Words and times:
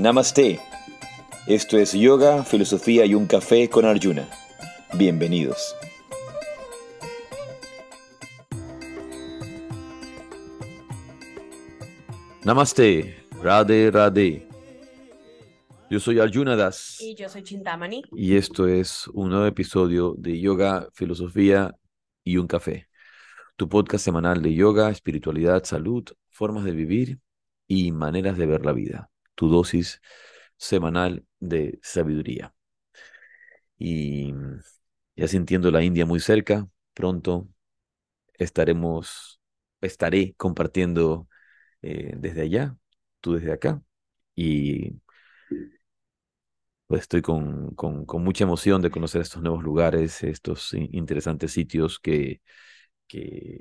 Namaste. 0.00 0.58
Esto 1.46 1.76
es 1.76 1.92
Yoga, 1.92 2.42
Filosofía 2.42 3.04
y 3.04 3.14
un 3.14 3.26
Café 3.26 3.68
con 3.68 3.84
Arjuna. 3.84 4.26
Bienvenidos. 4.94 5.76
Namaste. 12.42 13.26
Radhe 13.42 13.90
Radhe. 13.90 14.48
Yo 15.90 16.00
soy 16.00 16.18
Arjuna 16.18 16.56
Das. 16.56 16.96
Y 16.98 17.14
yo 17.14 17.28
soy 17.28 17.42
Chintamani. 17.42 18.02
Y 18.12 18.36
esto 18.36 18.66
es 18.66 19.06
un 19.08 19.28
nuevo 19.28 19.44
episodio 19.44 20.14
de 20.16 20.40
Yoga, 20.40 20.88
Filosofía 20.94 21.76
y 22.24 22.38
un 22.38 22.46
Café. 22.46 22.88
Tu 23.56 23.68
podcast 23.68 24.02
semanal 24.02 24.40
de 24.40 24.54
yoga, 24.54 24.88
espiritualidad, 24.88 25.62
salud, 25.64 26.04
formas 26.30 26.64
de 26.64 26.72
vivir 26.72 27.18
y 27.66 27.92
maneras 27.92 28.38
de 28.38 28.46
ver 28.46 28.64
la 28.64 28.72
vida. 28.72 29.10
Tu 29.40 29.48
dosis 29.48 30.02
semanal 30.58 31.24
de 31.40 31.78
sabiduría. 31.82 32.54
Y 33.78 34.34
ya 35.16 35.28
sintiendo 35.28 35.70
la 35.70 35.82
India 35.82 36.04
muy 36.06 36.20
cerca, 36.20 36.68
pronto 36.94 37.48
estaremos, 38.34 39.40
estaré 39.80 40.34
compartiendo 40.36 41.28
eh, 41.82 42.14
desde 42.18 42.42
allá, 42.42 42.76
tú 43.20 43.34
desde 43.34 43.52
acá. 43.52 43.82
Y 44.36 45.00
pues 46.86 47.02
estoy 47.02 47.22
con, 47.22 47.74
con, 47.74 48.04
con, 48.04 48.24
mucha 48.24 48.44
emoción 48.44 48.82
de 48.82 48.90
conocer 48.90 49.22
estos 49.22 49.42
nuevos 49.42 49.62
lugares, 49.62 50.22
estos 50.24 50.74
interesantes 50.74 51.52
sitios 51.52 51.98
que, 52.00 52.42
que, 53.06 53.60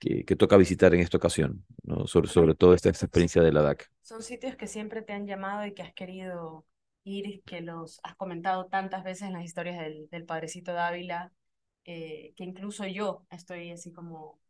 que, 0.00 0.36
toca 0.36 0.56
visitar 0.56 0.94
en 0.94 1.00
esta 1.00 1.18
ocasión, 1.18 1.64
¿no? 1.82 2.06
sobre, 2.06 2.28
sobre 2.28 2.54
todo 2.54 2.74
esta, 2.74 2.88
esta 2.88 3.06
experiencia 3.06 3.42
de 3.42 3.52
la 3.52 3.62
DAC. 3.62 3.90
Son 4.00 4.22
sitios 4.22 4.56
que 4.56 4.66
siempre 4.66 5.02
te 5.02 5.12
han 5.12 5.26
llamado 5.26 5.66
y 5.66 5.74
que 5.74 5.82
has 5.82 5.92
querido 5.92 6.64
ir, 7.04 7.42
que 7.44 7.60
los 7.60 8.00
has 8.02 8.16
comentado 8.16 8.66
tantas 8.66 9.04
veces 9.04 9.28
en 9.28 9.34
las 9.34 9.44
historias 9.44 9.78
del, 9.78 10.08
del 10.10 10.24
Padrecito 10.24 10.72
Dávila, 10.72 11.32
eh, 11.84 12.32
que 12.36 12.44
incluso 12.44 12.86
yo 12.86 13.26
estoy 13.30 13.70
así 13.70 13.92
como 13.92 14.40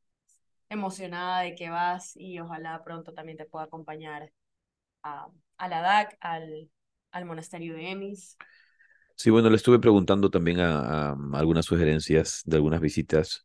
emocionada 0.69 1.41
de 1.41 1.57
que 1.57 1.69
vas 1.69 2.17
y 2.17 2.39
ojalá 2.39 2.83
pronto 2.85 3.13
también 3.13 3.37
te 3.37 3.45
pueda 3.45 3.65
acompañar 3.65 4.33
a, 5.03 5.29
a 5.59 5.69
la 5.69 5.81
DAC, 5.81 6.17
al, 6.21 6.71
al 7.11 7.25
monasterio 7.25 7.75
de 7.75 7.91
Emis. 7.91 8.37
Sí, 9.17 9.31
bueno, 9.31 9.51
le 9.51 9.57
estuve 9.57 9.81
preguntando 9.81 10.31
también 10.31 10.61
a, 10.61 11.11
a 11.11 11.17
algunas 11.35 11.67
sugerencias 11.67 12.43
de 12.47 12.57
algunas 12.57 12.81
visitas 12.81 13.45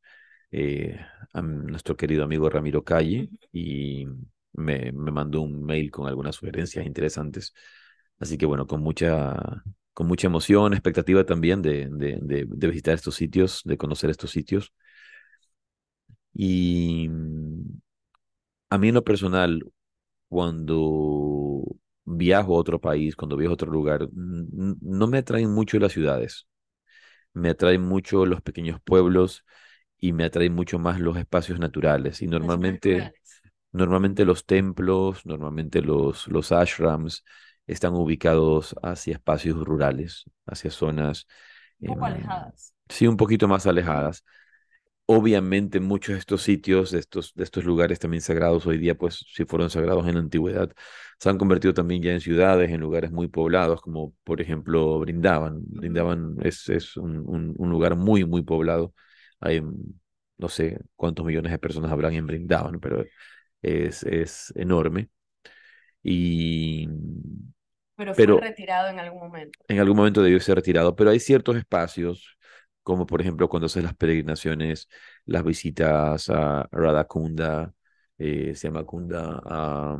eh, 0.57 0.97
a 1.33 1.41
nuestro 1.41 1.97
querido 1.97 2.23
amigo 2.23 2.49
Ramiro 2.49 2.83
Calle 2.83 3.29
y 3.51 4.05
me, 4.53 4.91
me, 4.93 5.11
mandó 5.11 5.41
un 5.41 5.63
mail 5.63 5.91
con 5.91 6.07
algunas 6.07 6.35
sugerencias 6.35 6.85
interesantes. 6.85 7.53
Así 8.19 8.37
que 8.37 8.45
bueno, 8.45 8.65
con 8.67 8.81
mucha, 8.81 9.35
con 9.93 10.07
mucha 10.07 10.27
emoción, 10.27 10.73
expectativa 10.73 11.25
también 11.25 11.61
de, 11.61 11.89
de, 11.91 12.19
de, 12.21 12.45
de 12.47 12.67
visitar 12.67 12.93
estos 12.95 13.15
sitios, 13.15 13.61
de 13.65 13.77
conocer 13.77 14.09
estos 14.09 14.31
sitios. 14.31 14.71
Y 16.33 17.09
a 18.69 18.77
mí 18.77 18.89
en 18.89 18.95
lo 18.95 19.03
personal, 19.03 19.63
cuando 20.29 21.63
viajo 22.05 22.55
a 22.55 22.59
otro 22.59 22.79
país, 22.81 23.15
cuando 23.15 23.37
viajo 23.37 23.53
a 23.53 23.55
otro 23.55 23.71
lugar, 23.71 24.09
no 24.13 25.07
me 25.07 25.19
atraen 25.19 25.51
mucho 25.53 25.79
las 25.79 25.93
ciudades. 25.93 26.47
Me 27.33 27.49
atraen 27.49 27.81
mucho 27.81 28.25
los 28.25 28.41
pequeños 28.41 28.79
pueblos, 28.83 29.45
y 30.07 30.13
me 30.13 30.25
atraen 30.25 30.53
mucho 30.53 30.79
más 30.79 30.99
los 30.99 31.17
espacios 31.17 31.59
naturales. 31.59 32.21
Y 32.21 32.27
normalmente, 32.27 33.13
normalmente 33.71 34.25
los 34.25 34.45
templos, 34.45 35.25
normalmente 35.25 35.81
los, 35.81 36.27
los 36.27 36.51
ashrams 36.51 37.23
están 37.67 37.93
ubicados 37.95 38.75
hacia 38.83 39.13
espacios 39.13 39.63
rurales, 39.65 40.25
hacia 40.45 40.71
zonas... 40.71 41.27
Un 41.79 41.87
poco 41.95 42.05
alejadas. 42.05 42.73
Sí, 42.89 43.07
un 43.07 43.17
poquito 43.17 43.47
más 43.47 43.65
alejadas. 43.65 44.23
Obviamente 45.07 45.79
muchos 45.79 46.13
de 46.13 46.19
estos 46.19 46.41
sitios, 46.41 46.91
de 46.91 46.99
estos, 46.99 47.33
de 47.35 47.43
estos 47.43 47.63
lugares 47.63 47.99
también 47.99 48.21
sagrados 48.21 48.65
hoy 48.65 48.79
día, 48.79 48.95
pues 48.95 49.25
si 49.33 49.45
fueron 49.45 49.69
sagrados 49.69 50.07
en 50.07 50.15
la 50.15 50.19
antigüedad, 50.21 50.71
se 51.19 51.29
han 51.29 51.37
convertido 51.37 51.73
también 51.75 52.01
ya 52.01 52.11
en 52.11 52.21
ciudades, 52.21 52.71
en 52.71 52.81
lugares 52.81 53.11
muy 53.11 53.27
poblados, 53.27 53.81
como 53.81 54.15
por 54.23 54.41
ejemplo 54.41 54.99
Brindaban. 54.99 55.61
Brindaban 55.67 56.37
es, 56.43 56.69
es 56.69 56.97
un, 56.97 57.17
un, 57.27 57.53
un 57.57 57.69
lugar 57.69 57.95
muy, 57.95 58.25
muy 58.25 58.43
poblado 58.43 58.93
hay 59.39 59.61
no 60.37 60.49
sé 60.49 60.79
cuántos 60.95 61.25
millones 61.25 61.51
de 61.51 61.59
personas 61.59 61.91
habrán 61.91 62.13
en 62.13 62.27
Brindavan, 62.27 62.79
pero 62.79 63.05
es, 63.61 64.03
es 64.03 64.53
enorme. 64.55 65.09
Y, 66.03 66.87
pero 67.95 68.13
fue 68.13 68.25
pero, 68.25 68.39
retirado 68.39 68.89
en 68.89 68.99
algún 68.99 69.19
momento. 69.19 69.59
En 69.67 69.79
algún 69.79 69.97
momento 69.97 70.21
debió 70.21 70.39
ser 70.39 70.55
retirado, 70.55 70.95
pero 70.95 71.09
hay 71.09 71.19
ciertos 71.19 71.55
espacios, 71.55 72.37
como 72.83 73.05
por 73.05 73.21
ejemplo 73.21 73.49
cuando 73.49 73.67
haces 73.67 73.83
las 73.83 73.95
peregrinaciones, 73.95 74.87
las 75.25 75.43
visitas 75.43 76.29
a 76.29 76.67
Radhakunda, 76.71 77.73
eh, 78.17 78.53
se 78.55 78.67
llama 78.67 78.83
Kunda, 78.85 79.41
a, 79.45 79.97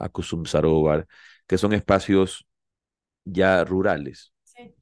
a 0.00 0.08
Kusum 0.08 0.44
Sarovar, 0.46 1.06
que 1.46 1.58
son 1.58 1.72
espacios 1.72 2.46
ya 3.24 3.64
rurales. 3.64 4.32
Sí 4.44 4.74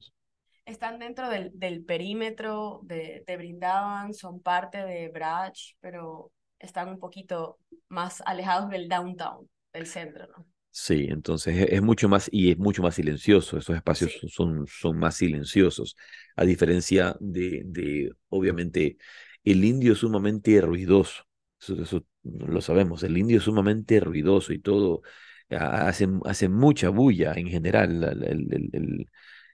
están 0.71 0.99
dentro 0.99 1.29
del, 1.29 1.51
del 1.53 1.83
perímetro 1.83 2.81
de, 2.83 3.23
de, 3.25 3.37
Brindavan, 3.37 4.13
son 4.13 4.41
parte 4.41 4.79
de 4.79 5.09
Braj, 5.09 5.53
pero 5.79 6.31
están 6.59 6.89
un 6.89 6.99
poquito 6.99 7.59
más 7.89 8.21
alejados 8.25 8.69
del 8.69 8.87
downtown, 8.87 9.49
del 9.73 9.85
centro, 9.85 10.27
¿no? 10.27 10.45
Sí, 10.73 11.07
entonces 11.09 11.67
es, 11.69 11.81
mucho 11.81 12.07
más 12.07 12.29
y 12.31 12.51
es 12.51 12.57
mucho 12.57 12.81
más 12.81 12.95
silencioso, 12.95 13.57
esos 13.57 13.75
espacios 13.75 14.17
sí. 14.21 14.29
son, 14.29 14.65
son 14.67 14.97
más 14.97 15.15
silenciosos, 15.15 15.97
a 16.37 16.45
diferencia 16.45 17.17
de, 17.19 17.63
de, 17.65 18.13
obviamente, 18.29 18.97
el 19.43 19.65
indio 19.65 19.91
es 19.91 19.99
sumamente 19.99 20.61
ruidoso, 20.61 21.23
eso, 21.59 21.81
eso 21.81 22.05
lo 22.23 22.61
sabemos, 22.61 23.03
el 23.03 23.17
indio 23.17 23.39
es 23.39 23.43
sumamente 23.43 23.99
ruidoso 23.99 24.53
y 24.53 24.59
todo, 24.59 25.01
hace, 25.49 26.07
hace 26.23 26.47
mucha 26.47 26.87
bulla 26.87 27.33
en 27.33 27.47
general, 27.47 28.03
el, 28.23 28.53
el, 28.53 28.69
el 28.71 29.05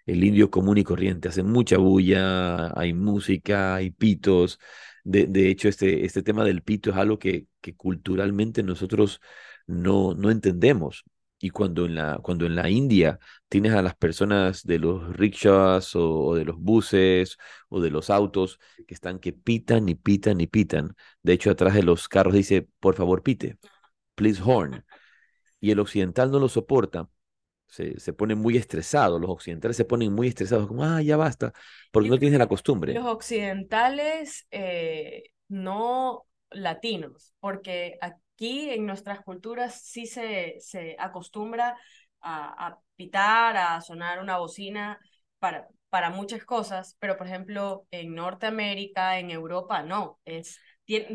el 0.07 0.23
indio 0.23 0.50
común 0.51 0.78
y 0.78 0.84
corriente, 0.84 1.28
hace 1.29 1.44
mucha 1.44 1.78
bulla, 1.78 2.72
hay 2.79 2.94
música, 2.94 3.75
hay 3.75 3.91
pitos. 3.91 4.59
De, 5.03 5.50
hecho, 5.50 5.69
este, 5.69 6.06
este 6.06 6.23
tema 6.23 6.44
del 6.44 6.63
pito 6.63 6.91
es 6.91 6.97
algo 6.97 7.19
que, 7.19 7.47
que 7.62 7.75
culturalmente 7.75 8.63
nosotros 8.63 9.22
no, 9.67 10.13
no 10.16 10.31
entendemos. 10.31 11.03
Y 11.40 11.51
cuando 11.51 11.85
en, 11.85 11.96
la, 11.96 12.19
cuando 12.23 12.46
en 12.46 12.56
la 12.56 12.69
India 12.69 13.19
tienes 13.47 13.73
a 13.73 13.81
las 13.84 13.96
personas 13.96 14.63
de 14.63 14.79
los 14.79 15.16
rickshaws 15.16 15.96
o, 15.96 16.25
o, 16.25 16.35
de 16.35 16.46
los 16.46 16.57
buses 16.57 17.38
o 17.69 17.79
de 17.81 17.91
los 17.91 18.09
autos 18.09 18.59
que 18.88 18.94
están 18.96 19.19
que 19.19 19.34
pitan 19.34 19.88
y 19.90 19.96
pitan 19.96 20.41
y 20.41 20.47
pitan. 20.47 20.96
De 21.22 21.34
hecho, 21.34 21.51
atrás 21.51 21.73
de 21.75 21.84
los 21.84 22.07
carros 22.09 22.34
dice, 22.34 22.67
por 22.79 22.96
favor, 22.96 23.23
pite, 23.23 23.57
please 24.16 24.41
horn. 24.44 24.85
Y 25.59 25.72
el 25.72 25.79
occidental 25.79 26.31
no 26.31 26.40
lo 26.40 26.50
soporta 26.50 27.09
se, 27.67 28.00
se 28.00 28.13
ponen 28.13 28.39
muy 28.39 28.57
estresados, 28.57 29.19
los 29.19 29.29
occidentales 29.29 29.78
se 29.78 29.85
ponen 29.85 30.13
muy 30.13 30.28
estresados, 30.28 30.67
como, 30.67 30.83
ah, 30.83 31.01
ya 31.01 31.17
basta, 31.17 31.53
porque 31.91 32.09
no 32.09 32.17
tienen 32.17 32.39
la 32.39 32.47
costumbre. 32.47 32.94
Los 32.94 33.05
occidentales 33.05 34.47
eh, 34.51 35.23
no 35.50 36.25
latinos, 36.50 37.33
porque 37.39 37.97
aquí 38.01 38.69
en 38.69 38.85
nuestras 38.85 39.22
culturas 39.22 39.81
sí 39.83 40.05
se, 40.05 40.55
se 40.59 40.95
acostumbra 41.00 41.78
a, 42.22 42.67
a 42.67 42.79
pitar, 42.95 43.57
a 43.57 43.81
sonar 43.81 44.19
una 44.22 44.38
bocina 44.38 44.99
para, 45.39 45.67
para 45.89 46.09
muchas 46.09 46.44
cosas, 46.45 46.95
pero 46.99 47.17
por 47.17 47.28
ejemplo 47.28 47.85
en 47.91 48.16
Norteamérica, 48.16 49.19
en 49.19 49.31
Europa, 49.31 49.84
no, 49.84 50.19
es, 50.25 50.59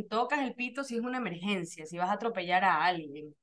tocas 0.09 0.41
el 0.41 0.55
pito 0.55 0.85
si 0.85 0.97
es 0.97 1.03
una 1.03 1.19
emergencia, 1.19 1.87
si 1.87 1.99
vas 1.99 2.11
a 2.11 2.15
atropellar 2.15 2.65
a 2.65 2.85
alguien, 2.85 3.35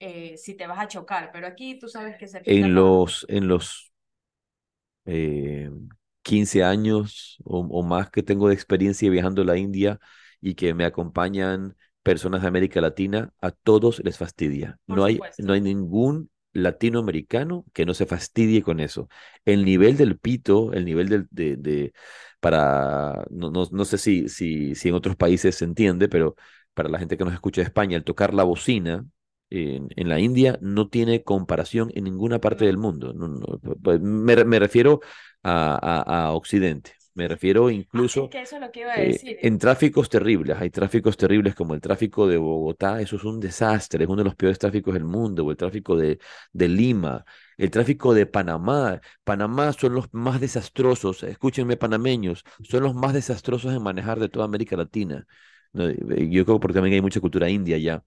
eh, 0.00 0.36
si 0.36 0.54
te 0.54 0.66
vas 0.66 0.78
a 0.78 0.88
chocar, 0.88 1.30
pero 1.32 1.46
aquí 1.46 1.78
tú 1.78 1.88
sabes 1.88 2.16
que 2.16 2.28
se... 2.28 2.40
En 2.44 2.74
los, 2.74 3.26
en 3.28 3.48
los 3.48 3.92
eh, 5.04 5.70
15 6.22 6.62
años 6.62 7.38
o, 7.44 7.60
o, 7.60 7.82
más 7.82 8.10
que 8.10 8.22
tengo 8.22 8.48
de 8.48 8.54
experiencia 8.54 9.10
viajando 9.10 9.42
a 9.42 9.44
la 9.46 9.56
India 9.56 9.98
y 10.40 10.54
que 10.54 10.74
me 10.74 10.84
acompañan 10.84 11.76
personas 12.02 12.42
de 12.42 12.48
América 12.48 12.80
Latina, 12.80 13.32
a 13.40 13.50
todos 13.50 14.00
les 14.04 14.16
fastidia. 14.16 14.78
no 14.86 15.04
hay, 15.04 15.20
no 15.38 15.52
hay 15.52 15.60
ningún 15.60 16.30
latinoamericano 16.52 17.64
que 17.72 17.84
no 17.84 17.94
se 17.94 18.06
fastidie 18.06 18.62
con 18.62 18.80
eso. 18.80 19.08
El 19.44 19.64
nivel 19.64 19.96
del 19.96 20.18
pito, 20.18 20.72
el 20.72 20.84
nivel 20.84 21.08
del, 21.08 21.28
de, 21.30 21.56
de 21.56 21.92
para, 22.40 23.26
no, 23.30 23.50
no, 23.50 23.68
no 23.70 23.84
sé 23.84 23.98
si, 23.98 24.28
si, 24.28 24.74
si 24.74 24.88
en 24.88 24.94
otros 24.94 25.16
países 25.16 25.56
se 25.56 25.64
entiende, 25.64 26.08
pero 26.08 26.34
para 26.74 26.88
la 26.88 26.98
gente 26.98 27.16
que 27.18 27.24
nos 27.24 27.34
escucha 27.34 27.60
de 27.60 27.66
España, 27.66 27.96
el 27.96 28.04
tocar 28.04 28.32
la 28.34 28.44
bocina, 28.44 29.04
en, 29.50 29.88
en, 29.96 30.08
la 30.08 30.20
India 30.20 30.58
no 30.60 30.88
tiene 30.88 31.22
comparación 31.22 31.90
en 31.94 32.04
ninguna 32.04 32.38
parte 32.40 32.64
del 32.64 32.76
mundo. 32.76 33.12
No, 33.12 33.28
no, 33.28 33.46
me, 34.00 34.44
me, 34.44 34.58
refiero 34.58 35.00
a, 35.42 35.74
a, 35.74 36.26
a, 36.26 36.32
Occidente. 36.32 36.92
Me 37.14 37.26
refiero 37.26 37.66
Ah, 37.66 37.72
incluso 37.72 38.24
es 38.24 38.30
que 38.30 38.42
eso 38.42 38.56
es 38.56 38.62
lo 38.62 38.70
que 38.70 38.80
iba 38.80 38.92
a 38.92 39.02
eh, 39.02 39.38
en 39.42 39.58
tráficos 39.58 40.08
terribles. 40.08 40.56
Hay 40.60 40.70
tráficos 40.70 41.16
terribles 41.16 41.56
como 41.56 41.74
el 41.74 41.80
tráfico 41.80 42.28
de 42.28 42.36
Bogotá, 42.36 43.00
eso 43.00 43.16
es 43.16 43.24
un 43.24 43.40
desastre, 43.40 44.04
es 44.04 44.08
uno 44.08 44.18
de 44.18 44.24
los 44.24 44.36
peores 44.36 44.58
tráficos 44.58 44.94
del 44.94 45.04
mundo, 45.04 45.44
o 45.44 45.50
el 45.50 45.56
tráfico 45.56 45.96
de, 45.96 46.20
de 46.52 46.68
Lima, 46.68 47.24
el 47.56 47.70
tráfico 47.72 48.14
de 48.14 48.26
Panamá. 48.26 49.00
Panamá 49.24 49.72
son 49.72 49.94
los 49.94 50.06
más 50.12 50.40
desastrosos, 50.40 51.24
escúchenme 51.24 51.76
panameños, 51.76 52.44
son 52.62 52.84
los 52.84 52.94
más 52.94 53.12
desastrosos 53.14 53.74
en 53.74 53.82
manejar 53.82 54.20
de 54.20 54.28
toda 54.28 54.44
América 54.44 54.76
Latina. 54.76 55.26
Yo 55.72 56.44
creo 56.44 56.60
porque 56.60 56.74
también 56.74 56.94
hay 56.94 57.02
mucha 57.02 57.20
cultura 57.20 57.50
india 57.50 57.76
allá. 57.76 58.04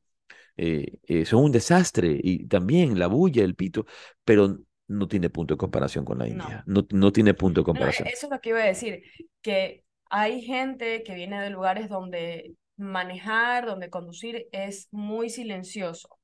Eh, 0.63 0.99
eh, 1.07 1.25
son 1.25 1.43
un 1.45 1.51
desastre 1.51 2.19
y 2.23 2.47
también 2.47 2.99
la 2.99 3.07
bulla, 3.07 3.43
el 3.43 3.55
pito, 3.55 3.85
pero 4.23 4.59
no 4.87 5.07
tiene 5.07 5.29
punto 5.31 5.55
de 5.55 5.57
comparación 5.57 6.05
con 6.05 6.19
la 6.19 6.27
No. 6.27 6.35
India. 6.35 6.63
No, 6.67 6.85
no 6.91 7.11
tiene 7.11 7.33
punto 7.33 7.61
de 7.61 7.65
No, 7.65 7.65
comparación. 7.65 8.05
eso 8.05 8.27
es 8.27 8.31
lo 8.31 8.39
que 8.41 8.49
iba 8.49 8.59
a 8.61 8.65
decir, 8.65 9.03
que 9.41 9.83
hay 10.09 10.41
gente 10.41 11.03
que 11.03 11.15
viene 11.15 11.41
de 11.41 11.49
lugares 11.49 11.89
donde 11.89 12.55
manejar, 12.77 13.65
donde 13.65 13.89
conducir 13.89 14.47
es 14.51 14.87
muy 14.91 15.29
silencioso, 15.29 16.19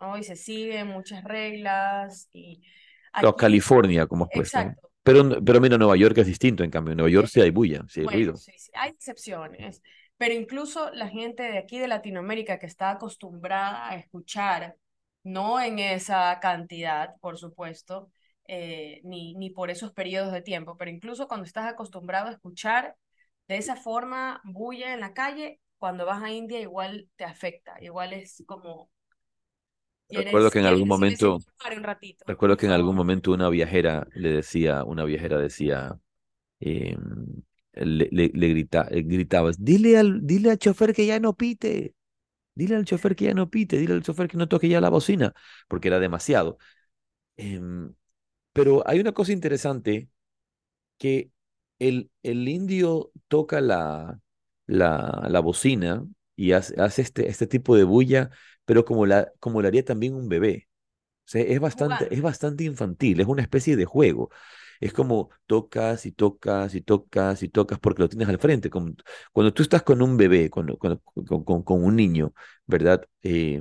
¿no? 0.00 0.16
Y 0.18 0.22
se 0.24 0.36
siguen 0.36 0.88
muchas 0.88 1.24
reglas 1.24 2.28
y 2.32 2.62
O 3.28 3.30
aquí, 3.30 3.36
California, 3.42 4.06
como 4.10 4.24
es 4.28 4.34
puesto. 4.34 4.60
¿no? 4.64 4.76
Pero, 5.06 5.20
pero 5.46 5.60
mira, 5.60 5.78
Nueva 5.78 5.96
York 5.96 6.18
es 6.18 6.26
distinto, 6.26 6.62
en 6.64 6.70
cambio. 6.70 6.92
En 6.92 6.98
Nueva 6.98 7.10
York 7.10 7.28
sí 7.28 7.40
hay 7.40 7.50
bulla, 7.50 7.84
sí 7.88 8.00
hay 8.00 8.06
Bueno, 8.06 8.08
ruido. 8.08 8.34
sí, 8.34 8.52
sí, 8.58 8.70
hay 8.74 8.90
excepciones, 8.90 9.82
pero 10.22 10.34
incluso 10.34 10.88
la 10.92 11.08
gente 11.08 11.42
de 11.42 11.58
aquí 11.58 11.80
de 11.80 11.88
Latinoamérica 11.88 12.60
que 12.60 12.66
está 12.66 12.92
acostumbrada 12.92 13.88
a 13.90 13.96
escuchar, 13.96 14.76
no 15.24 15.60
en 15.60 15.80
esa 15.80 16.38
cantidad, 16.38 17.16
por 17.20 17.38
supuesto, 17.38 18.08
eh, 18.46 19.00
ni, 19.02 19.34
ni 19.34 19.50
por 19.50 19.68
esos 19.68 19.92
periodos 19.92 20.32
de 20.32 20.40
tiempo, 20.40 20.76
pero 20.76 20.92
incluso 20.92 21.26
cuando 21.26 21.44
estás 21.44 21.66
acostumbrado 21.66 22.28
a 22.28 22.32
escuchar 22.34 22.94
de 23.48 23.56
esa 23.56 23.74
forma 23.74 24.40
bulla 24.44 24.94
en 24.94 25.00
la 25.00 25.12
calle, 25.12 25.58
cuando 25.76 26.06
vas 26.06 26.22
a 26.22 26.30
India 26.30 26.60
igual 26.60 27.08
te 27.16 27.24
afecta, 27.24 27.74
igual 27.80 28.12
es 28.12 28.44
como 28.46 28.90
Recuerdo 30.08 30.52
que 30.52 30.60
en 30.60 30.66
algún 30.66 30.86
momento, 30.88 31.38
"Sí, 31.40 31.46
pare 31.60 31.76
un 31.78 31.82
ratito. 31.82 32.24
recuerdo 32.28 32.56
que 32.56 32.66
en 32.66 32.72
algún 32.72 32.94
momento 32.94 33.32
una 33.32 33.48
viajera 33.48 34.06
le 34.14 34.28
decía, 34.28 34.84
una 34.84 35.04
viajera 35.04 35.38
decía, 35.38 35.98
eh, 36.60 36.96
le, 37.74 38.08
le, 38.12 38.30
le 38.34 38.48
grita, 38.48 38.86
eh, 38.90 39.02
gritabas, 39.02 39.62
dile 39.64 39.98
al, 39.98 40.26
dile 40.26 40.50
al 40.50 40.58
chofer 40.58 40.94
que 40.94 41.06
ya 41.06 41.20
no 41.20 41.34
pite, 41.36 41.94
dile 42.54 42.76
al 42.76 42.84
chofer 42.86 43.16
que 43.16 43.26
ya 43.26 43.34
no 43.34 43.50
pite, 43.50 43.78
dile 43.78 43.94
al 43.94 44.02
chofer 44.02 44.28
que 44.28 44.38
no 44.38 44.48
toque 44.48 44.68
ya 44.68 44.80
la 44.80 44.90
bocina, 44.90 45.34
porque 45.68 45.88
era 45.88 46.00
demasiado. 46.00 46.58
Em, 47.36 47.94
pero 48.52 48.82
hay 48.88 49.00
una 49.00 49.12
cosa 49.12 49.32
interesante 49.32 50.08
que 50.98 51.30
el, 51.78 52.10
el 52.22 52.48
indio 52.48 53.10
toca 53.28 53.60
la, 53.60 54.20
la, 54.66 55.26
la 55.28 55.40
bocina 55.40 56.06
y 56.36 56.52
hace, 56.52 56.80
hace 56.80 57.02
este, 57.02 57.28
este 57.28 57.46
tipo 57.46 57.76
de 57.76 57.84
bulla, 57.84 58.30
pero 58.64 58.84
como 58.84 59.06
la, 59.06 59.32
como 59.40 59.62
la 59.62 59.68
haría 59.68 59.84
también 59.84 60.14
un 60.14 60.28
bebé. 60.28 60.68
O 61.26 61.30
sea, 61.32 61.42
es 61.42 61.60
bastante, 61.60 62.14
es 62.14 62.22
bastante 62.22 62.64
infantil, 62.64 63.20
es 63.20 63.26
una 63.28 63.42
especie 63.42 63.76
de 63.76 63.84
juego. 63.86 64.30
Es 64.82 64.92
como 64.92 65.30
tocas 65.46 66.06
y 66.06 66.12
tocas 66.12 66.74
y 66.74 66.82
tocas 66.82 67.42
y 67.44 67.48
tocas 67.50 67.78
porque 67.80 68.02
lo 68.02 68.08
tienes 68.10 68.28
al 68.28 68.38
frente. 68.40 68.70
Como, 68.70 68.94
cuando 69.32 69.54
tú 69.54 69.62
estás 69.62 69.82
con 69.84 70.02
un 70.02 70.16
bebé, 70.18 70.50
con, 70.50 70.76
con, 70.76 71.00
con, 71.44 71.62
con- 71.64 71.84
un 71.84 71.96
niño, 71.96 72.34
¿verdad? 72.66 73.06
Eh, 73.22 73.60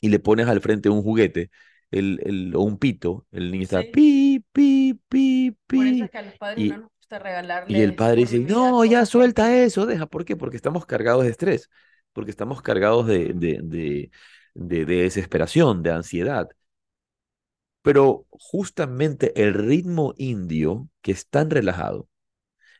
y 0.00 0.08
le 0.08 0.18
pones 0.18 0.46
al 0.48 0.60
frente 0.60 0.88
un 0.88 1.02
juguete 1.02 1.50
el, 1.90 2.20
el, 2.24 2.54
o 2.56 2.60
un 2.62 2.78
pito, 2.78 3.26
el 3.32 3.50
niño 3.50 3.64
está 3.64 3.82
Sí, 3.82 3.90
pi, 3.90 4.44
pi, 4.52 4.94
pi, 5.08 5.52
por 5.72 5.86
eso 5.86 6.04
pi. 6.04 6.04
es 6.04 6.10
que 6.10 6.18
a 6.18 6.22
los 6.22 6.34
padres 6.36 6.66
no 6.66 6.76
Y, 6.76 6.78
nos 6.78 6.90
gusta 6.98 7.18
y 7.66 7.82
el 7.82 7.94
padre 7.94 8.16
por 8.16 8.22
dice, 8.22 8.40
no, 8.40 8.84
ya 8.84 9.06
suelta 9.06 9.56
eso, 9.56 9.86
deja. 9.86 10.06
¿Por 10.06 10.24
qué? 10.24 10.36
Porque 10.36 10.56
estamos 10.56 10.86
cargados 10.86 11.24
de 11.24 11.30
estrés, 11.30 11.70
porque 12.12 12.30
estamos 12.32 12.62
cargados 12.62 13.06
de, 13.06 13.32
de, 13.34 13.60
de, 13.62 14.10
de, 14.54 14.84
de 14.86 14.96
desesperación, 15.04 15.82
de 15.82 15.92
ansiedad. 15.92 16.48
Pero 17.86 18.26
justamente 18.30 19.32
el 19.40 19.54
ritmo 19.54 20.12
indio, 20.18 20.88
que 21.02 21.12
es 21.12 21.28
tan 21.28 21.50
relajado, 21.50 22.08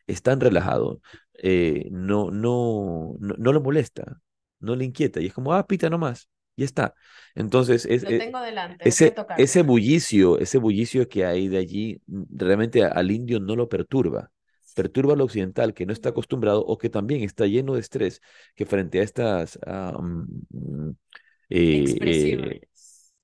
es 0.05 0.21
tan 0.21 0.41
relajado, 0.41 0.99
eh, 1.41 1.87
no, 1.91 2.29
no, 2.29 3.15
no, 3.17 3.35
no 3.37 3.53
lo 3.53 3.61
molesta, 3.61 4.19
no 4.59 4.75
le 4.75 4.83
inquieta. 4.83 5.21
Y 5.21 5.27
es 5.27 5.33
como, 5.33 5.53
ah, 5.53 5.65
pita 5.65 5.89
nomás, 5.89 6.27
y 6.57 6.65
está. 6.65 6.93
Entonces, 7.35 7.85
es, 7.85 8.03
Lo 8.03 8.09
eh, 8.09 8.17
tengo 8.17 8.41
delante, 8.41 8.83
déjame 8.83 9.13
ese, 9.13 9.15
ese 9.37 9.61
bullicio, 9.61 10.39
ese 10.39 10.57
bullicio 10.57 11.07
que 11.07 11.23
hay 11.23 11.47
de 11.47 11.59
allí, 11.59 12.01
mm, 12.07 12.23
realmente 12.31 12.83
al 12.83 13.09
indio 13.09 13.39
no 13.39 13.55
lo 13.55 13.69
perturba. 13.69 14.29
Perturba 14.75 15.13
al 15.13 15.21
occidental 15.21 15.73
que 15.73 15.85
no 15.85 15.93
está 15.93 16.09
acostumbrado 16.09 16.65
o 16.65 16.77
que 16.77 16.89
también 16.89 17.23
está 17.23 17.45
lleno 17.45 17.75
de 17.75 17.79
estrés, 17.79 18.19
que 18.55 18.65
frente 18.65 18.99
a 18.99 19.03
estas, 19.03 19.55
eh, 19.55 19.91
eh, 21.49 21.79
Expresiones. 21.79 22.59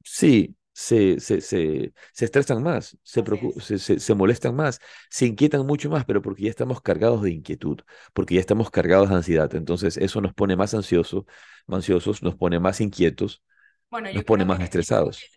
sí, 0.02 0.56
se, 0.74 1.20
se, 1.20 1.42
se, 1.42 1.94
se 2.14 2.26
estresan 2.26 2.64
más, 2.64 2.98
se, 3.04 3.24
se, 3.62 3.80
se, 3.80 4.00
se 4.00 4.16
molestan 4.16 4.56
más, 4.56 4.80
se 5.10 5.28
inquietan 5.28 5.66
mucho 5.66 5.90
más, 5.90 6.06
pero 6.06 6.22
porque 6.22 6.44
ya 6.44 6.50
estamos 6.50 6.82
cargados 6.82 7.22
de 7.24 7.32
inquietud, 7.32 7.80
porque 8.14 8.36
ya 8.36 8.42
estamos 8.42 8.72
cargados 8.72 9.10
de 9.10 9.16
ansiedad. 9.16 9.54
Entonces, 9.56 9.98
eso 9.98 10.22
nos 10.22 10.34
pone 10.34 10.56
más 10.56 10.74
ansiosos, 10.74 11.26
ansiosos, 11.68 12.24
nos 12.24 12.36
pone 12.36 12.60
más 12.60 12.82
inquietos, 12.82 13.44
Bueno, 13.90 14.10
nos 14.12 14.26
pone 14.26 14.46
más 14.46 14.62
estresados. 14.62 15.30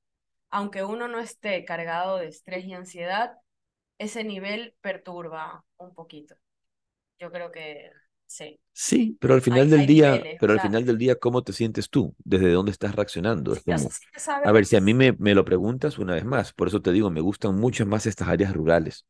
aunque 0.49 0.83
uno 0.83 1.07
no 1.07 1.19
esté 1.19 1.65
cargado 1.65 2.17
de 2.17 2.27
estrés 2.29 2.65
y 2.65 2.73
ansiedad, 2.73 3.37
ese 3.99 4.23
nivel 4.23 4.75
perturba 4.81 5.65
un 5.77 5.93
poquito. 5.95 6.35
Yo 7.19 7.31
creo 7.31 7.51
que 7.51 7.91
sí. 8.31 8.59
Sí, 8.73 9.17
pero 9.19 9.33
al 9.35 9.41
final 9.41 9.69
Hay, 9.69 9.69
del 9.69 9.85
hay 9.85 9.87
día, 9.87 10.23
niveles, 10.23 10.39
pero 10.39 10.53
al 10.53 10.59
final 10.59 10.85
del 10.85 10.97
día, 10.97 11.15
¿cómo 11.17 11.43
te 11.43 11.53
sientes 11.53 11.89
tú? 11.89 12.15
¿Desde 12.23 12.51
dónde 12.51 12.71
estás 12.71 12.95
reaccionando? 12.95 13.53
Es 13.53 13.61
como, 13.61 13.89
sí 13.89 14.05
a 14.43 14.51
ver, 14.51 14.65
si 14.65 14.75
a 14.77 14.81
mí 14.81 14.93
me, 14.93 15.13
me 15.13 15.35
lo 15.35 15.45
preguntas 15.45 15.99
una 15.99 16.15
vez 16.15 16.25
más, 16.25 16.53
por 16.53 16.67
eso 16.69 16.81
te 16.81 16.91
digo, 16.91 17.11
me 17.11 17.21
gustan 17.21 17.55
mucho 17.59 17.85
más 17.85 18.05
estas 18.07 18.29
áreas 18.29 18.53
rurales. 18.53 19.05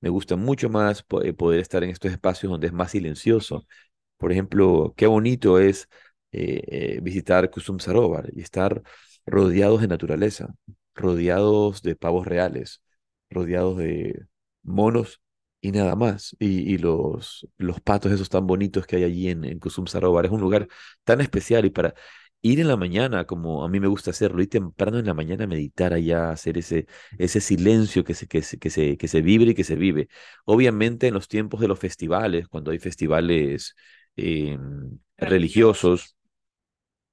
Me 0.00 0.10
gusta 0.10 0.36
mucho 0.36 0.70
más 0.70 1.04
eh, 1.24 1.34
poder 1.34 1.60
estar 1.60 1.84
en 1.84 1.90
estos 1.90 2.12
espacios 2.12 2.52
donde 2.52 2.68
es 2.68 2.74
más 2.74 2.92
silencioso. 2.92 3.66
Por 4.18 4.32
ejemplo, 4.32 4.94
qué 4.98 5.06
bonito 5.08 5.60
es 5.60 5.88
eh, 6.32 6.62
eh, 6.96 7.00
visitar 7.02 7.50
Kusum 7.50 7.80
Sarovar 7.80 8.30
y 8.34 8.42
estar 8.42 8.82
rodeados 9.26 9.82
de 9.82 9.88
naturaleza, 9.88 10.54
rodeados 10.96 11.82
de 11.82 11.96
pavos 11.96 12.26
reales, 12.28 12.82
rodeados 13.30 13.78
de 13.78 14.26
monos 14.64 15.21
y 15.62 15.72
nada 15.72 15.96
más. 15.96 16.36
Y, 16.40 16.74
y 16.74 16.78
los, 16.78 17.48
los 17.58 17.80
patos 17.82 18.12
esos 18.12 18.30
tan 18.30 18.46
bonitos 18.48 18.86
que 18.86 18.96
hay 18.98 19.04
allí 19.04 19.30
en, 19.30 19.44
en 19.44 19.60
Kusum 19.60 19.86
Sarovar. 19.88 20.26
Es 20.26 20.32
un 20.32 20.42
lugar 20.42 20.68
tan 21.04 21.22
especial 21.22 21.66
y 21.66 21.70
para 21.70 21.94
ir 22.42 22.60
en 22.60 22.68
la 22.68 22.76
mañana, 22.76 23.26
como 23.26 23.64
a 23.64 23.70
mí 23.70 23.80
me 23.80 23.86
gusta 23.88 24.10
hacerlo, 24.12 24.42
ir 24.42 24.50
temprano 24.50 24.98
en 25.00 25.06
la 25.06 25.14
mañana 25.14 25.44
a 25.44 25.48
meditar 25.48 25.94
allá, 25.94 26.30
hacer 26.32 26.58
ese, 26.58 26.86
ese 27.18 27.40
silencio 27.40 28.04
que 28.04 28.14
se, 28.14 28.28
que 28.28 28.42
se, 28.42 28.58
que 28.58 28.70
se, 28.70 28.96
que 28.98 29.08
se 29.08 29.22
vibre 29.22 29.52
y 29.52 29.54
que 29.56 29.64
se 29.64 29.76
vive. 29.76 30.08
Obviamente 30.44 31.08
en 31.08 31.14
los 31.14 31.28
tiempos 31.28 31.60
de 31.60 31.68
los 31.68 31.78
festivales, 31.78 32.48
cuando 32.48 32.72
hay 32.72 32.78
festivales 32.80 33.76
eh, 34.16 34.58
religiosos, 35.18 36.16
religiosos. 36.16 36.16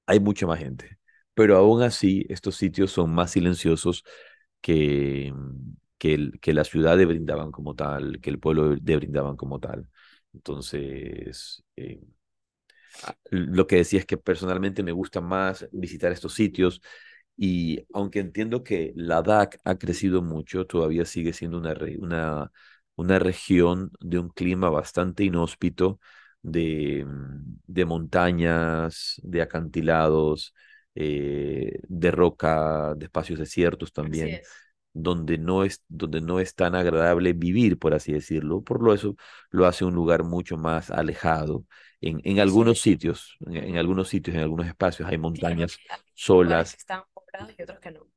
hay 0.06 0.20
mucha 0.20 0.48
más 0.48 0.60
gente. 0.60 0.98
Pero 1.34 1.58
aún 1.58 1.82
así, 1.84 2.25
estos 2.29 2.56
sitios 2.58 2.91
son 2.91 3.12
más 3.13 3.32
silenciosos 3.32 4.03
que, 4.62 5.34
que, 6.00 6.15
el- 6.15 6.39
que 6.41 6.53
la 6.53 6.65
ciudad 6.65 6.98
de 6.98 7.06
Brindaban 7.08 7.51
como 7.53 7.75
tal, 7.75 8.22
que 8.22 8.32
el 8.32 8.39
pueblo 8.39 8.75
de 8.77 8.98
Brindaban 8.98 9.38
como 9.38 9.60
tal. 9.62 9.88
Entonces, 10.34 11.63
eh, 11.77 12.01
lo 13.29 13.68
que 13.68 13.77
decía 13.77 14.00
es 14.00 14.06
que 14.06 14.18
personalmente 14.18 14.84
me 14.84 14.91
gusta 14.91 15.22
más 15.22 15.68
visitar 15.72 16.12
estos 16.12 16.34
sitios 16.34 16.82
y 17.38 17.86
aunque 17.94 18.20
entiendo 18.20 18.63
que 18.63 18.94
Ladakh 18.96 19.58
ha 19.63 19.77
crecido 19.77 20.22
mucho, 20.22 20.65
todavía 20.68 21.06
sigue 21.06 21.34
siendo 21.34 21.58
una, 21.58 21.75
una, 22.00 22.51
una 22.96 23.20
región 23.20 23.91
de 24.01 24.20
un 24.20 24.29
clima 24.29 24.70
bastante 24.70 25.24
inhóspito, 25.24 26.00
de, 26.41 27.06
de 27.68 27.86
montañas, 27.86 29.15
de 29.24 29.41
acantilados, 29.41 30.53
eh, 30.96 31.79
de 31.88 32.12
roca, 32.12 32.94
de 32.96 33.06
espacios 33.06 33.39
desiertos 33.39 33.94
Así 34.01 34.29
también, 34.29 34.32
es. 34.32 34.69
Donde 34.93 35.38
no 35.38 35.63
es, 35.63 35.84
donde 35.88 36.22
no 36.22 36.39
es 36.39 36.55
tan 36.55 36.75
agradable 36.75 37.34
vivir, 37.34 37.77
por 37.79 37.93
así 37.93 38.13
decirlo. 38.13 38.63
Por 38.63 38.81
lo 38.84 38.93
eso 38.93 39.15
lo 39.51 39.65
hace 39.65 39.86
un 39.86 39.93
lugar 39.96 40.24
mucho 40.24 40.58
más 40.58 40.91
alejado. 40.91 41.65
En, 42.01 42.22
en 42.24 42.39
algunos 42.39 42.79
Sí. 42.81 42.81
sitios, 42.81 43.38
en, 43.48 43.55
en 43.58 43.77
algunos 43.77 44.10
sitios, 44.10 44.36
en 44.36 44.41
algunos 44.43 44.67
espacios 44.67 45.08
hay 45.10 45.17
montañas 45.17 45.81
solas, 46.13 46.77
están 46.77 47.03
y 47.58 47.62
otros 47.63 47.79
que 47.79 47.91
no. 47.91 48.08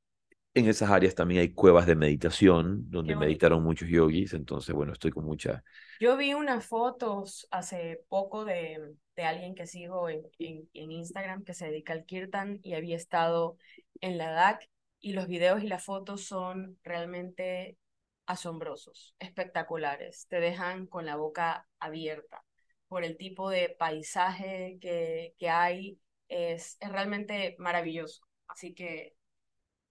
en 0.54 0.68
esas 0.68 0.90
áreas 0.90 1.14
también 1.14 1.40
hay 1.40 1.52
cuevas 1.54 1.86
de 1.86 1.96
meditación, 1.96 2.90
donde 2.90 3.16
meditaron 3.16 3.62
muchos 3.62 3.88
yogis, 3.88 4.34
entonces, 4.34 4.74
bueno, 4.74 4.92
estoy 4.92 5.10
con 5.10 5.24
mucha... 5.24 5.64
Yo 5.98 6.16
vi 6.16 6.34
unas 6.34 6.66
fotos 6.66 7.46
hace 7.50 8.04
poco 8.08 8.44
de, 8.44 8.96
de 9.16 9.22
alguien 9.24 9.54
que 9.54 9.66
sigo 9.66 10.08
en, 10.08 10.22
en, 10.38 10.68
en 10.74 10.90
Instagram 10.92 11.44
que 11.44 11.54
se 11.54 11.66
dedica 11.66 11.92
al 11.92 12.04
kirtan 12.04 12.58
y 12.62 12.74
había 12.74 12.96
estado 12.96 13.56
en 14.00 14.18
Ladakh 14.18 14.68
y 15.02 15.12
los 15.12 15.26
videos 15.26 15.62
y 15.62 15.66
las 15.68 15.84
fotos 15.84 16.24
son 16.24 16.78
realmente 16.82 17.76
asombrosos, 18.24 19.14
espectaculares, 19.18 20.26
te 20.28 20.40
dejan 20.40 20.86
con 20.86 21.04
la 21.04 21.16
boca 21.16 21.66
abierta 21.80 22.42
por 22.88 23.04
el 23.04 23.16
tipo 23.16 23.50
de 23.50 23.74
paisaje 23.78 24.78
que, 24.80 25.34
que 25.38 25.48
hay, 25.50 25.98
es, 26.28 26.76
es 26.80 26.92
realmente 26.92 27.56
maravilloso. 27.58 28.22
Así 28.46 28.74
que 28.74 29.14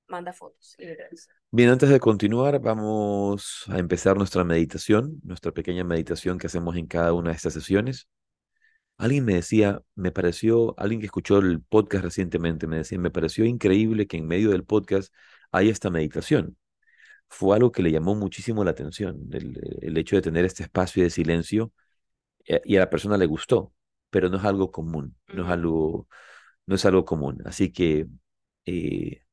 manda 0.08 0.34
fotos 0.34 0.75
y 0.77 0.86
videos. 0.86 1.27
Bien, 1.50 1.70
antes 1.70 1.89
de 1.89 2.00
continuar, 2.00 2.60
vamos 2.60 3.65
a 3.70 3.80
empezar 3.80 4.18
nuestra 4.18 4.44
meditación, 4.44 5.20
nuestra 5.24 5.51
pequeña 5.51 5.84
meditación 5.84 6.38
que 6.38 6.48
hacemos 6.48 6.75
en 6.77 6.88
cada 6.88 7.13
una 7.13 7.32
de 7.32 7.36
estas 7.36 7.53
sesiones. 7.53 8.08
Alguien 9.01 9.25
me 9.25 9.34
decía, 9.36 9.81
me 9.96 10.12
pareció, 10.12 10.75
alguien 10.79 11.00
que 11.01 11.08
escuchó 11.08 11.39
el 11.39 11.62
podcast 11.63 12.03
recientemente, 12.03 12.67
me 12.67 12.77
decía, 12.77 13.00
me 13.00 13.10
pareció 13.12 13.46
increíble 13.46 14.05
que 14.08 14.17
en 14.17 14.27
medio 14.27 14.51
del 14.51 14.63
podcast 14.63 15.13
haya 15.51 15.72
esta 15.72 15.89
meditación. 15.89 16.58
Fue 17.29 17.55
algo 17.55 17.72
que 17.72 17.84
le 17.84 17.91
llamó 17.91 18.15
muchísimo 18.15 18.63
la 18.65 18.72
atención, 18.72 19.29
el, 19.34 19.98
hecho 19.98 20.17
de 20.17 20.24
tener 20.24 20.46
este 20.46 20.63
espacio 20.63 21.03
de 21.03 21.10
silencio 21.12 21.74
eh, 22.48 22.62
y 22.65 22.77
a 22.77 22.81
la 22.81 22.89
persona 22.91 23.17
le 23.17 23.27
gustó, 23.27 23.74
pero 24.12 24.29
no 24.29 24.38
es 24.38 24.46
algo 24.46 24.72
común, 24.72 25.17
no 25.29 25.46
es 25.46 25.50
algo, 25.51 26.08
no 26.67 26.75
es 26.75 26.86
algo 26.86 27.05
común. 27.05 27.41
Así 27.46 27.72
que 27.74 28.08
eh, 28.65 29.24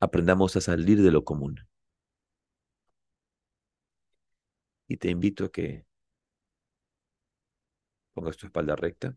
aprendamos 0.00 0.56
a 0.56 0.60
salir 0.62 1.02
de 1.02 1.12
lo 1.12 1.24
común. 1.24 1.60
Y 4.86 4.96
te 4.96 5.10
invito 5.10 5.44
a 5.46 5.52
que 5.52 5.87
pongas 8.18 8.36
tu 8.36 8.46
espalda 8.46 8.74
recta. 8.74 9.14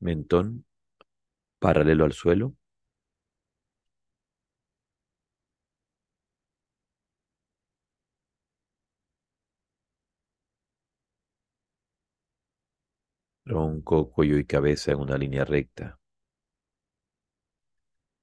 Mentón 0.00 0.64
paralelo 1.58 2.04
al 2.06 2.12
suelo. 2.12 2.54
Tronco, 13.44 14.10
cuello 14.10 14.38
y 14.38 14.44
cabeza 14.44 14.92
en 14.92 14.98
una 15.00 15.16
línea 15.18 15.44
recta. 15.44 15.98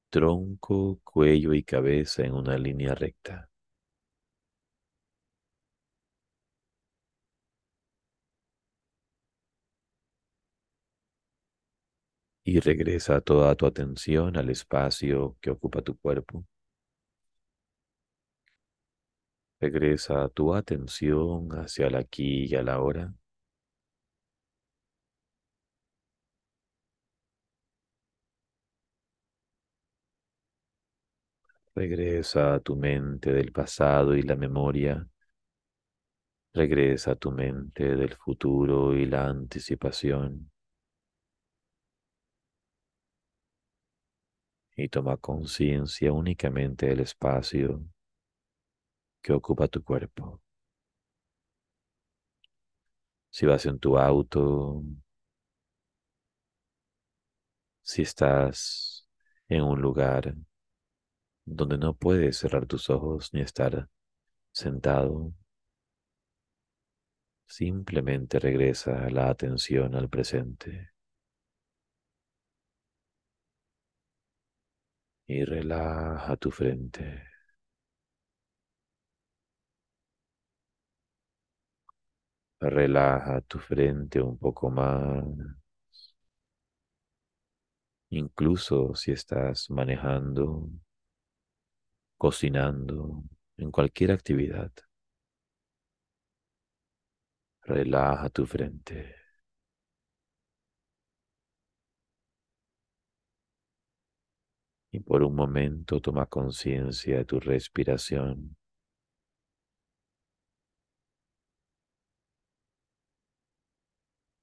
Tronco, 0.09 1.01
cuello 1.03 1.53
y 1.53 1.63
cabeza 1.63 2.23
en 2.23 2.35
una 2.35 2.57
línea 2.57 2.95
recta. 2.95 3.49
Y 12.45 12.61
regresa 12.61 13.19
toda 13.19 13.53
tu 13.55 13.65
atención 13.65 14.37
al 14.37 14.49
espacio 14.49 15.35
que 15.41 15.49
ocupa 15.49 15.81
tu 15.81 15.97
cuerpo. 15.97 16.45
Regresa 19.59 20.29
tu 20.29 20.53
atención 20.53 21.49
hacia 21.53 21.87
el 21.87 21.95
aquí 21.95 22.45
y 22.45 22.53
a 22.55 22.61
la 22.61 22.79
hora. 22.81 23.11
Regresa 31.75 32.55
a 32.55 32.59
tu 32.59 32.75
mente 32.75 33.31
del 33.31 33.51
pasado 33.51 34.15
y 34.15 34.23
la 34.23 34.35
memoria. 34.35 35.07
Regresa 36.51 37.11
a 37.11 37.15
tu 37.15 37.31
mente 37.31 37.95
del 37.95 38.15
futuro 38.15 38.95
y 38.95 39.05
la 39.05 39.27
anticipación. 39.27 40.52
Y 44.75 44.87
toma 44.89 45.17
conciencia 45.17 46.13
únicamente 46.13 46.85
del 46.85 46.99
espacio 46.99 47.83
que 49.23 49.33
ocupa 49.33 49.67
tu 49.67 49.83
cuerpo. 49.83 50.39
Si 53.31 53.45
vas 53.45 53.65
en 53.65 53.79
tu 53.79 53.97
auto, 53.97 54.83
si 57.81 58.01
estás 58.01 59.07
en 59.47 59.63
un 59.63 59.81
lugar 59.81 60.35
donde 61.45 61.77
no 61.77 61.93
puedes 61.95 62.37
cerrar 62.37 62.65
tus 62.65 62.89
ojos 62.89 63.33
ni 63.33 63.41
estar 63.41 63.87
sentado. 64.51 65.33
Simplemente 67.47 68.37
regresa 68.37 69.09
la 69.09 69.29
atención 69.29 69.95
al 69.95 70.09
presente. 70.09 70.92
Y 75.33 75.43
relaja 75.45 76.37
tu 76.37 76.51
frente. 76.51 77.23
Relaja 82.75 83.41
tu 83.41 83.59
frente 83.59 84.19
un 84.19 84.39
poco 84.39 84.71
más. 84.71 85.23
Incluso 88.11 88.95
si 88.95 89.11
estás 89.11 89.69
manejando 89.69 90.69
cocinando, 92.17 93.21
en 93.57 93.69
cualquier 93.69 94.11
actividad. 94.13 94.71
Relaja 97.71 98.29
tu 98.29 98.45
frente. 98.45 99.22
Y 104.93 105.01
por 105.01 105.23
un 105.23 105.35
momento 105.35 105.99
toma 105.99 106.25
conciencia 106.25 107.17
de 107.17 107.25
tu 107.25 107.37
respiración. 107.37 108.55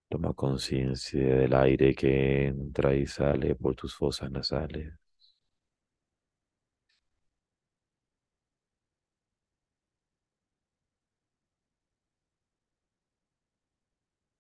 Toma 0.09 0.35
conciencia 0.35 1.37
del 1.39 1.55
aire 1.55 1.95
que 1.95 2.47
entra 2.47 2.95
y 2.95 3.07
sale 3.07 3.55
por 3.57 3.75
tus 3.75 3.95
fosas 3.97 4.31
nasales. 4.31 4.93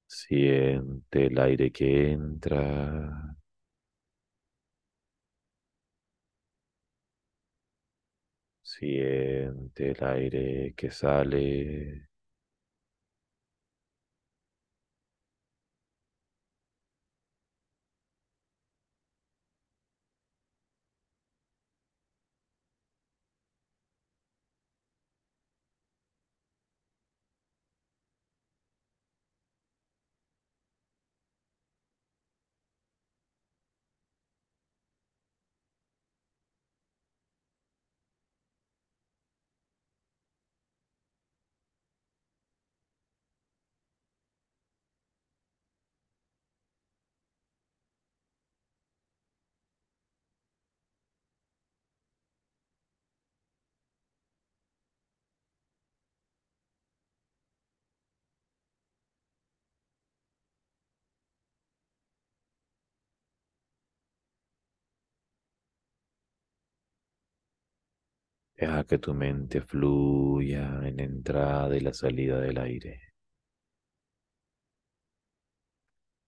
Siente 0.06 1.26
el 1.28 1.38
aire 1.38 1.72
que 1.72 2.10
entra. 2.12 3.34
Siente 8.80 9.90
el 9.90 10.02
aire 10.04 10.72
que 10.74 10.90
sale. 10.90 12.09
Deja 68.60 68.84
que 68.84 68.98
tu 68.98 69.12
mente 69.12 69.60
fluya 69.60 70.86
en 70.86 70.98
la 70.98 71.02
entrada 71.02 71.76
y 71.76 71.80
la 71.80 71.92
salida 71.92 72.38
del 72.40 72.58
aire, 72.58 73.00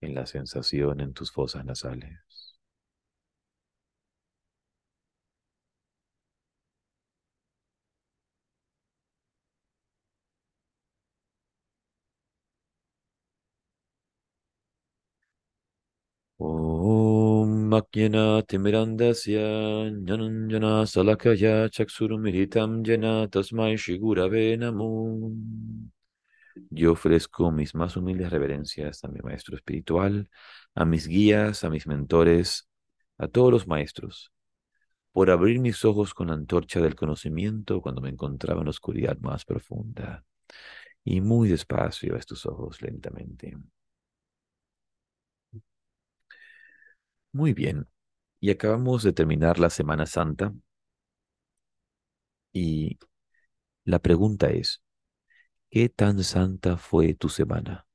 en 0.01 0.13
la 0.13 0.27
sensación 0.27 1.01
en 1.01 1.13
tus 1.13 1.31
fosas 1.31 1.65
nasales. 1.65 2.52
Salakaya 20.85 21.69
Tasmai. 23.29 23.77
Yo 26.69 26.91
ofrezco 26.91 27.51
mis 27.51 27.73
más 27.75 27.97
humildes 27.97 28.29
reverencias 28.29 29.03
a 29.03 29.07
mi 29.07 29.19
maestro 29.21 29.55
espiritual, 29.55 30.29
a 30.75 30.85
mis 30.85 31.07
guías, 31.07 31.63
a 31.63 31.69
mis 31.69 31.87
mentores, 31.87 32.69
a 33.17 33.27
todos 33.27 33.51
los 33.51 33.67
maestros, 33.67 34.31
por 35.11 35.31
abrir 35.31 35.59
mis 35.59 35.83
ojos 35.85 36.13
con 36.13 36.27
la 36.27 36.33
antorcha 36.33 36.79
del 36.81 36.95
conocimiento 36.95 37.81
cuando 37.81 38.01
me 38.01 38.09
encontraba 38.09 38.61
en 38.61 38.65
la 38.65 38.71
oscuridad 38.71 39.17
más 39.19 39.45
profunda. 39.45 40.25
Y 41.03 41.21
muy 41.21 41.49
despacio 41.49 42.15
a 42.15 42.19
estos 42.19 42.45
ojos 42.45 42.81
lentamente. 42.81 43.57
Muy 47.33 47.53
bien. 47.53 47.87
Y 48.39 48.49
acabamos 48.51 49.03
de 49.03 49.13
terminar 49.13 49.59
la 49.59 49.69
Semana 49.69 50.05
Santa. 50.05 50.53
Y 52.51 52.97
la 53.85 53.99
pregunta 53.99 54.49
es, 54.51 54.83
¿qué 55.71 55.89
tan 55.89 56.23
santa 56.23 56.77
fue 56.77 57.13
tu 57.15 57.29
semana? 57.29 57.87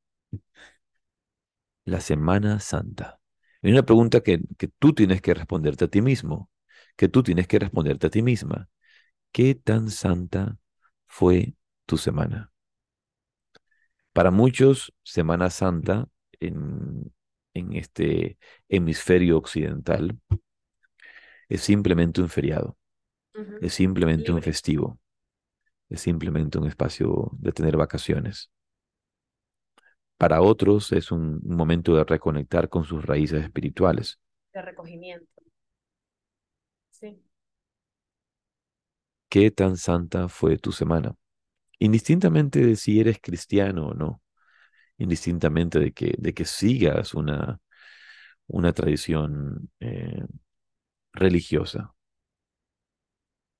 La 1.85 2.00
Semana 2.00 2.61
Santa. 2.61 3.21
Es 3.62 3.73
una 3.73 3.83
pregunta 3.85 4.21
que, 4.21 4.40
que 4.59 4.68
tú 4.68 4.92
tienes 4.95 5.21
que 5.23 5.35
responderte 5.35 5.87
a 5.87 5.88
ti 5.88 6.00
mismo, 6.02 6.50
que 6.97 7.09
tú 7.09 7.23
tienes 7.23 7.49
que 7.49 7.59
responderte 7.59 8.07
a 8.09 8.11
ti 8.11 8.23
misma. 8.23 8.68
¿Qué 9.33 9.54
tan 9.57 9.90
santa 9.90 10.59
fue 11.07 11.54
tu 11.87 11.99
semana? 11.99 12.52
Para 14.12 14.30
muchos, 14.30 14.92
Semana 15.02 15.50
Santa 15.50 16.09
en 16.40 17.12
en 17.58 17.74
este 17.74 18.38
hemisferio 18.68 19.38
occidental 19.38 20.18
es 21.48 21.62
simplemente 21.62 22.20
un 22.20 22.28
feriado, 22.28 22.76
es 23.60 23.72
simplemente 23.72 24.32
un 24.32 24.42
festivo, 24.42 24.98
es 25.88 26.00
simplemente 26.00 26.58
un 26.58 26.66
espacio 26.66 27.30
de 27.32 27.52
tener 27.52 27.76
vacaciones. 27.76 28.50
Para 30.16 30.42
otros 30.42 30.92
es 30.92 31.12
un, 31.12 31.40
momento 31.44 31.94
de 31.94 32.04
reconectar 32.04 32.68
con 32.68 32.84
sus 32.84 33.04
raíces 33.04 33.44
espirituales. 33.44 34.18
De 34.52 34.62
recogimiento. 34.62 35.42
Sí. 36.90 37.22
¿Qué 39.28 39.50
tan 39.50 39.76
santa 39.76 40.28
fue 40.28 40.58
tu 40.58 40.72
semana? 40.72 41.14
Indistintamente 41.78 42.64
de 42.64 42.74
si 42.76 42.98
eres 42.98 43.18
cristiano 43.20 43.88
o 43.88 43.94
no 43.94 44.20
indistintamente 44.98 45.78
de 45.78 45.92
que, 45.92 46.14
de 46.18 46.34
que 46.34 46.44
sigas 46.44 47.14
una, 47.14 47.60
una 48.46 48.72
tradición 48.72 49.70
eh, 49.80 50.24
religiosa. 51.12 51.94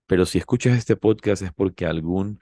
Pero 0.07 0.26
si 0.26 0.38
escuchas 0.38 0.76
este 0.76 0.97
podcast 0.97 1.42
es 1.42 1.52
porque 1.52 1.87
algún 1.87 2.40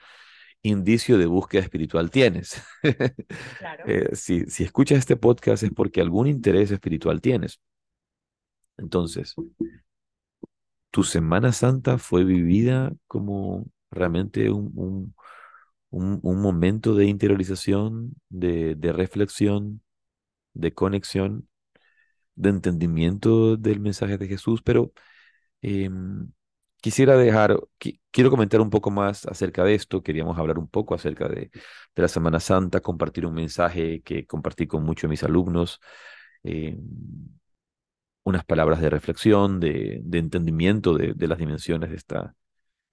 indicio 0.62 1.18
de 1.18 1.26
búsqueda 1.26 1.62
espiritual 1.62 2.10
tienes. 2.10 2.62
Claro. 3.58 3.84
Eh, 3.86 4.14
si, 4.14 4.46
si 4.46 4.64
escuchas 4.64 4.98
este 4.98 5.16
podcast 5.16 5.62
es 5.62 5.70
porque 5.72 6.00
algún 6.00 6.26
interés 6.26 6.70
espiritual 6.70 7.20
tienes. 7.20 7.60
Entonces, 8.76 9.34
tu 10.90 11.02
Semana 11.02 11.52
Santa 11.52 11.98
fue 11.98 12.24
vivida 12.24 12.92
como 13.06 13.66
realmente 13.90 14.50
un, 14.50 14.72
un, 14.74 15.14
momento 15.98 16.94
de 16.94 17.06
interiorización, 17.06 18.14
de, 18.28 18.74
de, 18.76 18.92
reflexión, 18.92 19.82
de 20.54 20.74
conexión, 20.74 21.48
de 22.34 22.50
entendimiento 22.50 23.56
del 23.56 23.80
mensaje 23.80 24.18
de 24.18 24.28
Jesús, 24.28 24.62
pero 24.62 24.92
em, 25.62 26.30
quisiera 26.80 27.16
dejar, 27.16 27.58
quiero 28.10 28.30
comentar 28.30 28.60
un 28.60 28.70
poco 28.70 28.90
más 28.90 29.26
acerca 29.26 29.64
de 29.64 29.74
esto, 29.74 30.02
queríamos 30.02 30.38
hablar 30.38 30.58
un 30.58 30.68
poco 30.68 30.94
acerca 30.94 31.28
de, 31.28 31.50
de 31.94 32.02
la 32.02 32.08
Semana 32.08 32.40
Santa, 32.40 32.80
compartir 32.80 33.26
un 33.26 33.34
mensaje 33.34 34.02
que 34.02 34.26
compartí 34.26 34.66
con 34.66 34.84
muchos 34.84 35.04
de 35.04 35.08
mis 35.10 35.24
alumnos. 35.24 35.80
Em, 36.44 36.78
unas 38.24 38.44
palabras 38.44 38.80
de 38.80 38.90
reflexión, 38.90 39.60
de, 39.60 40.00
de 40.02 40.18
entendimiento 40.18 40.94
de, 40.94 41.14
de, 41.14 41.28
las 41.28 41.38
dimensiones 41.38 41.90
de 41.90 41.96
esta, 41.96 42.34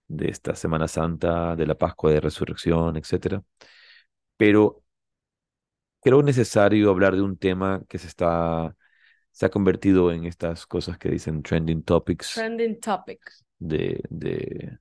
de 0.07 0.29
esta 0.29 0.55
Semana 0.55 0.87
Santa, 0.87 1.55
de 1.55 1.65
la 1.65 1.75
Pascua 1.75 2.11
de 2.11 2.21
Resurrección, 2.21 2.97
etc. 2.97 3.41
Pero 4.37 4.83
creo 6.01 6.21
necesario 6.23 6.89
hablar 6.89 7.15
de 7.15 7.21
un 7.21 7.37
tema 7.37 7.83
que 7.87 7.97
se 7.97 8.07
está 8.07 8.75
se 9.33 9.47
ha 9.47 9.49
convertido 9.49 10.11
en 10.11 10.25
estas 10.25 10.67
cosas 10.67 10.97
que 10.99 11.09
dicen 11.09 11.41
trending 11.41 11.83
topics. 11.83 12.35
Trending 12.35 12.79
topics. 12.79 13.43
De, 13.57 13.99
de, 14.09 14.77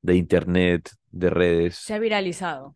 de 0.00 0.14
internet, 0.16 0.90
de 1.10 1.30
redes. 1.30 1.76
Se 1.76 1.92
ha 1.94 1.98
viralizado. 1.98 2.74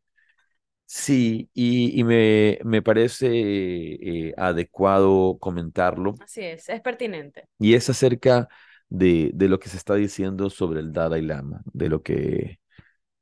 Sí, 0.84 1.50
y, 1.54 1.98
y 1.98 2.04
me, 2.04 2.58
me, 2.64 2.82
parece 2.82 3.28
eh, 3.32 4.34
adecuado 4.36 5.38
comentarlo. 5.40 6.14
Así 6.20 6.42
es, 6.42 6.68
es 6.68 6.80
pertinente. 6.82 7.48
Y 7.58 7.74
es 7.74 7.88
acerca 7.88 8.46
de, 8.88 9.30
de 9.34 9.48
lo 9.48 9.58
que 9.58 9.68
se 9.68 9.76
está 9.76 9.94
diciendo 9.94 10.50
sobre 10.50 10.80
el 10.80 10.92
Dalai 10.92 11.22
Lama, 11.22 11.62
de 11.72 11.88
lo 11.88 12.02
que, 12.02 12.60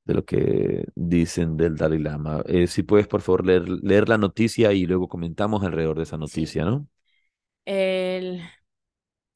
de 0.05 0.14
lo 0.14 0.24
que 0.24 0.87
dicen 0.94 1.57
del 1.57 1.77
Dalai 1.77 1.98
Lama. 1.98 2.42
Eh, 2.46 2.66
si 2.66 2.83
puedes, 2.83 3.07
por 3.07 3.22
favor, 3.22 3.46
leer, 3.46 3.68
leer 3.68 4.09
la 4.09 4.18
noticia 4.18 4.72
y 4.72 4.87
luego 4.87 5.09
comentamos 5.09 5.62
alrededor 5.64 5.96
de 5.96 6.03
esa 6.05 6.18
noticia, 6.18 6.64
¿no? 6.64 6.87
El... 7.64 8.42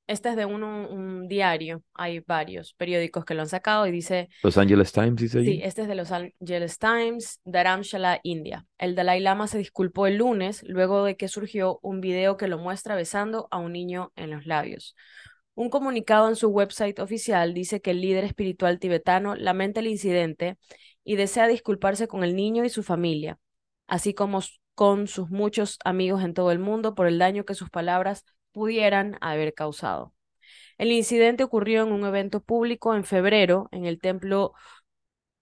Este 0.06 0.30
es 0.30 0.36
de 0.36 0.46
un, 0.46 0.62
un, 0.62 1.28
diario, 1.28 1.82
hay 1.92 2.20
varios 2.20 2.72
periódicos 2.72 3.26
que 3.26 3.34
lo 3.34 3.42
han 3.42 3.48
sacado 3.48 3.86
y 3.86 3.90
dice... 3.90 4.30
Los 4.42 4.56
Angeles 4.56 4.90
Times, 4.90 5.16
dice 5.16 5.44
Sí, 5.44 5.60
este 5.62 5.82
es 5.82 5.88
de 5.88 5.94
Los 5.94 6.10
Angeles 6.12 6.78
Times, 6.78 7.42
Dharamshala, 7.44 8.18
India. 8.22 8.64
El 8.78 8.94
Dalai 8.94 9.20
Lama 9.20 9.48
se 9.48 9.58
disculpó 9.58 10.06
el 10.06 10.16
lunes 10.16 10.64
luego 10.66 11.04
de 11.04 11.18
que 11.18 11.28
surgió 11.28 11.78
un 11.82 12.00
video 12.00 12.38
que 12.38 12.48
lo 12.48 12.56
muestra 12.56 12.96
besando 12.96 13.48
a 13.50 13.58
un 13.58 13.72
niño 13.72 14.10
en 14.16 14.30
los 14.30 14.46
labios. 14.46 14.96
Un 15.58 15.70
comunicado 15.70 16.28
en 16.28 16.36
su 16.36 16.50
website 16.50 17.00
oficial 17.00 17.52
dice 17.52 17.80
que 17.80 17.90
el 17.90 18.00
líder 18.00 18.22
espiritual 18.22 18.78
tibetano 18.78 19.34
lamenta 19.34 19.80
el 19.80 19.88
incidente 19.88 20.56
y 21.02 21.16
desea 21.16 21.48
disculparse 21.48 22.06
con 22.06 22.22
el 22.22 22.36
niño 22.36 22.64
y 22.64 22.68
su 22.68 22.84
familia, 22.84 23.40
así 23.88 24.14
como 24.14 24.38
con 24.76 25.08
sus 25.08 25.30
muchos 25.30 25.80
amigos 25.84 26.22
en 26.22 26.32
todo 26.32 26.52
el 26.52 26.60
mundo 26.60 26.94
por 26.94 27.08
el 27.08 27.18
daño 27.18 27.44
que 27.44 27.54
sus 27.54 27.70
palabras 27.70 28.24
pudieran 28.52 29.18
haber 29.20 29.52
causado. 29.52 30.14
El 30.76 30.92
incidente 30.92 31.42
ocurrió 31.42 31.82
en 31.82 31.90
un 31.90 32.06
evento 32.06 32.40
público 32.40 32.94
en 32.94 33.02
febrero 33.02 33.68
en 33.72 33.84
el 33.84 33.98
templo 33.98 34.52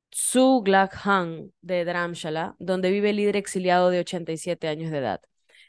Tsuglak 0.09 0.97
de 1.61 1.85
Dharamshala, 1.85 2.57
donde 2.59 2.91
vive 2.91 3.11
el 3.11 3.17
líder 3.17 3.37
exiliado 3.37 3.91
de 3.91 4.01
87 4.01 4.67
años 4.67 4.91
de 4.91 4.97
edad. 4.97 5.21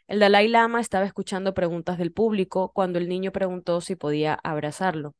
El 0.07 0.19
Dalai 0.19 0.47
Lama 0.47 0.79
estaba 0.79 1.05
escuchando 1.05 1.53
preguntas 1.53 1.97
del 1.97 2.11
público 2.13 2.71
cuando 2.73 2.99
el 2.99 3.09
niño 3.09 3.31
preguntó 3.31 3.81
si 3.81 3.95
podía 3.95 4.35
abrazarlo. 4.35 5.15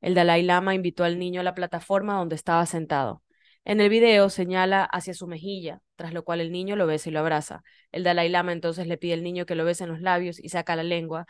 El 0.00 0.14
Dalai 0.14 0.42
Lama 0.42 0.74
invitó 0.74 1.04
al 1.04 1.18
niño 1.18 1.40
a 1.40 1.44
la 1.44 1.54
plataforma 1.54 2.14
donde 2.18 2.36
estaba 2.36 2.66
sentado. 2.66 3.22
En 3.64 3.80
el 3.80 3.88
video 3.88 4.30
señala 4.30 4.84
hacia 4.84 5.14
su 5.14 5.26
mejilla, 5.26 5.80
tras 5.96 6.12
lo 6.12 6.24
cual 6.24 6.40
el 6.40 6.52
niño 6.52 6.76
lo 6.76 6.86
besa 6.86 7.08
y 7.08 7.12
lo 7.12 7.20
abraza. 7.20 7.62
El 7.92 8.04
Dalai 8.04 8.28
Lama 8.28 8.52
entonces 8.52 8.86
le 8.86 8.98
pide 8.98 9.14
al 9.14 9.22
niño 9.24 9.46
que 9.46 9.54
lo 9.56 9.64
bese 9.64 9.84
en 9.84 9.90
los 9.90 10.00
labios 10.00 10.38
y 10.38 10.50
saca 10.50 10.76
la 10.76 10.84
lengua 10.84 11.26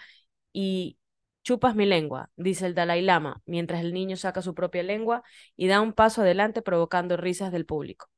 y 0.53 0.99
chupas 1.45 1.77
mi 1.77 1.87
lengua, 1.87 2.31
dice 2.37 2.67
el 2.67 2.75
Dalai 2.75 3.03
Lama, 3.03 3.43
mientras 3.47 3.83
el 3.83 3.95
niño 3.95 4.17
saca 4.17 4.43
su 4.43 4.55
propia 4.55 4.83
lengua 4.83 5.23
y 5.57 5.69
da 5.69 5.81
un 5.81 5.93
paso 5.93 6.23
adelante 6.23 6.63
provocando 6.63 7.17
risas 7.17 7.53
del 7.53 7.67
público. 7.67 8.09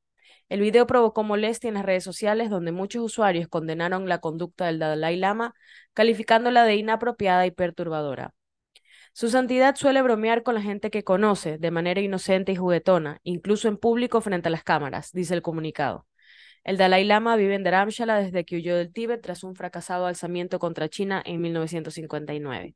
El 0.49 0.61
video 0.61 0.87
provocó 0.87 1.25
molestia 1.25 1.69
en 1.69 1.75
las 1.75 1.85
redes 1.85 2.05
sociales 2.05 2.51
donde 2.51 2.71
muchos 2.73 3.03
usuarios 3.03 3.49
condenaron 3.49 4.09
la 4.09 4.19
conducta 4.19 4.67
del 4.67 4.79
Dalai 4.79 5.17
Lama, 5.17 5.55
calificándola 5.93 6.65
de 6.65 6.77
inapropiada 6.77 7.47
y 7.47 7.51
perturbadora. 7.51 8.33
Su 9.13 9.29
santidad 9.31 9.77
suele 9.77 10.03
bromear 10.03 10.43
con 10.43 10.55
la 10.55 10.63
gente 10.63 10.91
que 10.91 11.03
conoce 11.03 11.59
de 11.59 11.71
manera 11.71 12.01
inocente 12.01 12.53
y 12.53 12.57
juguetona, 12.57 13.19
incluso 13.25 13.67
en 13.67 13.79
público 13.79 14.21
frente 14.21 14.49
a 14.49 14.51
las 14.51 14.63
cámaras, 14.63 15.11
dice 15.13 15.35
el 15.35 15.43
comunicado. 15.43 16.07
El 16.65 16.77
Dalai 16.77 17.05
Lama 17.05 17.37
vive 17.37 17.55
en 17.55 17.65
Dharamshala 17.65 18.19
desde 18.19 18.45
que 18.45 18.57
huyó 18.57 18.77
del 18.77 18.93
Tíbet 18.93 19.23
tras 19.23 19.43
un 19.43 19.55
fracasado 19.57 20.07
alzamiento 20.07 20.59
contra 20.59 20.89
China 20.89 21.23
en 21.25 21.41
1959. 21.41 22.75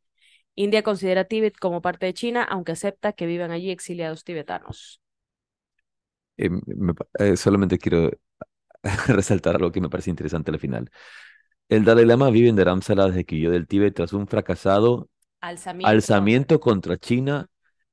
India 0.55 0.83
considera 0.83 1.25
Tíbet 1.25 1.57
como 1.59 1.83
parte 1.83 2.07
de 2.07 2.15
China, 2.15 2.43
aunque 2.43 2.73
acepta 2.73 3.13
que 3.13 3.27
vivan 3.27 3.51
allí 3.51 3.71
exiliados 3.71 4.25
tibetanos. 4.25 5.01
Eh, 6.41 6.51
eh, 7.19 7.37
solamente 7.37 7.79
quiero 7.79 8.11
resaltar 9.09 9.57
algo 9.57 9.71
que 9.73 9.81
me 9.81 9.91
parece 9.91 10.11
interesante 10.11 10.51
al 10.51 10.59
final. 10.59 10.91
El 11.69 11.85
Dalai 11.85 12.07
Lama 12.07 12.31
vive 12.31 12.49
en 12.49 12.57
Dharamsala 12.57 13.07
desde 13.09 13.25
que 13.25 13.37
huyó 13.37 13.51
del 13.51 13.67
Tíbet 13.67 13.95
tras 13.95 14.13
un 14.13 14.27
fracasado 14.27 15.09
alzamiento, 15.85 16.61
contra 16.61 16.99
China 16.99 17.49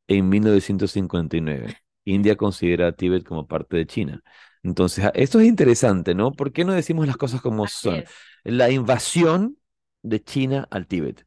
en 0.08 0.30
1959. 0.30 1.76
India 2.06 2.36
considera 2.38 2.88
a 2.88 2.92
Tíbet 2.94 3.24
como 3.24 3.48
parte 3.48 3.78
de 3.78 3.86
China. 3.86 4.22
Entonces, 4.64 5.06
ah, 5.06 5.12
esto 5.14 5.40
es 5.40 5.48
interesante, 5.48 6.16
¿no? 6.16 6.32
¿Por 6.32 6.52
qué 6.54 6.64
no 6.64 6.74
decimos 6.74 7.06
las 7.06 7.18
cosas 7.18 7.42
como 7.42 7.68
son? 7.68 8.04
La 8.44 8.70
invasión 8.70 9.58
de 10.02 10.24
China 10.24 10.68
al 10.72 10.88
Tíbet. 10.88 11.26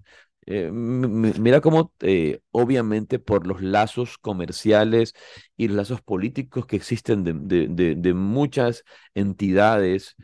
Eh, 0.53 0.69
mira 0.73 1.61
cómo, 1.61 1.93
eh, 2.01 2.41
obviamente, 2.51 3.21
por 3.21 3.47
los 3.47 3.63
lazos 3.63 4.19
comerciales 4.19 5.15
y 5.57 5.69
los 5.69 5.77
lazos 5.77 6.03
políticos 6.03 6.67
que 6.67 6.75
existen 6.75 7.23
de, 7.23 7.69
de, 7.69 7.95
de, 7.95 8.15
muchas 8.15 8.83
entidades 9.15 10.17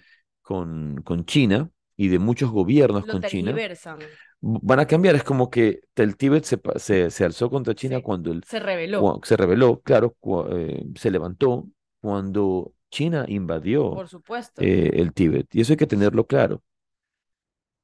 con, 0.42 1.00
con, 1.04 1.26
China 1.26 1.70
y 1.96 2.08
de 2.08 2.18
muchos 2.18 2.50
gobiernos 2.50 3.06
con 3.06 3.22
China, 3.22 3.54
van 4.40 4.80
a 4.80 4.86
cambiar. 4.88 5.14
Es 5.14 5.22
como 5.22 5.48
que 5.48 5.82
el 5.94 6.16
Tíbet 6.16 6.42
se, 6.42 6.60
se, 6.74 7.10
se 7.12 7.24
alzó 7.24 7.48
contra 7.48 7.76
China 7.76 8.02
cuando 8.02 8.32
el, 8.32 8.42
se 8.42 8.58
rebeló. 8.58 9.20
se 9.22 9.36
rebeló, 9.36 9.80
claro, 9.82 10.16
eh, 10.50 10.84
se 10.96 11.12
levantó 11.12 11.68
cuando 12.00 12.72
China 12.90 13.26
invadió 13.28 13.92
por 13.92 14.08
supuesto. 14.08 14.60
el 14.60 15.12
Tíbet. 15.12 15.54
Y 15.54 15.60
eso 15.60 15.72
hay 15.72 15.76
que 15.76 15.86
tenerlo 15.86 16.26
claro 16.26 16.64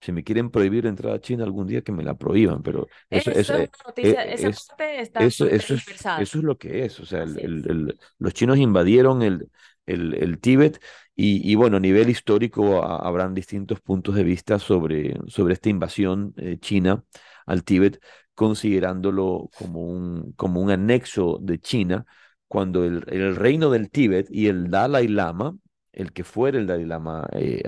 si 0.03 0.11
me 0.11 0.25
quieren 0.25 0.51
prohibir 0.51 0.87
entrar 0.87 1.15
a 1.15 1.21
China 1.21 1.45
algún 1.45 1.69
día, 1.69 1.83
que 1.83 1.93
me 1.93 2.03
la 2.03 2.15
prohíban, 2.15 2.61
pero 2.61 2.89
eso, 3.09 3.31
eso, 3.31 3.55
es, 3.55 3.71
noticia, 3.87 4.25
esa 4.25 4.51
parte 4.69 5.01
está 5.01 5.21
eso, 5.23 5.47
eso, 5.47 5.75
es, 5.75 5.87
eso 5.89 6.39
es 6.39 6.45
lo 6.45 6.59
que 6.59 6.85
es. 6.85 6.99
O 6.99 7.07
sea, 7.07 7.23
el, 7.23 7.39
el, 7.39 7.99
los 8.19 8.35
chinos 8.35 8.59
invadieron 8.59 9.23
el, 9.23 9.49
el, 9.87 10.41
Tíbet 10.41 10.83
y, 11.15 11.49
y, 11.49 11.55
bueno, 11.55 11.77
a 11.77 11.81
nivel 11.81 12.11
histórico 12.11 12.83
habrán 12.83 13.33
distintos 13.33 13.81
puntos 13.81 14.17
de 14.17 14.25
vista 14.25 14.59
sobre, 14.59 15.17
sobre 15.29 15.55
esta 15.55 15.69
invasión 15.69 16.35
eh, 16.37 16.59
china 16.59 17.05
al 17.47 17.63
Tíbet, 17.63 18.03
considerándolo 18.35 19.51
como 19.57 19.83
un, 19.87 20.33
como 20.33 20.61
un 20.61 20.71
anexo 20.73 21.39
de 21.41 21.61
China, 21.61 22.05
cuando 22.49 22.85
el, 22.85 23.05
el 23.07 23.37
reino 23.37 23.71
del 23.71 23.89
Tíbet 23.89 24.27
y 24.31 24.49
el 24.49 24.69
Dalai 24.69 25.07
Lama 25.07 25.57
el 25.93 26.13
que 26.13 26.25
fuera 26.25 26.59
el 26.59 26.67
Dalai 26.67 26.87
Lama 26.87 27.27
eh, 27.33 27.63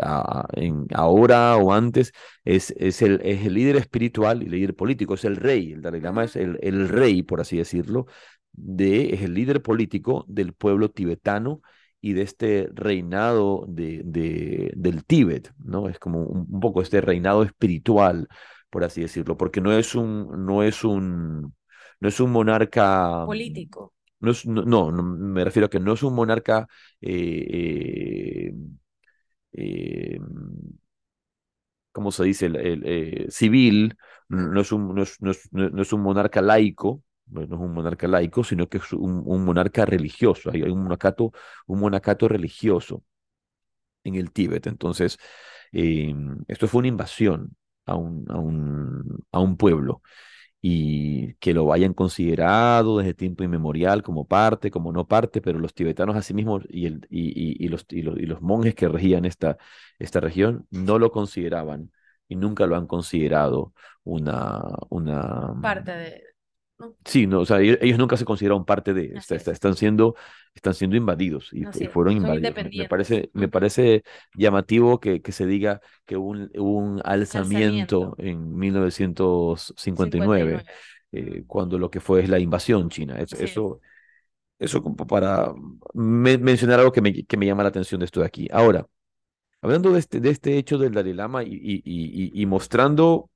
en, 0.55 0.87
ahora 0.95 1.57
o 1.57 1.73
antes, 1.73 2.13
es, 2.45 2.73
es, 2.79 3.03
el, 3.03 3.21
es 3.23 3.45
el 3.47 3.55
líder 3.55 3.77
espiritual 3.77 4.43
y 4.43 4.47
líder 4.47 4.75
político, 4.75 5.15
es 5.15 5.25
el 5.25 5.37
rey. 5.37 5.73
El 5.73 5.83
Dalai 5.83 6.01
Lama 6.01 6.25
es 6.25 6.37
el, 6.37 6.59
el 6.63 6.89
rey, 6.89 7.23
por 7.23 7.41
así 7.41 7.59
decirlo, 7.59 8.07
de, 8.53 9.15
es 9.15 9.23
el 9.23 9.35
líder 9.35 9.63
político 9.63 10.25
del 10.29 10.53
pueblo 10.55 10.91
tibetano 10.91 11.61
y 12.01 12.13
de 12.13 12.23
este 12.23 12.69
reinado 12.75 13.65
de, 13.69 14.03
de, 14.05 14.73
del 14.77 15.05
Tíbet, 15.05 15.53
¿no? 15.59 15.89
Es 15.89 15.99
como 15.99 16.21
un, 16.23 16.47
un, 16.51 16.61
poco 16.61 16.83
este 16.83 17.01
reinado 17.01 17.43
espiritual, 17.43 18.29
por 18.71 18.85
así 18.85 19.01
decirlo, 19.01 19.37
porque 19.37 19.61
no 19.61 19.73
es 19.73 19.95
un, 19.95 20.45
no 20.45 20.63
es 20.63 20.85
un, 20.85 21.55
no 22.01 22.09
es 22.09 22.21
un 22.21 22.31
monarca 22.31 23.25
político 23.27 23.94
no, 24.25 24.93
no, 24.93 25.03
me 25.03 25.45
refiero 25.45 25.67
a 25.67 25.71
que 25.71 25.81
no 25.81 25.93
es 25.95 26.03
un 26.03 26.15
monarca 26.15 26.67
eh, 27.01 28.53
eh, 28.53 28.55
eh 29.53 30.19
¿cómo 31.93 32.11
se 32.13 32.25
dice? 32.25 32.47
El, 32.47 32.83
eh, 32.85 33.27
civil, 33.31 33.97
no 34.29 34.61
es, 34.61 34.73
un, 34.73 34.95
no, 34.95 35.03
es, 35.03 35.19
no, 35.21 35.31
es, 35.31 35.93
un 35.93 36.01
monarca 36.03 36.43
laico, 36.43 37.03
no 37.27 37.43
es 37.43 37.51
un 37.51 37.73
monarca 37.73 38.09
laico, 38.09 38.43
sino 38.45 38.69
que 38.69 38.79
es 38.79 38.93
un, 38.93 39.45
monarca 39.45 39.85
religioso. 39.87 40.51
Hay, 40.51 40.63
un 40.63 40.83
monacato, 40.83 41.33
un 41.67 41.81
monacato 41.81 42.29
religioso 42.29 43.05
en 44.05 44.17
el 44.17 44.33
Tíbet. 44.33 44.67
Entonces, 44.67 45.19
esto 45.73 46.69
fue 46.69 46.81
una 46.81 46.89
invasión 46.89 47.57
a 47.87 47.97
un, 47.97 48.25
a 48.31 48.39
un, 48.39 49.25
a 49.33 49.41
un 49.41 49.57
pueblo 49.57 50.03
y 50.67 51.35
que 51.35 51.53
lo 51.53 51.75
hayan 51.75 51.93
considerado 51.93 52.97
desde 52.99 53.13
tiempo 53.13 53.45
inmemorial 53.45 54.03
como 54.03 54.27
parte, 54.27 54.71
como 54.71 54.93
no 54.93 55.07
parte, 55.07 55.43
pero 55.43 55.59
los 55.59 55.75
tibetanos 55.75 56.17
asimismo 56.17 56.61
y, 56.71 56.87
el, 56.87 57.07
y, 57.11 57.63
y, 57.63 57.69
los, 57.69 57.85
y, 57.91 58.01
los, 58.01 58.17
y 58.19 58.25
los 58.25 58.41
monjes 58.41 58.75
que 58.75 58.89
regían 58.89 59.27
esta, 59.27 59.59
esta 59.99 60.21
región 60.21 60.67
no 60.71 60.99
lo 60.99 61.11
consideraban 61.13 61.93
y 62.29 62.37
nunca 62.37 62.67
lo 62.67 62.77
han 62.77 62.87
considerado 62.87 63.75
una... 64.05 64.63
una 64.89 65.55
parte 65.61 65.91
de, 65.93 66.24
Sí, 67.05 67.29
no, 67.29 67.41
o 67.41 67.47
sea, 67.47 67.61
ellos, 67.61 67.99
nunca 67.99 68.17
se 68.17 68.25
consideraron 68.25 68.65
parte 68.65 68.93
de, 68.93 69.13
están 69.15 69.77
siendo, 69.77 70.17
están 70.55 70.75
siendo 70.75 70.97
invadidos 70.97 71.51
y, 71.53 71.65
fueron 71.87 72.17
invadidos. 72.17 72.53
Me, 72.73 72.89
parece, 72.89 73.31
me 73.33 73.47
parece 73.49 74.03
llamativo 74.35 74.99
que, 74.99 75.23
que 75.23 75.31
se 75.31 75.47
diga 75.47 75.81
que 76.05 76.17
hubo 76.17 76.31
un, 76.31 76.51
un 76.57 77.01
alzamiento, 77.05 78.17
en 78.19 78.57
1959, 78.57 80.65
eh, 81.13 81.45
cuando 81.47 81.79
lo 81.79 81.89
que 81.91 82.01
fue 82.01 82.23
es 82.23 82.29
la 82.29 82.41
invasión 82.41 82.91
china. 82.91 83.19
Eso, 83.19 83.37
eso, 83.37 83.81
eso 84.59 84.83
como 84.83 85.07
para 85.07 85.55
mencionar 85.95 86.81
algo 86.81 86.91
que 86.91 87.03
me, 87.03 87.25
que 87.25 87.37
me 87.37 87.47
llama 87.47 87.63
la 87.63 87.69
atención 87.69 88.01
de 88.01 88.07
esto 88.07 88.19
de 88.21 88.27
aquí. 88.27 88.49
Ahora, 88.53 88.85
hablando 89.63 89.93
de 89.93 90.01
este, 90.01 90.19
de 90.21 90.31
este 90.31 90.59
hecho 90.59 90.77
del 90.77 90.93
Dalai 90.93 91.13
Lama 91.13 91.45
y, 91.45 91.53
y, 91.53 91.83
y, 91.85 92.43
y 92.43 92.47
mostrando 92.47 93.31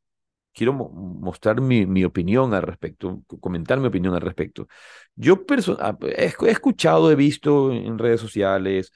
quiero 0.59 0.73
mostrar 0.75 1.61
mi, 1.61 2.05
opinión 2.05 2.53
al 2.55 2.63
respecto, 2.63 3.23
comentar 3.41 3.79
mi 3.81 3.87
opinión 3.89 4.15
al 4.15 4.23
respecto. 4.23 4.69
Yo 5.15 5.45
ah, 5.81 5.97
he, 6.03 6.27
escuchado, 6.51 7.11
he 7.13 7.17
visto 7.17 7.73
en 7.73 7.99
redes 7.99 8.21
sociales 8.21 8.93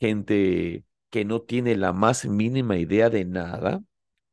gente 0.00 0.84
que 1.10 1.24
no 1.24 1.42
tiene 1.42 1.76
la 1.76 1.92
más 1.92 2.26
mínima 2.26 2.76
idea 2.78 3.10
de 3.10 3.24
nada. 3.24 3.80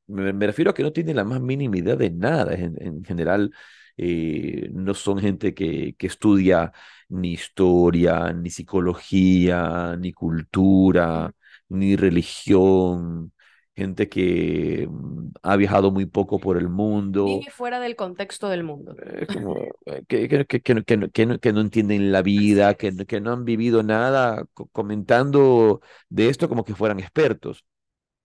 Me, 0.08 0.32
refiero 0.48 0.72
a 0.72 0.74
que 0.74 0.84
no 0.84 0.92
tiene 0.94 1.14
la 1.14 1.24
más 1.24 1.42
mínima 1.42 1.78
idea 1.78 1.96
de 1.96 2.12
nada. 2.12 2.54
En, 2.56 3.04
general, 3.06 3.52
eh, 3.98 4.70
no 4.74 4.94
son 4.96 5.20
gente 5.20 5.54
que 5.54 5.96
estudia 6.00 6.74
ni 7.10 7.34
historia, 7.34 8.34
ni 8.34 8.50
psicología, 8.50 9.96
ni 10.00 10.14
cultura, 10.14 11.32
ni 11.70 11.96
religión 11.96 13.34
gente 13.76 14.10
que 14.10 14.88
mm, 14.90 15.32
ha 15.44 15.56
viajado 15.56 15.92
muy 15.92 16.06
poco 16.06 16.40
por 16.40 16.58
el 16.58 16.70
mundo. 16.70 17.26
Vive 17.26 17.52
fuera 17.52 17.80
del 17.80 17.96
contexto 17.96 18.50
del 18.50 18.64
mundo. 18.64 18.96
que, 20.08 20.28
que, 20.28 20.46
que, 20.46 20.62
que, 20.62 20.98
no, 21.26 21.40
que 21.40 21.54
no 21.54 21.62
entienden 21.62 22.12
la 22.12 22.22
vida, 22.22 22.74
que, 22.76 22.96
que 23.06 23.22
no 23.22 23.34
han 23.34 23.46
vivido 23.46 23.84
nada, 23.84 24.46
comentando 24.72 25.82
de 26.10 26.30
esto 26.30 26.50
como 26.50 26.64
que 26.64 26.76
fueran 26.76 27.00
expertos. 27.00 27.66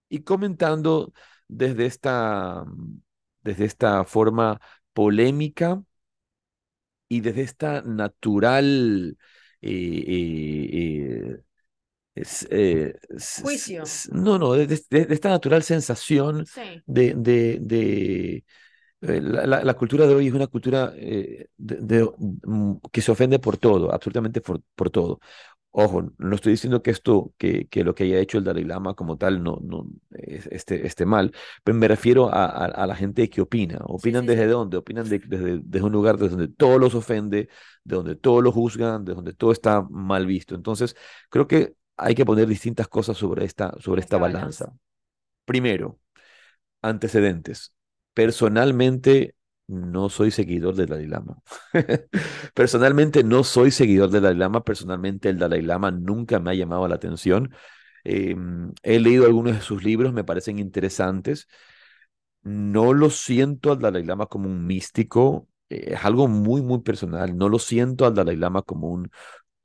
Y 0.08 0.20
comentando 0.20 1.12
desde 1.48 1.86
esta, 1.86 2.64
mm, 2.64 3.00
desde 3.42 3.64
esta 3.64 4.04
forma 4.04 4.60
polémica 4.92 5.82
y 7.08 7.20
desde 7.20 7.42
esta 7.42 7.82
natural 7.82 9.16
eh, 9.62 10.04
eh, 10.08 11.36
eh 12.16 12.24
eh, 12.50 12.94
Juicio. 13.42 13.84
No, 14.12 14.38
no, 14.38 14.52
de, 14.54 14.82
esta 14.90 15.28
natural 15.28 15.62
sensación 15.62 16.44
de, 16.86 17.14
de, 17.14 17.58
de 17.60 18.44
eh, 19.02 19.20
la, 19.20 19.62
la, 19.62 19.74
cultura 19.74 20.06
de 20.06 20.14
hoy 20.14 20.28
es 20.28 20.32
una 20.34 20.46
cultura 20.46 20.92
eh, 20.96 21.48
de, 21.58 22.10
mm, 22.44 22.76
que 22.90 23.02
se 23.02 23.12
ofende 23.12 23.38
por 23.38 23.58
todo, 23.58 23.92
absolutamente 23.92 24.40
por, 24.40 24.62
por, 24.74 24.90
todo. 24.90 25.20
Ojo, 25.70 26.12
no 26.18 26.34
estoy 26.36 26.52
diciendo 26.52 26.82
que 26.82 26.90
esto, 26.90 27.34
que, 27.36 27.68
que 27.68 27.84
lo 27.84 27.94
que 27.94 28.04
haya 28.04 28.18
hecho 28.18 28.38
el 28.38 28.44
Dalai 28.44 28.64
Lama 28.64 28.94
como 28.94 29.18
tal 29.18 29.42
no, 29.42 29.58
no 29.62 29.86
esté, 30.10 30.86
esté 30.86 31.04
mal, 31.04 31.32
pero 31.62 31.76
me 31.76 31.86
refiero 31.86 32.30
a, 32.32 32.46
a, 32.46 32.86
la 32.86 32.96
gente 32.96 33.28
que 33.28 33.42
opina. 33.42 33.80
¿Opinan 33.84 34.24
desde 34.24 34.46
dónde? 34.46 34.78
Opinan 34.78 35.06
desde, 35.08 35.60
desde 35.62 35.86
un 35.86 35.92
lugar 35.92 36.16
desde 36.16 36.30
donde 36.36 36.48
todo 36.48 36.78
los 36.78 36.94
ofende, 36.94 37.50
de 37.84 37.96
donde 37.96 38.16
todo 38.16 38.40
lo 38.40 38.52
juzgan, 38.52 39.04
de 39.04 39.14
donde 39.14 39.34
todo 39.34 39.52
está 39.52 39.82
mal 39.90 40.26
visto. 40.26 40.54
Entonces, 40.54 40.96
creo 41.28 41.46
que 41.46 41.74
hay 41.96 42.14
que 42.14 42.26
poner 42.26 42.46
distintas 42.46 42.88
cosas 42.88 43.16
sobre 43.16 43.44
esta, 43.44 43.74
sobre 43.80 44.00
esta, 44.00 44.18
balanza. 44.18 44.72
Primero, 45.44 45.98
antecedentes. 46.82 47.74
Personalmente 48.14 49.34
no 49.68 50.08
soy 50.08 50.30
seguidor 50.30 50.74
del 50.74 50.88
Dalai 50.88 51.06
Lama. 51.06 51.38
personalmente 52.54 53.24
no 53.24 53.44
soy 53.44 53.70
seguidor 53.70 54.10
del 54.10 54.22
Dalai 54.22 54.38
Lama. 54.38 54.64
Personalmente 54.64 55.28
el 55.28 55.38
Dalai 55.38 55.62
Lama 55.62 55.90
nunca 55.90 56.38
me 56.40 56.50
ha 56.50 56.54
llamado 56.54 56.86
la 56.88 56.96
atención. 56.96 57.54
Em, 58.04 58.72
he 58.82 59.00
leído 59.00 59.26
algunos 59.26 59.54
de 59.54 59.60
sus 59.62 59.82
libros, 59.84 60.12
me 60.12 60.24
parecen 60.24 60.58
interesantes. 60.58 61.48
No 62.42 62.94
lo 62.94 63.10
siento 63.10 63.72
al 63.72 63.80
Dalai 63.80 64.04
Lama 64.04 64.26
como 64.26 64.48
un 64.48 64.66
místico, 64.66 65.48
eh, 65.68 65.94
es 65.94 66.04
algo 66.04 66.28
muy, 66.28 66.62
muy 66.62 66.80
personal. 66.82 67.36
No 67.36 67.48
lo 67.48 67.58
siento 67.58 68.06
al 68.06 68.14
Dalai 68.14 68.36
Lama 68.36 68.62
como 68.62 68.88
un, 68.88 69.10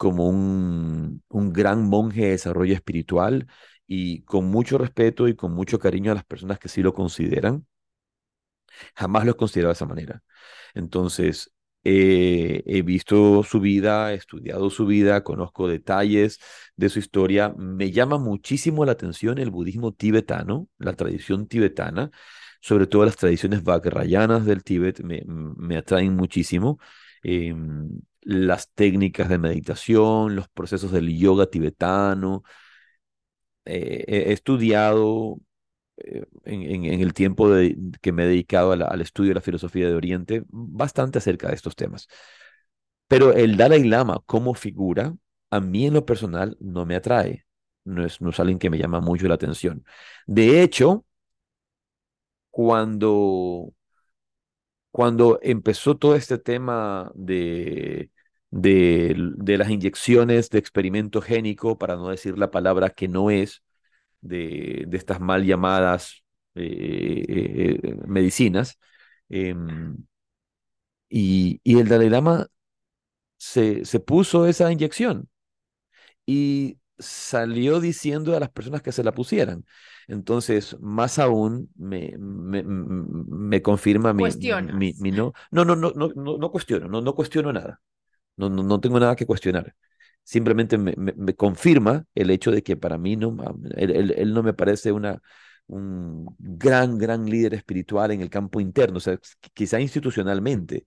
como 0.02 0.28
un, 0.30 1.24
un 1.30 1.54
gran 1.54 1.84
monje 1.88 2.22
de 2.24 2.32
desarrollo 2.32 2.74
espiritual 2.74 3.48
y 3.88 4.24
con 4.24 4.46
mucho 4.46 4.78
respeto 4.80 5.28
y 5.28 5.36
con 5.36 5.54
mucho 5.54 5.78
cariño 5.80 6.12
a 6.12 6.16
las 6.16 6.26
personas 6.26 6.58
que 6.60 6.70
sí 6.70 6.82
lo 6.82 6.94
consideran. 6.96 7.68
Jamás 8.96 9.26
lo 9.26 9.32
he 9.32 9.36
considerado 9.36 9.70
de 9.72 9.74
esa 9.74 9.86
manera. 9.86 10.24
Entonces, 10.74 11.52
he 11.84 12.82
visto 12.84 13.44
su 13.44 13.60
vida, 13.60 14.14
he 14.14 14.16
estudiado 14.16 14.70
su 14.70 14.86
vida, 14.86 15.24
conozco 15.24 15.68
detalles 15.68 16.40
de 16.76 16.90
su 16.90 17.00
historia. 17.00 17.54
Me 17.58 17.92
llama 17.92 18.18
muchísimo 18.18 18.86
la 18.86 18.94
atención 18.94 19.38
el 19.40 19.50
budismo 19.52 19.94
tibetano, 19.94 20.68
la 20.78 20.94
tradición 20.94 21.48
tibetana, 21.48 22.12
sobre 22.62 22.88
todo 22.88 23.06
las 23.06 23.18
tradiciones 23.18 23.64
vajrayanas 23.64 24.46
del 24.46 24.64
Tíbet, 24.64 25.02
me, 25.02 25.24
me 25.26 25.78
atraen 25.78 26.16
muchísimo. 26.16 26.80
Em, 27.24 28.02
las 28.22 28.72
técnicas 28.74 29.30
de 29.30 29.38
meditación, 29.38 30.36
los 30.36 30.48
procesos 30.50 30.92
del 30.92 31.18
yoga 31.18 31.48
tibetano. 31.48 32.44
Eh, 33.66 34.06
he 34.08 34.34
estudiado 34.34 35.40
en, 36.46 36.86
en, 36.86 37.02
el 37.02 37.14
tiempo 37.14 37.50
que 38.02 38.12
me 38.12 38.24
he 38.24 38.28
dedicado 38.28 38.72
al 38.72 39.02
estudio 39.02 39.30
de 39.30 39.36
la 39.36 39.42
filosofía 39.42 39.88
de 39.88 39.96
Oriente, 39.96 40.44
bastante 40.50 41.20
acerca 41.20 41.50
de 41.50 41.56
estos 41.56 41.76
temas. 41.76 42.08
Pero 43.08 43.34
el 43.34 43.58
Dalai 43.58 43.84
Lama 43.84 44.22
como 44.26 44.54
figura, 44.54 45.16
a 45.50 45.60
mí 45.60 45.86
en 45.86 45.94
lo 45.94 46.06
personal 46.06 46.58
no 46.60 46.86
me 46.86 46.96
atrae. 46.96 47.46
No 47.84 48.06
es, 48.06 48.22
no 48.22 48.30
es 48.30 48.40
alguien 48.40 48.60
que 48.60 48.70
me 48.70 48.78
llama 48.78 49.02
mucho 49.02 49.28
la 49.28 49.36
atención. 49.36 49.84
De 50.28 50.62
hecho, 50.62 51.06
cuando, 52.50 53.74
cuando 54.92 55.40
empezó 55.42 55.98
todo 55.98 56.16
este 56.16 56.38
tema 56.38 57.12
de, 57.16 58.12
de, 58.52 59.16
de 59.38 59.58
las 59.58 59.70
inyecciones 59.70 60.50
de 60.50 60.60
experimento 60.60 61.22
génico, 61.22 61.78
para 61.78 61.96
no 61.96 62.10
decir 62.10 62.38
la 62.38 62.52
palabra 62.52 62.90
que 62.90 63.08
no 63.08 63.32
es, 63.32 63.64
de, 64.22 64.86
de 64.88 64.98
estas 64.98 65.20
mal 65.22 65.46
llamadas 65.46 66.24
eh, 66.56 67.26
eh, 67.84 67.96
medicinas, 68.08 68.80
em, 69.30 69.98
y, 71.10 71.60
y 71.64 71.80
el 71.80 71.88
Dalai 71.90 72.10
Lama 72.10 72.48
se, 73.38 73.86
se 73.86 74.00
puso 74.00 74.48
esa 74.48 74.72
inyección. 74.72 75.30
Y 76.26 76.80
salió 77.02 77.80
diciendo 77.80 78.36
a 78.36 78.40
las 78.40 78.50
personas 78.50 78.82
que 78.82 78.92
se 78.92 79.04
la 79.04 79.14
pusieran. 79.14 79.66
Entonces, 80.08 80.78
más 80.80 81.20
aún 81.20 81.70
me, 81.76 82.14
me, 82.18 82.64
me 82.64 83.62
confirma 83.62 84.14
mi, 84.14 84.24
mi, 84.74 84.94
mi, 85.00 85.12
no. 85.12 85.34
No, 85.52 85.66
no, 85.66 85.76
no, 85.76 85.92
no, 85.96 86.10
no, 86.16 86.38
no 86.38 86.52
cuestiono, 86.52 86.88
no, 86.88 87.02
no 87.02 87.16
cuestiono 87.16 87.54
nada. 87.54 87.82
No, 88.38 88.50
no, 88.50 88.64
no 88.64 88.80
tengo 88.80 89.00
nada 89.00 89.16
que 89.16 89.26
cuestionar. 89.26 89.76
Simplemente 90.24 90.78
me, 90.78 90.94
me, 90.98 91.36
confirma 91.36 92.06
el 92.16 92.30
hecho 92.30 92.52
de 92.52 92.64
que 92.64 92.78
para 92.78 92.98
mí 92.98 93.16
no, 93.16 93.36
él, 93.76 94.14
él, 94.16 94.34
no 94.34 94.44
me 94.44 94.54
parece 94.54 94.92
una, 94.92 95.22
un 95.68 96.36
gran, 96.38 96.98
gran 96.98 97.26
líder 97.26 97.54
espiritual 97.54 98.12
en 98.12 98.22
el 98.22 98.30
campo 98.30 98.60
interno, 98.60 98.98
o 98.98 99.00
sea, 99.00 99.18
quizá 99.54 99.80
institucionalmente, 99.80 100.86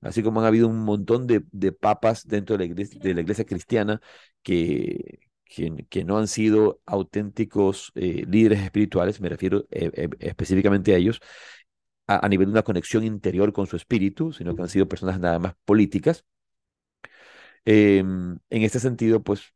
así 0.00 0.22
como 0.22 0.40
han 0.40 0.46
habido 0.46 0.68
un 0.68 0.80
montón 0.84 1.26
de, 1.26 1.44
de 1.52 1.72
papas 1.72 2.26
dentro 2.26 2.56
de 2.56 2.60
la, 2.60 2.64
iglesia, 2.72 3.00
de 3.00 3.14
la 3.14 3.20
iglesia 3.20 3.44
cristiana 3.44 4.00
que, 4.42 5.20
que, 5.54 5.86
que, 5.88 6.04
no 6.04 6.18
han 6.18 6.28
sido 6.28 6.80
auténticos 6.86 7.92
eh, 7.94 8.24
líderes 8.28 8.60
espirituales, 8.62 9.20
me 9.20 9.28
refiero 9.28 9.66
eh, 9.70 9.90
eh, 9.94 10.08
específicamente 10.20 10.94
a 10.94 10.96
ellos, 10.96 11.20
a, 12.06 12.24
a, 12.24 12.28
nivel 12.28 12.48
de 12.48 12.52
una 12.52 12.62
conexión 12.62 13.04
interior 13.04 13.52
con 13.52 13.66
su 13.66 13.76
espíritu, 13.76 14.32
sino 14.32 14.56
que 14.56 14.62
han 14.62 14.68
sido 14.68 14.88
personas 14.88 15.20
nada 15.20 15.38
más 15.38 15.54
políticas. 15.64 16.24
Em, 17.64 18.38
en 18.50 18.62
este 18.62 18.80
sentido, 18.80 19.22
pues 19.22 19.52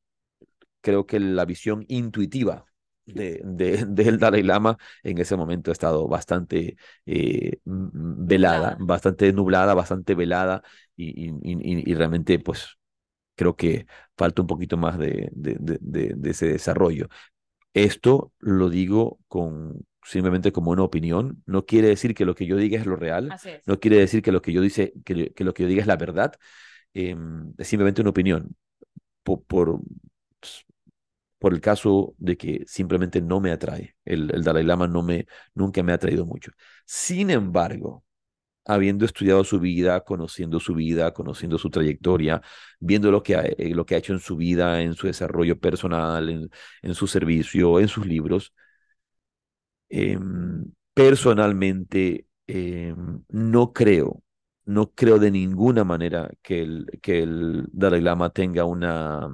creo 0.81 1.07
que 1.07 1.19
la 1.21 1.45
visión 1.45 1.85
intuitiva 1.89 2.67
de, 3.07 3.41
de, 3.45 3.85
del 3.89 4.19
Dalai 4.19 4.43
Lama 4.43 4.79
en 5.03 5.19
ese 5.19 5.37
momento 5.37 5.71
ha 5.71 5.73
estado 5.73 6.09
bastante 6.09 6.77
eh, 7.07 7.59
velada, 7.65 8.77
bastante 8.81 9.33
nublada, 9.33 9.75
bastante 9.75 10.15
velada 10.15 10.63
y, 10.97 11.29
y, 11.29 11.33
y, 11.43 11.91
y, 11.91 11.95
realmente 11.95 12.39
pues 12.39 12.79
creo 13.37 13.57
que 13.57 13.87
falta 14.17 14.43
un 14.43 14.49
poquito 14.49 14.77
más 14.77 14.99
de, 14.99 15.29
de, 15.33 15.57
de, 15.81 16.31
ese 16.31 16.49
desarrollo. 16.49 17.09
Esto 17.75 18.33
lo 18.41 18.71
digo 18.71 19.19
con 19.29 19.87
simplemente 20.03 20.53
como 20.53 20.71
una 20.71 20.83
opinión, 20.83 21.43
no 21.47 21.67
quiere 21.67 21.89
decir 21.89 22.15
que 22.15 22.25
lo 22.25 22.35
que 22.35 22.47
yo 22.47 22.57
diga 22.57 22.79
es 22.79 22.87
lo 22.87 22.97
real, 22.97 23.33
es. 23.33 23.61
no 23.67 23.81
quiere 23.81 23.99
decir 23.99 24.23
que 24.23 24.33
lo 24.33 24.41
que 24.41 24.53
yo 24.53 24.61
dice 24.63 24.93
que, 25.05 25.33
que 25.33 25.45
lo 25.45 25.53
que 25.53 25.65
yo 25.65 25.69
diga 25.69 25.83
es 25.83 25.89
la 25.89 25.97
verdad, 25.97 26.35
eh, 26.95 27.17
es 27.59 27.69
simplemente 27.69 28.01
una 28.01 28.11
opinión 28.11 28.57
por, 29.23 29.43
por 29.45 29.81
por 31.39 31.53
el 31.55 31.61
caso 31.61 32.15
de 32.19 32.37
que 32.37 32.65
simplemente 32.67 33.21
no 33.21 33.41
me 33.41 33.53
atrae. 33.53 33.97
El, 34.05 34.35
el, 34.35 34.43
Dalai 34.43 34.65
Lama 34.65 34.89
no 34.89 35.03
me, 35.03 35.27
nunca 35.55 35.83
me 35.83 35.93
ha 35.93 35.97
atraído 35.97 36.25
mucho. 36.27 36.53
Sin 36.85 37.31
embargo, 37.31 38.05
habiendo 38.67 39.05
estudiado 39.05 39.45
su 39.45 39.61
vida, 39.61 40.01
conociendo 40.03 40.61
su 40.61 40.75
vida, 40.75 41.13
conociendo 41.13 41.59
su 41.59 41.71
trayectoria, 41.71 42.43
viendo 42.81 43.11
lo 43.11 43.23
que 43.23 43.37
ha, 43.37 43.43
eh, 43.45 43.75
lo 43.75 43.87
que 43.87 43.95
ha 43.95 43.99
hecho 43.99 44.13
en 44.13 44.21
su 44.21 44.37
vida, 44.37 44.83
en 44.83 44.95
su 44.95 45.07
desarrollo 45.07 45.59
personal, 45.59 46.51
en, 46.83 46.95
su 46.95 47.07
servicio, 47.07 47.81
en 47.81 47.89
sus 47.89 48.07
libros, 48.07 48.53
eh, 49.89 50.19
personalmente 50.95 52.27
eh, 52.47 52.95
no 53.29 53.73
creo, 53.73 54.23
no 54.65 54.93
creo 54.93 55.19
de 55.19 55.31
ninguna 55.31 55.85
manera 55.85 56.31
que 56.43 56.63
el, 56.63 56.87
el 57.03 57.65
Dalai 57.73 58.01
Lama 58.01 58.31
tenga 58.31 58.65
una 58.65 59.29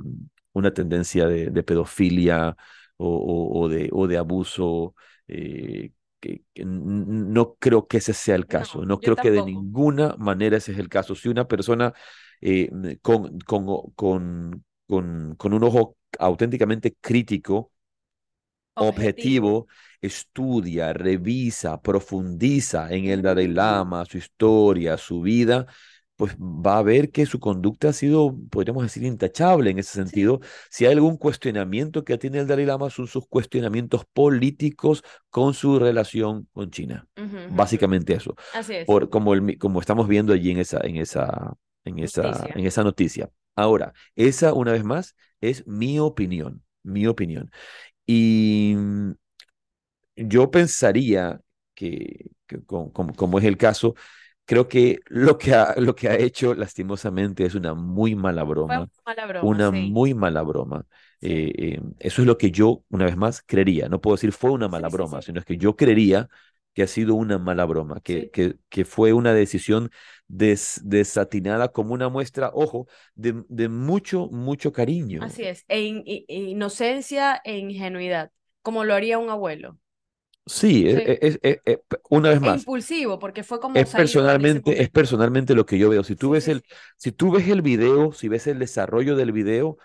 una 0.52 0.72
tendencia 0.72 1.26
de, 1.28 1.62
pedofilia 1.62 2.56
o, 2.96 3.08
o, 3.08 3.68
o 4.02 4.06
de 4.08 4.18
abuso. 4.18 4.94
Eh, 5.28 5.92
que, 6.22 6.44
que 6.54 6.64
no 6.64 7.56
creo 7.56 7.88
que 7.88 7.98
ese 7.98 8.14
sea 8.14 8.36
el 8.36 8.46
caso. 8.46 8.84
No, 8.86 8.86
no 8.86 9.00
creo 9.00 9.18
que 9.18 9.32
de 9.32 9.42
ninguna 9.42 10.16
manera 10.18 10.56
ese 10.58 10.72
es 10.72 10.78
el 10.78 10.88
caso. 10.88 11.16
Si 11.16 11.28
una 11.28 11.48
persona 11.48 11.92
eh, 12.40 12.70
con, 13.02 13.38
con, 13.40 13.90
con, 13.94 14.64
con, 14.86 15.34
con 15.36 15.52
un 15.54 15.64
ojo 15.64 15.96
auténticamente 16.18 16.96
crítico, 17.00 17.72
objetivo. 18.74 18.88
objetivo, 18.88 19.66
estudia, 20.00 20.92
revisa, 20.92 21.80
profundiza 21.80 22.90
en 22.92 23.06
el 23.06 23.22
Dalai 23.22 23.48
Lama, 23.48 24.04
su 24.04 24.18
historia, 24.18 24.96
su 24.96 25.20
vida, 25.20 25.66
pues 26.22 26.36
va 26.38 26.78
a 26.78 26.82
ver 26.84 27.10
que 27.10 27.26
su 27.26 27.40
conducta 27.40 27.88
ha 27.88 27.92
sido, 27.92 28.36
podríamos 28.48 28.84
decir, 28.84 29.02
intachable 29.02 29.70
en 29.70 29.80
ese 29.80 29.94
sentido. 29.94 30.38
Si 30.70 30.86
hay 30.86 30.92
algún 30.92 31.16
cuestionamiento 31.16 32.04
que 32.04 32.16
tiene 32.16 32.38
el 32.38 32.46
Dalai 32.46 32.64
Lama, 32.64 32.90
son 32.90 33.08
sus 33.08 33.26
cuestionamientos 33.26 34.04
políticos 34.12 35.02
con 35.30 35.52
su 35.52 35.80
relación 35.80 36.46
con 36.52 36.70
China. 36.70 37.08
Uh 37.16 37.22
-huh. 37.22 37.56
Básicamente 37.56 38.14
eso. 38.14 38.36
Así 38.54 38.72
es. 38.72 38.86
Por, 38.86 39.10
como, 39.10 39.34
el, 39.34 39.58
como 39.58 39.80
estamos 39.80 40.06
viendo 40.06 40.32
allí 40.32 40.52
en 40.52 40.58
esa, 40.58 40.78
en 40.84 40.94
esa, 40.94 41.56
en 41.84 41.98
esa, 41.98 42.22
noticia. 42.22 42.54
en 42.54 42.66
esa 42.66 42.84
noticia. 42.84 43.30
Ahora, 43.56 43.92
esa, 44.14 44.54
una 44.54 44.70
vez 44.70 44.84
más, 44.84 45.16
es 45.40 45.66
mi 45.66 45.98
opinión, 45.98 46.62
mi 46.84 47.08
opinión. 47.08 47.50
Y 48.06 48.76
yo 50.14 50.52
pensaría 50.52 51.40
que, 51.74 52.30
que 52.46 52.62
como, 52.64 52.92
como 52.92 53.40
es 53.40 53.44
el 53.44 53.56
caso, 53.56 53.96
creo 54.52 54.68
que 54.68 55.00
lo 55.06 55.38
que 55.38 55.54
ha, 55.54 55.74
lo 55.78 55.94
que 55.94 56.10
ha 56.10 56.14
hecho 56.14 56.52
lastimosamente 56.52 57.46
es 57.46 57.54
una 57.54 57.72
muy 57.72 58.14
mala 58.14 58.42
broma. 58.42 58.80
Una, 58.80 58.90
mala 59.06 59.26
broma, 59.26 59.48
una 59.48 59.70
sí. 59.70 59.90
muy 59.90 60.12
mala 60.12 60.42
broma. 60.42 60.84
Sí. 61.22 61.28
Eh, 61.30 61.52
eh, 61.56 61.80
eso 61.98 62.20
es 62.20 62.26
lo 62.26 62.36
que 62.36 62.50
yo, 62.50 62.84
una 62.90 63.06
vez 63.06 63.16
más, 63.16 63.42
creería. 63.46 63.88
No 63.88 64.02
puedo 64.02 64.14
decir 64.16 64.30
fue 64.30 64.50
una 64.50 64.68
mala 64.68 64.90
sí, 64.90 64.94
broma, 64.94 65.22
sino 65.22 65.40
es 65.40 65.46
que 65.46 65.56
yo 65.56 65.74
creería 65.74 66.28
que 66.74 66.82
ha 66.82 66.86
sido 66.86 67.14
una 67.14 67.38
mala 67.38 67.64
broma, 67.64 68.00
que, 68.00 68.30
que, 68.30 68.56
que 68.68 68.84
fue 68.84 69.14
una 69.14 69.32
decisión 69.32 69.90
des, 70.28 70.82
desatinada 70.84 71.68
como 71.68 71.94
una 71.94 72.10
muestra, 72.10 72.50
ojo, 72.52 72.86
de, 73.14 73.44
de 73.48 73.70
mucho, 73.70 74.28
mucho 74.28 74.70
cariño. 74.72 75.22
Así 75.22 75.44
es, 75.44 75.64
e 75.68 75.80
in, 75.80 76.02
in, 76.04 76.24
inocencia 76.28 77.40
e 77.42 77.56
ingenuidad, 77.56 78.30
como 78.60 78.84
lo 78.84 78.92
haría 78.92 79.18
un 79.18 79.30
abuelo. 79.30 79.78
Sí, 80.44 80.82
sí. 80.82 80.88
Es, 80.88 81.38
es, 81.42 81.60
es, 81.64 81.78
una 82.10 82.30
vez 82.30 82.40
más. 82.40 82.56
Es 82.56 82.62
impulsivo, 82.62 83.18
porque 83.18 83.42
fue 83.42 83.60
como. 83.60 83.76
Es 83.76 83.90
personalmente, 83.90 84.82
es 84.82 84.90
personalmente 84.90 85.54
lo 85.54 85.64
que 85.64 85.78
yo 85.78 85.88
veo. 85.88 86.02
Si 86.02 86.16
tú 86.16 86.28
sí, 86.28 86.32
ves 86.32 86.44
sí. 86.44 86.50
el, 86.52 86.64
si 86.96 87.12
tú 87.12 87.30
ves 87.30 87.48
el 87.48 87.62
video, 87.62 88.12
si 88.12 88.28
ves 88.28 88.46
el 88.46 88.58
desarrollo 88.58 89.16
del 89.16 89.32
video, 89.32 89.78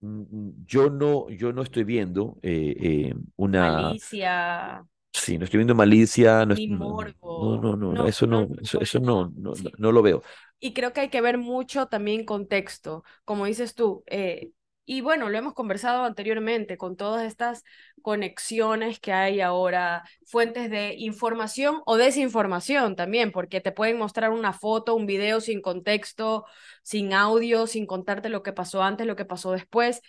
yo 0.00 0.90
no, 0.90 1.28
yo 1.30 1.52
no 1.52 1.62
estoy 1.62 1.84
viendo 1.84 2.38
eh, 2.42 2.74
eh, 2.80 3.14
una. 3.36 3.82
Malicia. 3.82 4.84
Sí, 5.12 5.36
no 5.36 5.44
estoy 5.44 5.58
viendo 5.58 5.74
malicia, 5.74 6.46
no, 6.46 6.54
Ni 6.54 6.68
morbo. 6.68 7.56
no, 7.56 7.60
no, 7.60 7.76
no, 7.76 7.92
no, 7.92 8.06
eso 8.06 8.26
no, 8.26 8.46
eso, 8.62 8.80
eso 8.80 9.00
no, 9.00 9.32
no, 9.36 9.52
no, 9.78 9.92
lo 9.92 10.02
veo. 10.02 10.22
Y 10.60 10.72
creo 10.74 10.92
que 10.92 11.00
hay 11.00 11.08
que 11.08 11.20
ver 11.20 11.38
mucho 11.38 11.86
también 11.86 12.24
contexto, 12.24 13.04
como 13.24 13.46
dices 13.46 13.74
tú, 13.74 14.04
eh, 14.06 14.50
y 14.88 15.02
bueno, 15.02 15.28
lo 15.28 15.36
hemos 15.36 15.52
conversado 15.52 16.04
anteriormente 16.04 16.78
con 16.78 16.96
todas 16.96 17.26
estas 17.26 17.62
conexiones 18.00 19.00
que 19.00 19.12
hay 19.12 19.42
ahora, 19.42 20.04
fuentes 20.26 20.70
de 20.70 20.94
información 20.96 21.82
o 21.84 21.98
desinformación 21.98 22.96
también, 22.96 23.30
porque 23.30 23.60
te 23.60 23.70
pueden 23.70 23.98
mostrar 23.98 24.30
una 24.30 24.54
foto, 24.54 24.94
un 24.94 25.04
video 25.04 25.42
sin 25.42 25.60
contexto, 25.60 26.46
sin 26.82 27.12
audio, 27.12 27.66
sin 27.66 27.84
contarte 27.86 28.30
lo 28.30 28.42
que 28.42 28.54
pasó 28.54 28.82
antes, 28.82 29.06
lo 29.06 29.14
que 29.16 29.26
pasó 29.26 29.52
después. 29.52 30.00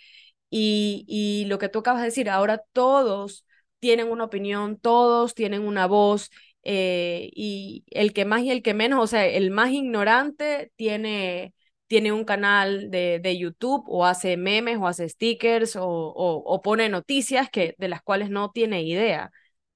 Y, 0.48 1.04
y 1.06 1.44
lo 1.46 1.58
que 1.58 1.68
tú 1.68 1.80
acabas 1.80 2.00
de 2.00 2.06
decir, 2.06 2.30
ahora 2.30 2.62
todos 2.72 3.44
tienen 3.80 4.08
una 4.10 4.24
opinión, 4.24 4.78
todos 4.78 5.34
tienen 5.34 5.62
una 5.62 5.86
voz. 5.86 6.30
Eh, 6.62 7.30
y 7.34 7.84
el 7.90 8.12
que 8.12 8.24
más 8.24 8.42
y 8.42 8.50
el 8.50 8.62
que 8.62 8.74
menos, 8.74 9.02
o 9.02 9.06
sea, 9.06 9.26
el 9.26 9.50
más 9.50 9.70
ignorante 9.72 10.72
tiene, 10.76 11.54
tiene 11.90 12.12
un 12.12 12.24
canal 12.24 12.88
de, 12.88 13.18
de, 13.20 13.36
YouTube 13.36 13.84
o 13.88 14.06
hace 14.06 14.36
memes 14.36 14.78
o 14.78 14.86
hace 14.86 15.08
stickers 15.08 15.74
o, 15.74 15.84
o, 15.84 16.62
pone 16.62 16.88
noticias 16.88 17.50
que, 17.50 17.74
de 17.78 17.88
las 17.88 18.00
cuales 18.00 18.30
no 18.30 18.52
tiene 18.52 18.84
idea. 18.84 19.32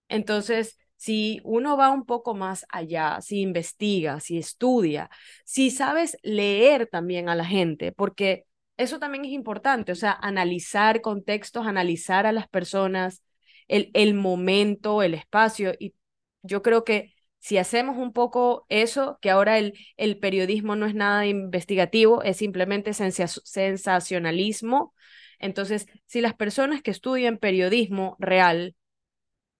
Entonces, 0.09 0.79
si 0.97 1.41
uno 1.43 1.77
va 1.77 1.91
un 1.91 2.07
poco 2.07 2.35
más 2.35 2.67
allá, 2.71 3.21
si 3.21 3.41
investiga, 3.41 4.21
si 4.21 4.39
estudia, 4.39 5.11
si 5.45 5.73
sabes 5.73 6.17
leer 6.23 6.87
también 6.87 7.29
a 7.29 7.35
la 7.35 7.45
gente, 7.45 7.91
porque 7.91 8.45
eso 8.77 9.01
también 9.01 9.25
es 9.25 9.33
importante, 9.33 9.91
o 9.91 9.97
sea, 9.97 10.13
analizar 10.13 11.01
contextos, 11.01 11.67
analizar 11.67 12.27
a 12.27 12.33
las 12.33 12.49
personas, 12.49 13.25
el, 13.67 13.91
el 13.93 14.15
momento, 14.15 15.03
el 15.03 15.15
espacio. 15.15 15.75
Y 15.81 15.95
yo 16.43 16.63
creo 16.63 16.85
que 16.85 17.14
si 17.45 17.59
hacemos 17.59 17.99
un 17.99 18.15
poco 18.15 18.65
eso, 18.71 19.19
que 19.21 19.29
ahora 19.31 19.59
el, 19.59 19.75
el 19.99 20.19
periodismo 20.19 20.77
no 20.77 20.87
es 20.87 20.95
nada 20.95 21.27
investigativo, 21.27 22.23
es 22.23 22.39
simplemente 22.39 22.95
sensacionalismo, 22.95 24.95
entonces, 25.39 25.87
si 26.07 26.23
las 26.23 26.33
personas 26.35 26.81
que 26.81 26.91
estudian 26.91 27.37
periodismo 27.37 28.17
real 28.19 28.75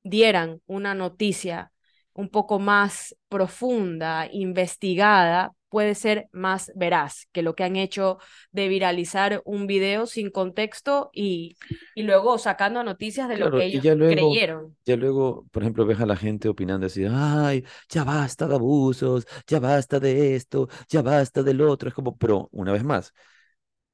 dieran 0.03 0.63
una 0.67 0.95
noticia 0.95 1.73
un 2.15 2.31
poco 2.31 2.59
más 2.59 3.15
profunda, 3.29 4.29
investigada, 4.33 5.53
puede 5.75 5.97
ser 5.97 6.29
más 6.31 6.71
veraz 6.77 7.27
que 7.33 7.43
lo 7.43 7.57
que 7.57 7.65
han 7.65 7.75
hecho 7.75 8.19
de 8.53 8.69
viralizar 8.69 9.43
un 9.45 9.67
video 9.67 10.07
sin 10.07 10.31
contexto 10.31 11.11
y, 11.13 11.57
y 11.97 12.05
luego 12.05 12.39
sacando 12.39 12.85
noticias 12.85 13.29
de 13.29 13.39
lo 13.39 13.51
que 13.51 13.65
ellos 13.65 13.83
creyeron. 13.83 14.77
Ya 14.87 14.95
luego, 14.95 15.49
por 15.51 15.65
ejemplo, 15.65 15.85
ves 15.85 15.99
a 15.99 16.07
la 16.07 16.15
gente 16.15 16.49
opinando 16.49 16.87
así, 16.87 17.05
ay, 17.11 17.65
ya 17.89 18.05
basta 18.05 18.47
de 18.47 18.55
abusos, 18.55 19.27
ya 19.49 19.59
basta 19.59 19.99
de 19.99 20.37
esto, 20.37 20.69
ya 20.89 21.03
basta 21.03 21.43
del 21.43 21.61
otro. 21.61 21.89
Es 21.89 21.95
como, 21.97 22.17
pero 22.17 22.49
una 22.53 22.71
vez 22.71 22.85
más, 22.85 23.13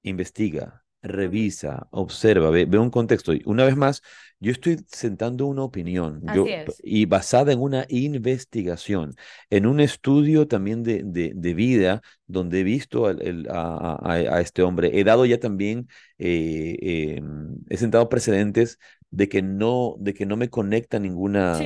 investiga, 0.02 0.84
revisa, 1.02 1.88
observa, 1.90 2.50
ve, 2.50 2.64
ve, 2.66 2.78
un 2.78 2.90
contexto. 2.90 3.32
Una 3.44 3.64
vez 3.64 3.76
más, 3.76 4.02
yo 4.38 4.52
estoy 4.52 4.78
sentando 4.86 5.46
una 5.46 5.62
opinión 5.62 6.22
yo, 6.34 6.44
y 6.82 7.06
basada 7.06 7.52
en 7.52 7.60
una 7.60 7.86
investigación, 7.88 9.14
en 9.50 9.66
un 9.66 9.80
estudio 9.80 10.48
también 10.48 10.82
de, 10.82 11.02
de, 11.04 11.54
vida, 11.54 12.02
donde 12.26 12.60
he 12.60 12.62
visto 12.64 13.06
a, 13.06 13.98
a, 14.02 14.40
este 14.40 14.62
hombre. 14.62 14.98
He 14.98 15.04
dado 15.04 15.26
ya 15.26 15.38
también, 15.38 15.88
eh, 16.18 16.76
em, 17.18 17.56
he 17.68 17.76
sentado 17.76 18.08
precedentes 18.08 18.78
de 19.10 19.28
que 19.28 19.42
no, 19.42 19.96
de 19.98 20.14
que 20.14 20.26
no 20.26 20.36
me 20.36 20.48
conecta 20.48 20.98
ninguna... 20.98 21.58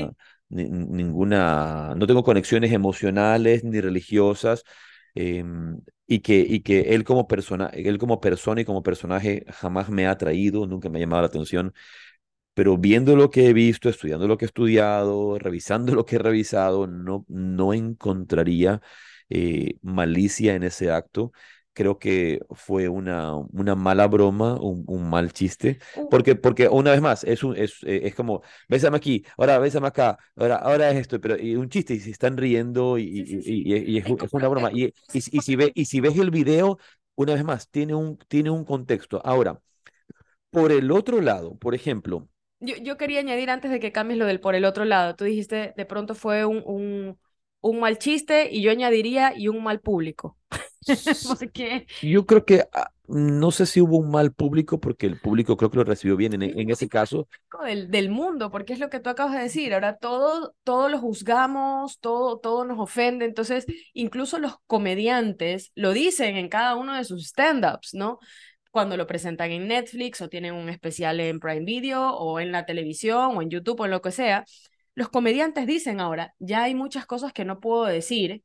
ninguna, 0.49 1.95
no 1.97 2.07
tengo 2.07 2.23
conexiones 2.23 2.73
emocionales 2.73 3.65
ni 3.65 3.81
religiosas, 3.81 4.63
Em, 5.15 5.81
y, 6.07 6.21
que, 6.21 6.41
y 6.41 6.61
que 6.63 6.95
él 6.95 7.05
como 7.05 7.29
persona, 7.29 7.67
él 7.69 7.99
como 7.99 8.21
persona 8.21 8.61
y 8.61 8.65
como 8.65 8.83
personaje 8.83 9.45
jamás 9.49 9.89
me 9.91 10.07
ha 10.07 10.11
atraído, 10.13 10.67
nunca 10.67 10.89
me 10.89 10.99
ha 10.99 11.01
llamado 11.01 11.23
la 11.23 11.29
atención, 11.29 11.73
pero 12.55 12.79
viendo 12.79 13.17
lo 13.17 13.31
que 13.31 13.49
he 13.49 13.53
visto, 13.53 13.89
estudiando 13.89 14.29
lo 14.29 14.39
que 14.39 14.45
he 14.45 14.49
estudiado, 14.49 15.39
revisando 15.39 15.95
lo 15.95 16.05
que 16.07 16.17
he 16.17 16.19
revisado, 16.19 16.87
no, 16.87 17.25
no 17.29 17.73
encontraría 17.75 18.81
eh, 19.31 19.77
malicia 19.83 20.55
en 20.55 20.63
ese 20.65 20.91
acto 20.91 21.33
creo 21.75 21.99
que 21.99 22.41
fue 22.53 22.89
una, 22.89 23.35
una 23.37 23.75
mala 23.75 24.07
broma, 24.07 24.55
un, 24.55 24.85
un 24.87 25.11
mal 25.11 25.33
chiste, 25.33 25.79
uh. 25.97 26.09
porque, 26.09 26.37
porque 26.37 26.69
una 26.69 26.93
vez 26.93 27.01
más, 27.01 27.25
es, 27.25 27.45
un, 27.45 27.57
es, 27.57 27.83
eh, 27.83 28.03
es 28.05 28.15
como, 28.15 28.43
bésame 28.69 28.97
aquí, 28.97 29.25
ahora 29.37 29.59
bésame 29.59 29.89
acá, 29.89 30.19
ahora, 30.37 30.57
ahora 30.57 30.91
es 30.91 30.99
esto, 30.99 31.21
pero 31.21 31.37
y 31.37 31.57
un 31.57 31.69
chiste 31.69 31.95
y 31.95 32.01
se 32.01 32.11
están 32.11 32.37
riendo 32.37 32.97
y, 32.97 33.05
y, 33.05 33.95
y, 33.95 33.99
es, 33.99 34.07
una 34.33 34.49
broma. 34.49 34.71
Y, 34.73 34.95
y, 35.13 35.21
si 35.21 35.57
ve, 35.57 35.73
y 35.75 35.85
si 35.85 36.01
ves 36.01 36.17
el 36.17 36.31
video, 36.31 36.79
una 37.17 37.35
vez 37.35 37.45
más, 37.45 37.69
tiene 37.69 37.95
un, 37.95 38.17
tiene 38.29 38.51
un 38.51 38.65
contexto. 38.65 39.21
Ahora, 39.25 39.61
por 40.51 40.73
el 40.73 40.91
otro 40.91 41.21
lado, 41.21 41.57
por 41.59 41.75
ejemplo... 41.75 42.29
Yo, 42.61 42.77
yo 42.77 42.97
quería 42.97 43.21
añadir 43.21 43.51
antes 43.51 43.71
de 43.71 43.81
que 43.81 43.93
cambies 43.93 44.19
lo 44.19 44.27
del 44.27 44.41
por 44.41 44.55
el 44.55 44.65
otro 44.65 44.85
lado, 44.85 45.17
tú 45.17 45.25
dijiste, 45.25 45.75
de 45.77 45.85
pronto 45.85 46.15
fue 46.15 46.47
un, 46.47 46.63
un, 46.65 47.19
un 47.65 47.81
mal 47.81 47.99
chiste 47.99 48.51
y 48.53 48.61
yo 48.63 48.71
añadiría 48.71 49.33
y 49.35 49.49
un 49.49 49.63
mal 49.63 49.81
público. 49.81 50.37
porque... 51.29 51.87
Yo 52.03 52.27
creo 52.27 52.45
que 52.45 52.65
ah, 52.73 52.91
no 53.07 53.51
sé 53.51 53.65
si 53.65 53.81
hubo 53.81 53.97
un 53.97 54.11
mal 54.11 54.33
público, 54.35 54.79
porque 54.81 55.07
el 55.07 55.19
público 55.19 55.57
creo 55.57 55.71
que 55.71 55.79
lo 55.79 55.85
recibió 55.85 56.15
bien 56.17 56.35
en, 56.35 56.43
en 56.43 56.71
ese 56.71 56.89
caso. 56.89 57.27
Del, 57.65 57.91
del 57.91 58.11
mundo, 58.11 58.51
porque 58.51 58.75
es 58.75 58.79
lo 58.79 58.91
que 58.91 59.01
tú 59.01 59.09
acabas 59.09 59.35
de 59.35 59.43
decir. 59.43 59.73
Ahora 59.73 59.97
todo, 59.97 60.55
todo 60.63 60.91
lo 60.91 60.99
juzgamos, 60.99 62.01
todo, 62.01 62.39
todo 62.39 62.67
nos 62.67 62.79
ofende. 62.79 63.25
Entonces, 63.25 63.65
incluso 63.95 64.39
los 64.39 64.57
comediantes 64.67 65.73
lo 65.75 65.93
dicen 65.93 66.37
en 66.37 66.51
cada 66.51 66.77
uno 66.77 66.95
de 66.95 67.05
sus 67.05 67.27
stand-ups, 67.29 67.95
¿no? 67.95 68.19
Cuando 68.71 68.99
lo 68.99 69.07
presentan 69.07 69.53
en 69.53 69.69
Netflix 69.69 70.21
o 70.21 70.29
tienen 70.29 70.53
un 70.53 70.69
especial 70.69 71.19
en 71.21 71.41
Prime 71.41 71.65
Video 71.65 72.11
o 72.11 72.41
en 72.41 72.53
la 72.53 72.67
televisión 72.67 73.39
o 73.39 73.41
en 73.43 73.49
YouTube 73.49 73.81
o 73.81 73.85
en 73.87 73.91
lo 73.91 74.03
que 74.03 74.11
sea. 74.11 74.45
Los 74.95 75.09
comediantes 75.09 75.67
dicen 75.67 76.01
ahora, 76.01 76.35
ya 76.39 76.63
hay 76.65 76.75
muchas 76.75 77.07
cosas 77.07 77.33
que 77.33 77.45
no 77.45 77.61
puedo 77.61 77.85
decir 77.85 78.43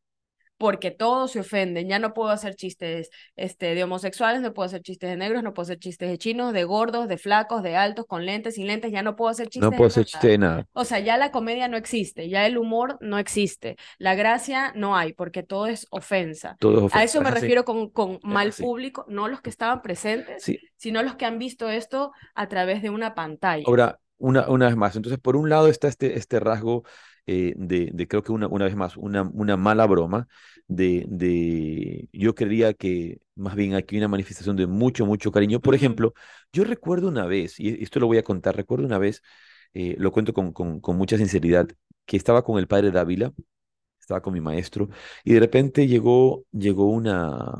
porque 0.59 0.91
todos 0.91 1.31
se 1.31 1.39
ofenden. 1.39 1.87
Ya 1.87 1.99
no 1.99 2.13
puedo 2.13 2.29
hacer 2.29 2.53
chistes 2.53 3.09
este, 3.37 3.73
de 3.73 3.83
homosexuales, 3.83 4.41
no 4.41 4.53
puedo 4.53 4.65
hacer 4.65 4.81
chistes 4.81 5.09
de 5.09 5.15
negros, 5.15 5.41
no 5.41 5.53
puedo 5.53 5.63
hacer 5.63 5.79
chistes 5.79 6.09
de 6.09 6.17
chinos, 6.17 6.53
de 6.53 6.65
gordos, 6.65 7.07
de 7.07 7.17
flacos, 7.17 7.63
de 7.63 7.77
altos, 7.77 8.05
con 8.05 8.25
lentes, 8.25 8.55
sin 8.55 8.67
lentes, 8.67 8.91
ya 8.91 9.01
no 9.01 9.15
puedo 9.15 9.31
hacer 9.31 9.47
chistes. 9.47 9.71
No 9.71 9.77
puedo 9.77 9.87
hacer 9.87 10.03
chistes 10.03 10.29
de 10.29 10.37
nada. 10.37 10.67
O 10.73 10.83
sea, 10.83 10.99
ya 10.99 11.15
la 11.15 11.31
comedia 11.31 11.69
no 11.69 11.77
existe, 11.77 12.27
ya 12.27 12.45
el 12.45 12.57
humor 12.57 12.97
no 12.99 13.17
existe, 13.17 13.77
la 13.97 14.15
gracia 14.15 14.73
no 14.75 14.97
hay, 14.97 15.13
porque 15.13 15.43
todo 15.43 15.65
es 15.65 15.87
ofensa. 15.91 16.57
Todo 16.59 16.73
es 16.73 16.77
ofensa. 16.79 16.99
A 16.99 17.03
eso 17.05 17.21
me 17.21 17.31
refiero 17.31 17.63
con, 17.63 17.89
con 17.89 18.19
mal 18.21 18.51
público, 18.51 19.05
no 19.07 19.29
los 19.29 19.39
que 19.41 19.49
estaban 19.49 19.81
presentes, 19.81 20.45
sino 20.75 21.01
los 21.03 21.15
que 21.15 21.25
han 21.25 21.39
visto 21.39 21.69
esto 21.69 22.11
a 22.35 22.49
través 22.49 22.81
de 22.81 22.89
una 22.89 23.15
pantalla. 23.15 23.63
Ahora, 23.65 23.97
una, 24.19 24.49
una 24.49 24.67
vez 24.67 24.75
más, 24.77 24.95
entonces 24.95 25.19
por 25.19 25.35
un 25.35 25.49
lado 25.49 25.67
está 25.67 25.87
este, 25.87 26.17
este 26.17 26.39
rasgo 26.39 26.83
eh, 27.25 27.53
de, 27.57 27.89
de, 27.93 28.07
creo 28.07 28.23
que 28.23 28.31
una, 28.31 28.47
una 28.47 28.65
vez 28.65 28.75
más, 28.75 28.97
una, 28.97 29.23
una 29.23 29.57
mala 29.57 29.85
broma, 29.87 30.27
de, 30.67 31.05
de, 31.09 32.07
yo 32.13 32.35
creía 32.35 32.73
que 32.73 33.19
más 33.35 33.55
bien 33.55 33.73
aquí 33.75 33.97
una 33.97 34.07
manifestación 34.07 34.55
de 34.55 34.67
mucho, 34.67 35.05
mucho 35.05 35.31
cariño. 35.31 35.59
Por 35.59 35.75
ejemplo, 35.75 36.13
yo 36.53 36.63
recuerdo 36.63 37.07
una 37.07 37.25
vez, 37.25 37.59
y 37.59 37.83
esto 37.83 37.99
lo 37.99 38.07
voy 38.07 38.17
a 38.17 38.23
contar, 38.23 38.55
recuerdo 38.55 38.85
una 38.85 38.97
vez, 38.99 39.21
eh, 39.73 39.95
lo 39.99 40.11
cuento 40.11 40.33
con, 40.33 40.51
con, 40.53 40.79
con 40.79 40.97
mucha 40.97 41.17
sinceridad, 41.17 41.67
que 42.05 42.17
estaba 42.17 42.43
con 42.43 42.59
el 42.59 42.67
padre 42.67 42.91
Dávila, 42.91 43.33
estaba 43.99 44.21
con 44.21 44.33
mi 44.33 44.41
maestro, 44.41 44.89
y 45.23 45.33
de 45.33 45.39
repente 45.39 45.87
llegó, 45.87 46.45
llegó, 46.51 46.89
una, 46.89 47.53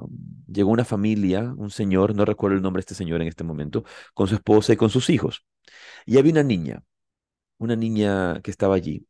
llegó 0.47 0.71
una 0.71 0.85
familia, 0.85 1.53
un 1.57 1.69
señor, 1.69 2.15
no 2.15 2.25
recuerdo 2.25 2.55
el 2.57 2.63
nombre 2.63 2.79
de 2.79 2.81
este 2.81 2.95
señor 2.95 3.21
en 3.21 3.27
este 3.27 3.43
momento, 3.43 3.83
con 4.13 4.27
su 4.27 4.35
esposa 4.35 4.73
y 4.73 4.77
con 4.77 4.89
sus 4.89 5.09
hijos. 5.09 5.45
Y 6.05 6.17
había 6.17 6.31
una 6.33 6.43
niña, 6.43 6.83
una 7.59 7.75
niña 7.75 8.41
que 8.41 8.51
estaba 8.51 8.75
allí 8.75 9.07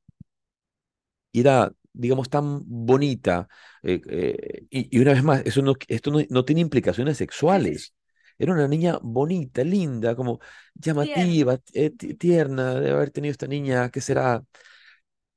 y 1.31 1.41
era, 1.41 1.73
digamos, 1.93 2.29
tan 2.29 2.63
bonita. 2.65 3.47
Eh, 3.83 4.01
eh, 4.09 4.67
y, 4.69 4.99
una 4.99 5.13
vez 5.13 5.23
más, 5.23 5.41
eso 5.45 5.61
no, 5.61 5.75
esto 5.87 6.11
no, 6.29 6.45
tiene 6.45 6.61
implicaciones 6.61 7.17
sexuales. 7.17 7.93
Era 8.37 8.53
una 8.53 8.67
niña 8.67 8.99
bonita, 9.01 9.63
linda, 9.63 10.15
como 10.15 10.39
llamativa, 10.73 11.59
eh, 11.73 11.91
tierna, 11.91 12.75
de 12.79 12.91
haber 12.91 13.11
tenido 13.11 13.31
esta 13.31 13.47
niña, 13.47 13.89
que 13.91 14.01
será, 14.01 14.43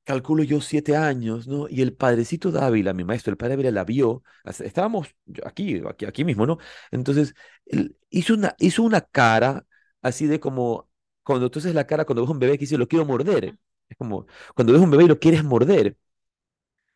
calculo 0.03 0.43
yo, 0.43 0.61
siete 0.61 0.95
años, 0.95 1.47
¿no? 1.47 1.67
Y 1.69 1.81
el 1.81 1.93
padrecito 1.95 2.51
Dávila, 2.51 2.93
mi 2.93 3.03
maestro, 3.03 3.31
el 3.31 3.37
padre 3.37 3.51
Dávila 3.53 3.71
la 3.71 3.83
vio, 3.85 4.23
estábamos 4.45 5.09
aquí, 5.45 5.81
aquí, 5.87 6.05
aquí 6.05 6.23
mismo, 6.25 6.45
¿no? 6.45 6.57
Entonces, 6.91 7.35
él 7.65 7.97
hizo 8.09 8.33
una, 8.33 8.55
hizo 8.59 8.83
una 8.83 9.01
cara 9.01 9.65
así 10.01 10.27
de 10.27 10.39
como, 10.39 10.89
cuando 11.23 11.49
tú 11.49 11.59
haces 11.59 11.73
la 11.75 11.85
cara 11.87 12.05
cuando 12.05 12.21
ves 12.21 12.31
un 12.31 12.39
bebé 12.39 12.53
que 12.53 12.61
dice, 12.61 12.77
lo 12.77 12.87
quiero 12.87 13.05
morder. 13.05 13.57
Es 13.89 13.97
como 13.97 14.25
cuando 14.55 14.73
ves 14.73 14.81
un 14.81 14.91
bebé 14.91 15.05
y 15.05 15.07
lo 15.07 15.19
quieres 15.19 15.43
morder. 15.43 15.97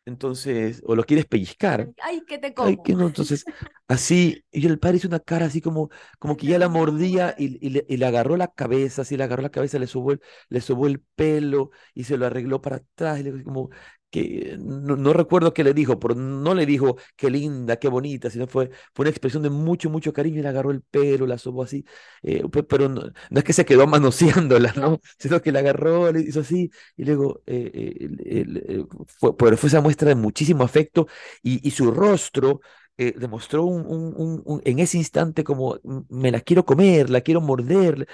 Entonces, 0.08 0.82
o 0.86 0.96
lo 0.96 1.04
quieres 1.04 1.26
pellizcar. 1.26 1.90
Ay, 2.02 2.22
que 2.26 2.38
te 2.38 2.54
como. 2.54 2.82
que 2.82 2.94
no. 2.94 3.06
Entonces, 3.08 3.44
así, 3.88 4.42
y 4.50 4.66
el 4.66 4.78
padre 4.78 4.96
hizo 4.96 5.08
una 5.08 5.20
cara 5.20 5.44
así 5.44 5.60
como, 5.60 5.90
como 6.18 6.34
que 6.34 6.46
ya 6.46 6.58
la 6.58 6.70
mordía 6.70 7.34
y, 7.36 7.64
y, 7.64 7.68
le, 7.68 7.84
y, 7.86 7.98
le, 7.98 8.06
agarró 8.06 8.38
la 8.38 8.48
cabeza, 8.48 9.02
así 9.02 9.18
le 9.18 9.24
agarró 9.24 9.42
la 9.42 9.50
cabeza, 9.50 9.78
le 9.78 9.86
sobó 9.86 10.12
el, 10.12 10.22
le 10.48 10.62
sobó 10.62 10.86
el 10.86 11.00
pelo 11.14 11.72
y 11.92 12.04
se 12.04 12.16
lo 12.16 12.24
arregló 12.24 12.62
para 12.62 12.76
atrás, 12.76 13.20
y 13.20 13.24
le, 13.24 13.42
como, 13.44 13.68
que 14.10 14.56
no, 14.60 15.12
recuerdo 15.12 15.52
qué 15.52 15.64
le 15.64 15.74
dijo, 15.74 15.98
pero 15.98 16.14
no 16.14 16.54
le 16.54 16.66
dijo 16.66 16.96
qué 17.16 17.30
linda, 17.30 17.76
qué 17.78 17.88
bonita, 17.88 18.30
sino 18.30 18.46
fue, 18.46 18.70
fue 18.94 19.04
una 19.04 19.10
expresión 19.10 19.42
de 19.42 19.50
mucho, 19.50 19.90
mucho 19.90 20.12
cariño 20.12 20.40
y 20.40 20.42
le 20.42 20.48
agarró 20.48 20.70
el 20.70 20.82
pelo, 20.82 21.26
la 21.26 21.38
sobó 21.38 21.62
así, 21.62 21.84
eh, 22.22 22.42
pero 22.68 22.88
no, 22.88 23.02
es 23.30 23.44
que 23.44 23.52
se 23.52 23.64
quedó 23.66 23.86
manoseándola, 23.86 24.72
¿no? 24.76 25.00
Sino 25.18 25.42
que 25.42 25.52
la 25.52 25.60
agarró, 25.60 26.10
le 26.12 26.20
hizo 26.22 26.40
así 26.40 26.70
y 26.96 27.04
luego 27.04 27.42
eh, 27.46 28.08
eh, 28.24 28.84
fue, 29.18 29.34
fue 29.56 29.68
esa 29.68 29.80
muestra 29.80 30.08
de 30.08 30.14
muchísimo 30.14 30.64
afecto 30.64 31.06
y, 31.42 31.66
y 31.66 31.70
su 31.70 31.90
rostro 31.90 32.60
demostró 32.96 33.64
un, 33.64 33.86
un, 33.86 34.42
un, 34.44 34.60
en 34.64 34.80
ese 34.80 34.98
instante 34.98 35.44
como 35.44 35.78
me 36.08 36.32
la 36.32 36.40
quiero 36.40 36.64
comer, 36.64 37.10
la 37.10 37.20
quiero 37.20 37.40
morder, 37.40 38.08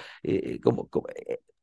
como, 0.63 0.87
como 0.89 1.07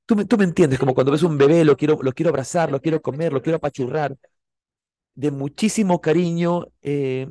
Tú 0.06 0.16
me, 0.16 0.24
tú 0.24 0.36
me 0.36 0.44
entiendes, 0.44 0.78
como 0.78 0.94
cuando 0.94 1.12
ves 1.12 1.22
un 1.22 1.38
bebé, 1.38 1.64
lo 1.64 1.76
quiero, 1.76 1.98
lo 2.02 2.12
quiero 2.12 2.30
abrazar, 2.30 2.70
lo 2.70 2.80
quiero 2.80 3.00
comer, 3.00 3.32
lo 3.32 3.40
quiero 3.40 3.56
apachurrar, 3.56 4.16
de 5.14 5.30
muchísimo 5.30 6.00
cariño, 6.00 6.66
eh, 6.82 7.28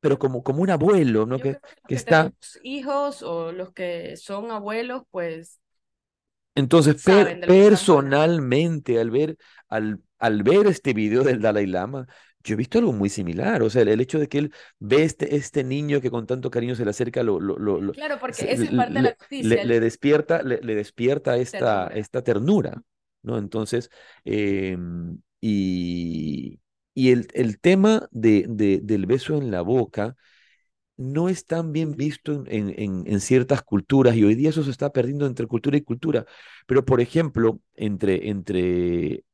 pero 0.00 0.18
como, 0.18 0.42
como 0.42 0.62
un 0.62 0.70
abuelo, 0.70 1.26
¿no? 1.26 1.38
Que, 1.38 1.58
que, 1.86 1.94
está... 1.94 2.32
Hijos 2.62 3.22
o 3.22 3.52
los 3.52 3.72
que 3.72 4.16
son 4.16 4.50
abuelos, 4.50 5.02
pues... 5.10 5.60
Entonces, 6.54 7.02
personalmente, 7.46 9.00
al 9.00 9.10
ver, 9.10 9.36
al, 9.68 10.00
al 10.18 10.42
ver 10.42 10.66
este 10.66 10.92
video 10.92 11.22
del 11.22 11.40
Dalai 11.40 11.66
Lama, 11.66 12.06
yo 12.42 12.54
he 12.54 12.56
visto 12.56 12.78
algo 12.78 12.92
muy 12.92 13.08
similar, 13.08 13.62
o 13.62 13.70
sea, 13.70 13.82
el, 13.82 14.00
hecho 14.00 14.18
de 14.18 14.28
que 14.28 14.38
él 14.38 14.52
ve 14.78 15.04
este, 15.04 15.36
este 15.36 15.64
niño 15.64 16.00
que 16.00 16.10
con 16.10 16.26
tanto 16.26 16.50
cariño 16.50 16.74
se 16.74 16.84
le 16.84 16.90
acerca, 16.90 17.22
lo, 17.22 17.40
lo, 17.40 17.58
lo 17.58 17.92
claro, 17.92 18.18
porque 18.20 18.52
esa 18.52 18.64
es 18.64 18.70
parte 18.70 18.92
de 18.94 19.02
la 19.02 19.16
noticia. 19.18 19.64
Le, 19.64 19.80
despierta, 19.80 20.42
le, 20.42 20.74
despierta 20.74 21.36
esta 21.36 21.58
ternura. 21.60 22.00
esta 22.00 22.22
ternura. 22.22 22.82
¿no? 23.22 23.38
Entonces, 23.38 23.90
em, 24.24 25.18
y, 25.40 26.60
y 26.94 27.10
el, 27.10 27.28
el 27.34 27.60
tema 27.60 28.08
de, 28.10 28.46
de, 28.48 28.80
del 28.82 29.06
beso 29.06 29.36
en 29.36 29.50
la 29.50 29.62
boca 29.62 30.16
no 30.96 31.28
es 31.28 31.46
tan 31.46 31.72
bien 31.72 31.92
visto 31.92 32.44
en, 32.46 32.74
en, 32.78 33.04
en, 33.06 33.20
ciertas 33.20 33.62
culturas 33.62 34.14
y 34.16 34.24
hoy 34.24 34.34
día 34.34 34.50
eso 34.50 34.62
se 34.62 34.70
está 34.70 34.92
perdiendo 34.92 35.26
entre 35.26 35.46
cultura 35.46 35.76
y 35.76 35.82
cultura. 35.82 36.26
Pero, 36.66 36.84
por 36.84 37.00
ejemplo, 37.00 37.60
entre, 37.74 38.28
entre 38.28 39.24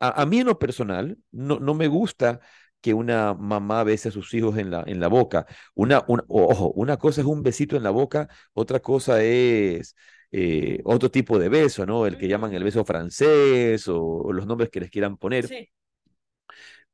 a, 0.00 0.22
a 0.22 0.26
mí 0.26 0.40
en 0.40 0.46
lo 0.46 0.58
personal, 0.58 1.18
no, 1.32 1.58
no 1.60 1.74
me 1.74 1.88
gusta 1.88 2.40
que 2.80 2.94
una 2.94 3.34
mamá 3.34 3.82
bese 3.84 4.08
a 4.08 4.12
sus 4.12 4.32
hijos 4.34 4.56
en 4.58 4.70
la, 4.70 4.84
en 4.86 5.00
la 5.00 5.08
boca. 5.08 5.46
Una, 5.74 6.04
una, 6.08 6.24
ojo, 6.28 6.70
una 6.72 6.96
cosa 6.96 7.20
es 7.20 7.26
un 7.26 7.42
besito 7.42 7.76
en 7.76 7.82
la 7.82 7.90
boca, 7.90 8.28
otra 8.52 8.80
cosa 8.80 9.22
es 9.22 9.96
eh, 10.30 10.80
otro 10.84 11.10
tipo 11.10 11.38
de 11.38 11.48
beso, 11.48 11.86
¿no? 11.86 12.06
El 12.06 12.18
que 12.18 12.28
llaman 12.28 12.54
el 12.54 12.64
beso 12.64 12.84
francés 12.84 13.88
o, 13.88 14.00
o 14.02 14.32
los 14.32 14.46
nombres 14.46 14.70
que 14.70 14.80
les 14.80 14.90
quieran 14.90 15.16
poner. 15.16 15.48
Sí. 15.48 15.68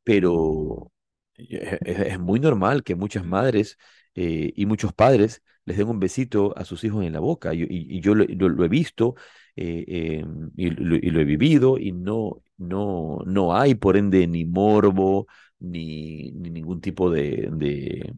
Pero 0.02 0.92
es, 1.34 1.78
es 1.84 2.18
muy 2.18 2.40
normal 2.40 2.82
que 2.84 2.94
muchas 2.94 3.24
madres 3.24 3.78
eh, 4.14 4.52
y 4.54 4.66
muchos 4.66 4.92
padres 4.92 5.42
les 5.64 5.76
den 5.78 5.88
un 5.88 5.98
besito 6.00 6.56
a 6.58 6.64
sus 6.64 6.84
hijos 6.84 7.04
en 7.04 7.12
la 7.12 7.20
boca. 7.20 7.54
Y, 7.54 7.62
y, 7.62 7.66
y 7.98 8.00
yo 8.00 8.14
lo, 8.14 8.24
lo, 8.28 8.48
lo, 8.48 8.64
he 8.64 8.68
visto 8.68 9.14
eh, 9.56 9.84
eh, 9.86 10.24
y, 10.56 10.70
lo, 10.70 10.96
y, 10.96 11.10
lo, 11.10 11.20
he 11.20 11.24
vivido 11.24 11.78
y 11.78 11.92
no, 11.92 12.42
no, 12.58 13.18
no 13.26 13.56
hay 13.56 13.74
por 13.74 13.96
ende 13.96 14.26
ni 14.26 14.44
morbo 14.44 15.26
ni, 15.60 16.32
ni 16.32 16.50
ningún 16.50 16.80
tipo 16.80 17.10
de, 17.10 17.48
de, 17.52 18.12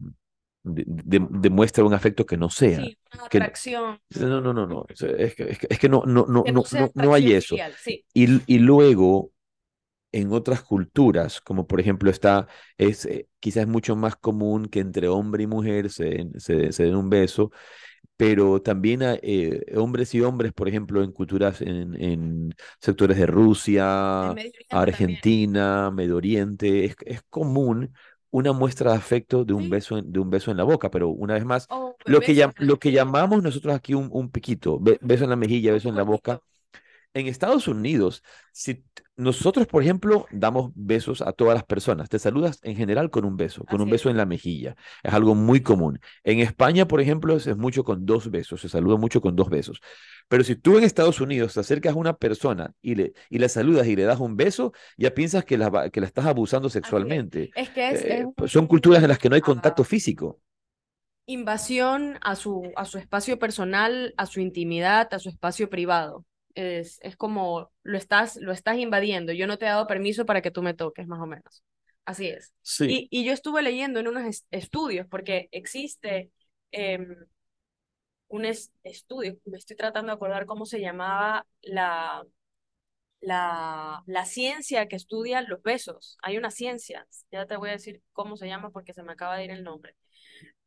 de, 0.63 1.19
de, 1.19 1.83
un 1.83 1.93
afecto 1.93 2.25
que 2.25 2.37
no 2.37 2.49
sea. 2.49 2.81
Sí, 2.81 2.97
una 3.13 3.25
atracción. 3.25 3.99
Que, 4.09 4.19
no, 4.21 4.41
no, 4.41 4.53
no, 4.53 4.65
no. 4.65 4.85
Es 4.89 5.35
que, 5.35 5.43
es 5.43 5.59
que, 5.59 5.67
es 5.69 5.79
que 5.79 5.89
no, 5.89 6.03
no, 6.05 6.25
no, 6.27 6.43
no, 6.43 6.63
no, 6.71 6.91
no, 6.93 7.13
hay 7.13 7.33
eso. 7.33 7.55
Sí. 7.83 8.03
Y, 8.13 8.41
y 8.53 8.59
luego 8.59 9.31
en 10.11 10.31
otras 10.31 10.61
culturas, 10.61 11.41
como 11.41 11.67
por 11.67 11.79
ejemplo 11.79 12.09
está, 12.09 12.47
es 12.77 13.05
eh, 13.05 13.27
quizás 13.39 13.67
mucho 13.67 13.95
más 13.95 14.15
común 14.15 14.67
que 14.67 14.79
entre 14.79 15.07
hombre 15.07 15.43
y 15.43 15.47
mujer 15.47 15.89
se, 15.91 16.27
se, 16.37 16.71
se 16.71 16.83
den 16.83 16.95
un 16.95 17.09
beso, 17.09 17.51
pero 18.17 18.61
también 18.61 19.03
hay, 19.03 19.19
eh, 19.21 19.61
hombres 19.77 20.13
y 20.15 20.21
hombres, 20.21 20.53
por 20.53 20.67
ejemplo, 20.67 21.03
en 21.03 21.11
culturas, 21.11 21.61
en, 21.61 21.95
en 22.01 22.55
sectores 22.81 23.17
de 23.17 23.27
Rusia, 23.27 24.35
Argentina, 24.69 25.89
también. 25.89 25.95
Medio 25.95 26.17
Oriente, 26.17 26.85
es, 26.85 26.95
es 27.05 27.21
común 27.29 27.93
una 28.29 28.53
muestra 28.53 28.91
de 28.91 28.97
afecto 28.97 29.45
de 29.45 29.53
un, 29.53 29.63
sí. 29.63 29.69
beso, 29.69 29.97
en, 29.97 30.11
de 30.11 30.19
un 30.19 30.29
beso 30.29 30.51
en 30.51 30.57
la 30.57 30.63
boca, 30.63 30.89
pero 30.91 31.09
una 31.09 31.35
vez 31.35 31.45
más, 31.45 31.69
Oh, 31.69 31.95
lo 32.05 32.21
que, 32.21 32.49
lo 32.57 32.79
que 32.79 32.91
llamamos 32.91 33.43
nosotros 33.43 33.75
aquí 33.75 33.93
un, 33.93 34.09
un 34.11 34.29
piquito, 34.31 34.79
be, 34.79 34.97
beso 35.01 35.23
en 35.25 35.29
la 35.29 35.35
mejilla, 35.35 35.73
beso 35.73 35.89
en 35.89 35.95
la 35.95 36.03
boca, 36.03 36.41
en 37.13 37.27
Estados 37.27 37.67
Unidos, 37.67 38.23
si 38.51 38.83
nosotros, 39.15 39.65
por 39.65 39.81
ejemplo, 39.81 40.27
damos 40.31 40.71
besos 40.75 41.23
a 41.23 41.31
todas 41.31 41.55
las 41.55 41.63
personas, 41.63 42.07
te 42.07 42.19
saludas 42.19 42.59
en 42.61 42.75
general 42.75 43.09
con 43.09 43.25
un 43.25 43.35
beso, 43.35 43.63
con 43.65 43.77
Así 43.77 43.83
un 43.83 43.89
beso 43.89 44.09
es. 44.09 44.13
en 44.13 44.17
la 44.17 44.27
mejilla. 44.27 44.75
Es 45.01 45.11
algo 45.13 45.33
muy 45.33 45.61
común. 45.61 45.99
En 46.23 46.39
España, 46.39 46.87
por 46.87 47.01
ejemplo, 47.01 47.35
es, 47.35 47.47
es, 47.47 47.57
mucho 47.57 47.83
con 47.83 48.05
dos 48.05 48.29
besos, 48.29 48.61
se 48.61 48.69
saluda 48.69 48.97
mucho 48.97 49.19
con 49.19 49.35
dos 49.35 49.49
besos. 49.49 49.81
Pero 50.27 50.43
si 50.43 50.55
tú 50.55 50.77
en 50.77 50.83
Estados 50.83 51.19
Unidos 51.19 51.55
te 51.55 51.61
acercas 51.61 51.93
a 51.93 51.97
una 51.97 52.15
persona 52.15 52.73
y 52.81 52.93
le, 52.93 53.13
y 53.29 53.39
le 53.39 53.49
saludas 53.49 53.87
y 53.87 53.95
le 53.95 54.03
das 54.03 54.19
un 54.19 54.37
beso, 54.37 54.73
ya 54.97 55.13
piensas 55.13 55.43
que 55.43 55.57
la, 55.57 55.89
que 55.89 55.99
la 55.99 56.07
estás 56.07 56.25
abusando 56.25 56.69
sexualmente. 56.69 57.49
Es. 57.55 57.69
que 57.69 57.89
eh, 57.89 58.19
es 58.19 58.25
pues 58.35 58.51
son 58.51 58.67
culturas 58.67 59.01
en 59.01 59.09
las 59.09 59.17
que 59.17 59.29
no 59.29 59.35
hay 59.35 59.41
ah, 59.41 59.45
contacto 59.45 59.83
físico. 59.83 60.39
Invasión 61.25 62.19
a 62.21 62.35
su, 62.35 62.71
a 62.75 62.85
su 62.85 62.99
espacio 62.99 63.39
personal, 63.39 64.13
a 64.15 64.27
su 64.27 64.39
intimidad, 64.41 65.11
a 65.13 65.19
su 65.19 65.29
espacio 65.29 65.69
privado 65.69 66.23
es, 66.57 66.99
es 67.01 67.15
como 67.15 67.71
lo 67.83 67.97
estás, 67.97 68.37
lo 68.37 68.51
estás 68.51 68.77
invadiendo. 68.77 69.31
Yo 69.33 69.47
no 69.47 69.57
te 69.57 69.65
he 69.65 69.69
dado 69.69 69.87
permiso 69.87 70.25
para 70.25 70.41
que 70.41 70.51
tú 70.51 70.61
me 70.61 70.73
toques, 70.73 71.07
más 71.07 71.19
o 71.19 71.25
menos. 71.27 71.63
Así 72.05 72.27
es. 72.27 72.53
Sí. 72.61 73.07
Y, 73.09 73.21
y 73.21 73.25
yo 73.25 73.33
estuve 73.33 73.61
leyendo 73.61 73.99
en 73.99 74.07
unos 74.07 74.23
est 74.25 74.47
estudios, 74.51 75.07
porque 75.07 75.49
existe 75.51 76.31
eh, 76.71 76.99
un 78.27 78.45
es 78.45 78.71
estudio, 78.83 79.37
me 79.45 79.57
estoy 79.57 79.75
tratando 79.77 80.11
de 80.11 80.15
acordar 80.15 80.45
cómo 80.45 80.65
se 80.65 80.81
llamaba 80.81 81.45
la, 81.61 82.25
la, 83.21 84.03
la 84.05 84.25
ciencia 84.25 84.87
que 84.87 84.95
estudia 84.95 85.41
los 85.41 85.61
besos. 85.63 86.17
Hay 86.21 86.37
una 86.37 86.51
ciencia, 86.51 87.07
ya 87.31 87.45
te 87.45 87.57
voy 87.57 87.69
a 87.69 87.73
decir 87.73 88.01
cómo 88.13 88.37
se 88.37 88.47
llama 88.47 88.71
porque 88.71 88.93
se 88.93 89.03
me 89.03 89.13
acaba 89.13 89.37
de 89.37 89.45
ir 89.45 89.51
el 89.51 89.63
nombre. 89.63 89.95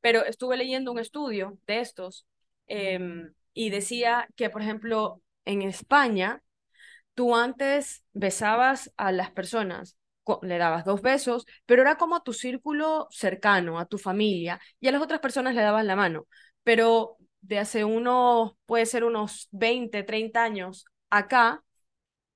Pero 0.01 0.25
estuve 0.25 0.57
leyendo 0.57 0.93
un 0.93 0.99
estudio 0.99 1.59
de 1.67 1.81
estos 1.81 2.27
eh, 2.69 2.99
y 3.55 3.71
decía 3.71 4.29
que, 4.37 4.51
por 4.51 4.63
ejemplo, 4.63 5.23
en 5.45 5.63
España, 5.63 6.43
tú 7.15 7.37
antes 7.37 8.05
besabas 8.13 8.93
a 8.97 9.13
las 9.13 9.31
personas, 9.31 9.97
le 10.43 10.59
dabas 10.59 10.85
dos 10.85 11.03
besos, 11.03 11.47
pero 11.67 11.83
era 11.83 11.97
como 11.97 12.17
a 12.17 12.23
tu 12.23 12.33
círculo 12.33 13.09
cercano, 13.11 13.79
a 13.79 13.87
tu 13.87 13.99
familia, 13.99 14.61
y 14.81 14.89
a 14.89 14.93
las 14.93 15.03
otras 15.03 15.21
personas 15.21 15.55
le 15.55 15.63
dabas 15.63 15.85
la 15.85 15.97
mano. 15.97 16.27
Pero 16.63 17.17
de 17.41 17.59
hace 17.59 17.85
unos, 17.85 18.53
puede 18.67 18.87
ser 18.87 19.05
unos 19.05 19.49
20, 19.51 20.03
30 20.05 20.45
años 20.45 20.85
acá, 21.11 21.63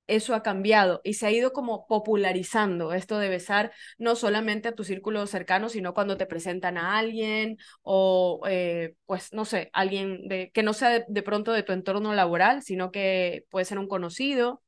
eso 0.07 0.35
ha 0.35 0.43
cambiado 0.43 1.01
y 1.05 1.15
se 1.15 1.27
ha 1.27 1.31
ido 1.31 1.53
como 1.53 1.87
popularizando 1.87 2.93
esto 2.93 3.19
de 3.19 3.29
besar 3.29 3.73
no 3.99 4.17
solamente 4.17 4.69
a 4.69 4.75
tu 4.75 4.85
círculo 4.85 5.27
cercano, 5.27 5.69
sino 5.69 5.95
cuando 5.95 6.17
te 6.17 6.27
presentan 6.27 6.77
a 6.79 6.99
alguien 6.99 7.57
o 7.83 8.43
eh, 8.49 8.95
pues 9.07 9.33
no 9.33 9.45
sé, 9.45 9.71
alguien 9.73 10.29
que 10.53 10.63
no 10.63 10.73
sea 10.73 11.05
de, 11.07 11.23
pronto 11.23 11.53
de 11.53 11.63
tu 11.63 11.73
entorno 11.73 12.15
laboral, 12.15 12.63
sino 12.63 12.91
que 12.91 13.47
puede 13.51 13.65
ser 13.65 13.79
un 13.79 13.89
conocido. 13.89 14.63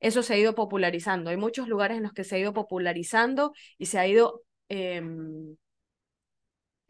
Eso 0.00 0.22
se 0.22 0.34
ha 0.34 0.38
ido 0.38 0.54
popularizando. 0.54 1.30
Hay 1.30 1.36
muchos 1.36 1.68
lugares 1.68 1.98
en 1.98 2.04
los 2.04 2.12
que 2.12 2.24
se 2.24 2.36
ha 2.36 2.38
ido 2.38 2.54
popularizando 2.54 3.52
y 3.78 3.86
se 3.86 3.98
ha 3.98 4.06
ido 4.06 4.42
eh, 4.68 5.02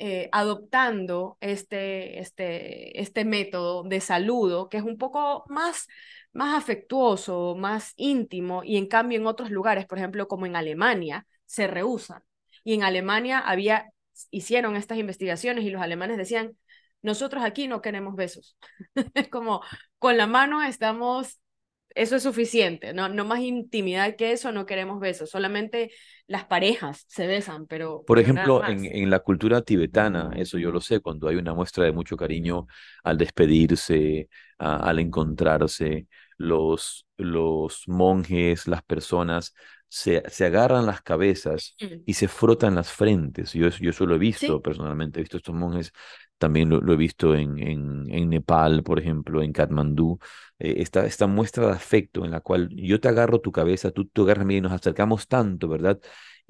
eh, 0.00 0.28
adoptando 0.32 1.36
este, 1.40 2.18
este, 2.20 3.00
este 3.00 3.24
método 3.24 3.84
de 3.84 4.00
saludo 4.00 4.68
que 4.68 4.78
es 4.78 4.84
un 4.84 4.98
poco 4.98 5.44
más 5.48 5.86
más 6.32 6.56
afectuoso, 6.56 7.54
más 7.56 7.92
íntimo, 7.96 8.62
y 8.64 8.76
en 8.76 8.86
cambio 8.86 9.18
en 9.18 9.26
otros 9.26 9.50
lugares, 9.50 9.86
por 9.86 9.98
ejemplo, 9.98 10.28
como 10.28 10.46
en 10.46 10.56
Alemania, 10.56 11.26
se 11.46 11.66
rehusan. 11.66 12.22
Y 12.64 12.74
en 12.74 12.82
Alemania 12.84 13.38
había, 13.40 13.90
hicieron 14.30 14.76
estas 14.76 14.98
investigaciones 14.98 15.64
y 15.64 15.70
los 15.70 15.82
alemanes 15.82 16.18
decían, 16.18 16.56
nosotros 17.02 17.42
aquí 17.44 17.66
no 17.68 17.82
queremos 17.82 18.14
besos. 18.16 18.56
es 19.14 19.28
como, 19.28 19.62
con 19.98 20.16
la 20.16 20.26
mano 20.26 20.62
estamos, 20.62 21.40
eso 21.94 22.16
es 22.16 22.22
suficiente, 22.22 22.92
no, 22.92 23.08
no 23.08 23.24
más 23.24 23.40
intimidad 23.40 24.16
que 24.16 24.32
eso, 24.32 24.52
no 24.52 24.66
queremos 24.66 25.00
besos, 25.00 25.30
solamente 25.30 25.90
las 26.26 26.44
parejas 26.44 27.04
se 27.08 27.26
besan, 27.26 27.66
pero... 27.66 28.04
Por 28.06 28.18
ejemplo, 28.18 28.64
en, 28.66 28.84
en, 28.84 29.10
la 29.10 29.18
cultura 29.18 29.62
tibetana, 29.62 30.30
eso 30.36 30.58
yo 30.58 30.70
lo 30.70 30.80
sé, 30.80 31.00
cuando 31.00 31.28
hay 31.28 31.36
una 31.36 31.54
muestra 31.54 31.84
de 31.84 31.92
mucho 31.92 32.16
cariño 32.16 32.66
al 33.02 33.18
despedirse, 33.18 34.28
a, 34.58 34.76
al 34.76 35.00
encontrarse, 35.00 36.06
los, 36.36 37.06
los 37.16 37.82
monjes, 37.86 38.66
las 38.66 38.82
personas, 38.82 39.54
se, 39.88 40.22
se 40.30 40.46
agarran 40.46 40.86
las 40.86 41.02
cabezas 41.02 41.74
mm. 41.80 42.02
y 42.06 42.14
se 42.14 42.28
frotan 42.28 42.76
las 42.76 42.90
frentes. 42.90 43.52
Yo, 43.52 43.68
yo 43.68 43.90
eso 43.90 44.06
lo 44.06 44.14
he 44.14 44.18
visto 44.18 44.56
¿Sí? 44.56 44.60
personalmente, 44.62 45.18
he 45.18 45.22
visto 45.22 45.36
estos 45.36 45.54
monjes, 45.54 45.92
también 46.40 46.70
lo, 46.70 46.92
he 46.92 46.96
visto 46.96 47.34
en, 47.36 47.58
en, 47.60 48.28
Nepal, 48.30 48.82
por 48.82 48.98
ejemplo, 48.98 49.42
en 49.42 49.52
Katmandú, 49.52 50.18
eh, 50.58 50.76
esta, 50.78 51.06
esta 51.06 51.26
muestra 51.26 51.66
de 51.66 51.72
afecto 51.74 52.24
en 52.24 52.30
la 52.32 52.40
cual 52.40 52.70
yo 52.70 52.98
te 53.00 53.08
agarro 53.08 53.40
tu 53.40 53.52
cabeza, 53.52 53.90
tú, 53.92 54.06
tú 54.06 54.22
agarras 54.24 54.46
mí 54.46 54.56
y 54.56 54.60
nos 54.60 54.72
acercamos 54.72 55.28
tanto, 55.28 55.68
¿verdad? 55.68 56.00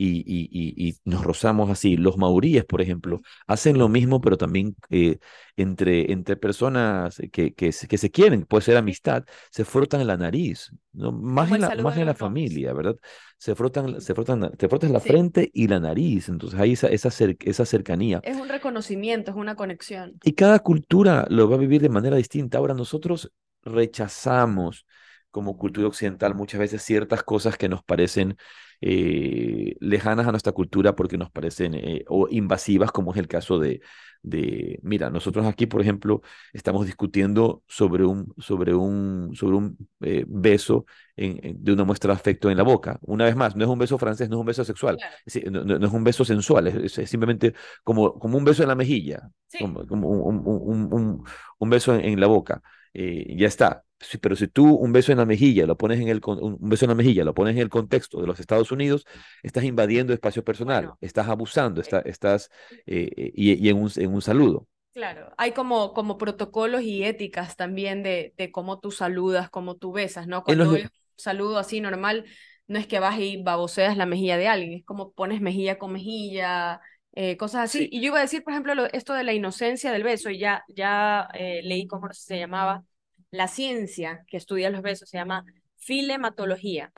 Y, 0.02 0.20
y, 0.20 0.48
y, 0.50 0.88
y, 0.88 0.96
nos 1.04 1.22
rozamos 1.22 1.68
así. 1.68 1.98
Los 1.98 2.16
mauríes, 2.16 2.64
por 2.64 2.80
ejemplo, 2.80 3.20
hacen 3.46 3.76
lo 3.76 3.90
mismo, 3.90 4.22
pero 4.22 4.38
también 4.38 4.74
eh, 4.88 5.18
entre, 5.56 6.10
entre 6.10 6.36
personas 6.36 7.18
que, 7.30 7.52
que, 7.52 7.70
que, 7.70 7.98
se 7.98 8.10
quieren, 8.10 8.46
puede 8.46 8.62
ser 8.62 8.78
amistad, 8.78 9.24
se 9.50 9.66
frotan 9.66 10.06
la 10.06 10.16
nariz, 10.16 10.72
¿no? 10.94 11.12
más, 11.12 11.52
en 11.52 11.60
la, 11.60 11.74
más 11.82 11.98
en 11.98 12.06
la 12.06 12.14
familia, 12.14 12.72
¿verdad? 12.72 12.96
Se 13.36 13.54
frotan, 13.54 14.00
se 14.00 14.14
frotan, 14.14 14.52
te 14.56 14.70
frotas 14.70 14.90
la 14.90 15.00
sí. 15.00 15.10
frente 15.10 15.50
y 15.52 15.68
la 15.68 15.80
nariz, 15.80 16.30
entonces 16.30 16.58
hay 16.58 16.72
esa, 16.72 16.88
esa, 16.88 17.10
esa 17.38 17.66
cercanía. 17.66 18.22
Es 18.24 18.38
un 18.38 18.48
reconocimiento, 18.48 19.32
es 19.32 19.36
una 19.36 19.54
conexión. 19.54 20.14
Y 20.24 20.32
cada 20.32 20.60
cultura 20.60 21.26
lo 21.28 21.46
va 21.46 21.56
a 21.56 21.58
vivir 21.58 21.82
de 21.82 21.90
manera 21.90 22.16
distinta. 22.16 22.56
Ahora 22.56 22.72
nosotros 22.72 23.30
rechazamos 23.62 24.86
como 25.30 25.56
cultura 25.56 25.88
occidental 25.88 26.34
muchas 26.34 26.60
veces 26.60 26.82
ciertas 26.82 27.22
cosas 27.22 27.56
que 27.56 27.68
nos 27.68 27.82
parecen 27.82 28.36
eh, 28.80 29.76
lejanas 29.80 30.26
a 30.26 30.30
nuestra 30.30 30.52
cultura 30.52 30.96
porque 30.96 31.18
nos 31.18 31.30
parecen 31.30 31.74
eh, 31.74 32.04
o 32.08 32.28
invasivas, 32.30 32.92
como 32.92 33.12
es 33.12 33.18
el 33.18 33.28
caso 33.28 33.58
de, 33.58 33.80
de, 34.22 34.78
mira, 34.82 35.10
nosotros 35.10 35.46
aquí, 35.46 35.66
por 35.66 35.80
ejemplo, 35.80 36.22
estamos 36.52 36.86
discutiendo 36.86 37.62
sobre 37.68 38.04
un, 38.04 38.34
sobre 38.38 38.74
un, 38.74 39.30
sobre 39.34 39.56
un 39.56 39.76
eh, 40.00 40.24
beso 40.28 40.86
en, 41.16 41.38
en, 41.42 41.62
de 41.62 41.72
una 41.72 41.84
muestra 41.84 42.12
de 42.12 42.18
afecto 42.20 42.50
en 42.50 42.56
la 42.56 42.62
boca. 42.62 42.98
Una 43.02 43.24
vez 43.24 43.36
más, 43.36 43.56
no 43.56 43.64
es 43.64 43.70
un 43.70 43.78
beso 43.78 43.98
francés, 43.98 44.28
no 44.28 44.36
es 44.36 44.40
un 44.40 44.46
beso 44.46 44.64
sexual, 44.64 44.96
claro. 44.96 45.16
es, 45.24 45.50
no, 45.50 45.64
no, 45.64 45.86
es 45.86 45.92
un 45.92 46.04
beso 46.04 46.24
sensual, 46.24 46.66
es, 46.66 46.98
es, 46.98 47.10
simplemente 47.10 47.54
como, 47.84 48.18
como 48.18 48.38
un 48.38 48.44
beso 48.44 48.62
en 48.62 48.68
la 48.68 48.74
mejilla, 48.74 49.30
sí. 49.48 49.58
como, 49.58 49.86
como 49.86 50.08
un, 50.08 50.42
un, 50.46 50.92
un, 50.92 51.24
un, 51.58 51.70
beso 51.70 51.94
en, 51.94 52.04
en 52.04 52.20
la 52.20 52.26
boca. 52.26 52.62
Eh, 52.92 53.36
ya 53.36 53.46
está. 53.46 53.84
Pero 54.20 54.36
si 54.36 54.48
tú 54.48 54.74
un 54.74 54.92
beso 54.92 55.12
en 55.12 55.18
la 55.18 55.26
mejilla 55.26 55.66
lo 55.66 55.76
pones 55.76 56.00
en 56.00 56.08
el 56.08 56.20
un 56.24 56.58
beso 56.60 56.84
en 56.84 56.90
la 56.90 56.94
mejilla 56.94 57.24
lo 57.24 57.34
pones 57.34 57.54
en 57.54 57.62
el 57.62 57.68
contexto 57.68 58.20
de 58.20 58.26
los 58.26 58.40
Estados 58.40 58.72
Unidos, 58.72 59.06
estás 59.42 59.64
invadiendo 59.64 60.12
espacio 60.12 60.44
personal, 60.44 60.92
estás 61.00 61.28
abusando, 61.28 61.80
está, 61.80 62.00
estás 62.00 62.50
eh, 62.86 63.32
y, 63.34 63.68
en, 63.68 63.76
un, 63.76 63.90
en 63.96 64.12
un 64.12 64.22
saludo. 64.22 64.66
Claro, 64.92 65.32
hay 65.38 65.52
como, 65.52 65.92
como 65.92 66.18
protocolos 66.18 66.82
y 66.82 67.04
éticas 67.04 67.56
también 67.56 68.02
de, 68.02 68.34
de 68.36 68.50
cómo 68.50 68.80
tú 68.80 68.90
saludas, 68.90 69.48
cómo 69.50 69.76
tú 69.76 69.92
besas, 69.92 70.26
¿no? 70.26 70.42
Cuando 70.42 70.70
un 70.70 70.90
saludo 71.16 71.58
así 71.58 71.80
normal, 71.80 72.24
no 72.66 72.78
es 72.78 72.86
que 72.86 72.98
vas 72.98 73.18
y 73.18 73.42
baboseas 73.42 73.96
la 73.96 74.06
mejilla 74.06 74.36
de 74.36 74.48
alguien, 74.48 74.72
es 74.72 74.84
como 74.84 75.12
pones 75.12 75.40
mejilla 75.40 75.78
con 75.78 75.92
mejilla, 75.92 76.80
eh, 77.12 77.36
cosas 77.36 77.64
así. 77.64 77.88
Y 77.90 78.00
yo 78.00 78.06
iba 78.06 78.18
a 78.18 78.22
decir, 78.22 78.42
por 78.42 78.52
ejemplo, 78.52 78.72
esto 78.92 79.12
de 79.14 79.24
la 79.24 79.32
inocencia 79.32 79.92
del 79.92 80.04
beso, 80.04 80.30
y 80.30 80.38
ya, 80.38 80.64
ya 80.68 81.28
eh, 81.34 81.60
leí 81.64 81.86
cómo 81.86 82.08
se 82.12 82.38
llamaba, 82.38 82.84
la 83.30 83.48
ciencia 83.48 84.24
que 84.28 84.36
estudia 84.36 84.70
los 84.70 84.82
besos 84.82 85.08
se 85.08 85.18
llama 85.18 85.44
filematología, 85.78 86.92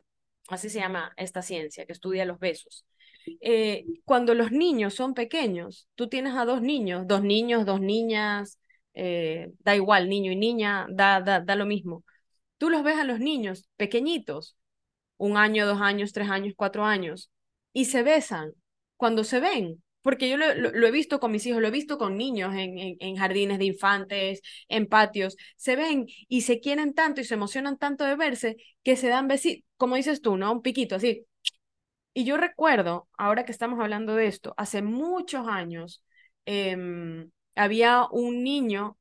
así 0.49 0.69
se 0.71 0.81
llama 0.81 1.13
esta 1.17 1.43
ciencia 1.43 1.87
que 1.87 1.93
estudia 1.93 2.25
los 2.25 2.39
besos. 2.39 2.85
Eh, 3.41 3.85
cuando 4.05 4.35
los 4.35 4.51
niños 4.51 4.95
son 4.95 5.15
pequeños, 5.15 5.89
tú 5.95 6.09
tienes 6.09 6.35
a 6.35 6.45
dos 6.45 6.63
niños, 6.63 7.07
dos 7.07 7.23
niños, 7.23 7.67
dos 7.67 7.81
niñas, 7.81 8.59
da 8.95 9.75
igual, 9.77 10.09
niño 10.09 10.33
y 10.33 10.37
niña, 10.37 10.87
da, 10.91 11.21
da, 11.21 11.41
da 11.41 11.57
lo 11.57 11.67
mismo. 11.67 12.05
Tú 12.59 12.71
los 12.71 12.83
ves 12.83 12.99
a 12.99 13.05
los 13.05 13.21
niños 13.21 13.69
pequeñitos, 13.77 14.57
un 15.17 15.37
año, 15.37 15.67
dos 15.67 15.81
años, 15.81 16.13
tres 16.13 16.31
años, 16.31 16.55
cuatro 16.57 16.85
años, 16.85 17.31
y 17.73 17.87
se 17.87 18.03
besan. 18.03 18.53
Cuando 18.97 19.25
se 19.25 19.41
ven, 19.41 19.83
porque 20.03 20.29
yo 20.29 20.37
lo, 20.37 20.87
he 20.87 20.91
visto 20.91 21.21
con 21.21 21.33
mis 21.33 21.47
hijos, 21.47 21.61
lo 21.63 21.69
he 21.69 21.71
visto 21.71 21.99
con 21.99 22.17
niños 22.17 22.55
en, 22.55 22.97
en, 23.01 23.17
jardines 23.17 23.59
de 23.59 23.67
infantes, 23.67 24.43
en 24.69 24.87
patios, 24.87 25.37
se 25.57 25.77
ven 25.77 26.07
y 26.29 26.43
se 26.43 26.61
quieren 26.61 26.95
tanto 26.95 27.21
y 27.21 27.25
se 27.25 27.35
emocionan 27.35 27.79
tanto 27.79 28.05
de 28.05 28.17
verse 28.17 28.57
que 28.83 28.97
se 28.97 29.09
dan 29.09 29.29
besitos, 29.29 29.65
como 29.77 29.97
dices 29.97 30.21
tú, 30.21 30.37
¿no? 30.37 30.53
Un 30.53 30.63
piquito 30.63 30.97
así. 30.97 31.27
Y 32.15 32.25
yo 32.25 32.37
recuerdo, 32.37 33.09
ahora 33.17 33.45
que 33.45 33.53
estamos 33.53 33.81
hablando 33.81 34.15
de 34.15 34.27
esto, 34.27 34.55
hace 34.57 34.83
muchos 34.83 35.47
años 35.49 36.05
em, 36.45 37.31
había 37.55 38.07
un 38.11 38.45
niño 38.45 38.99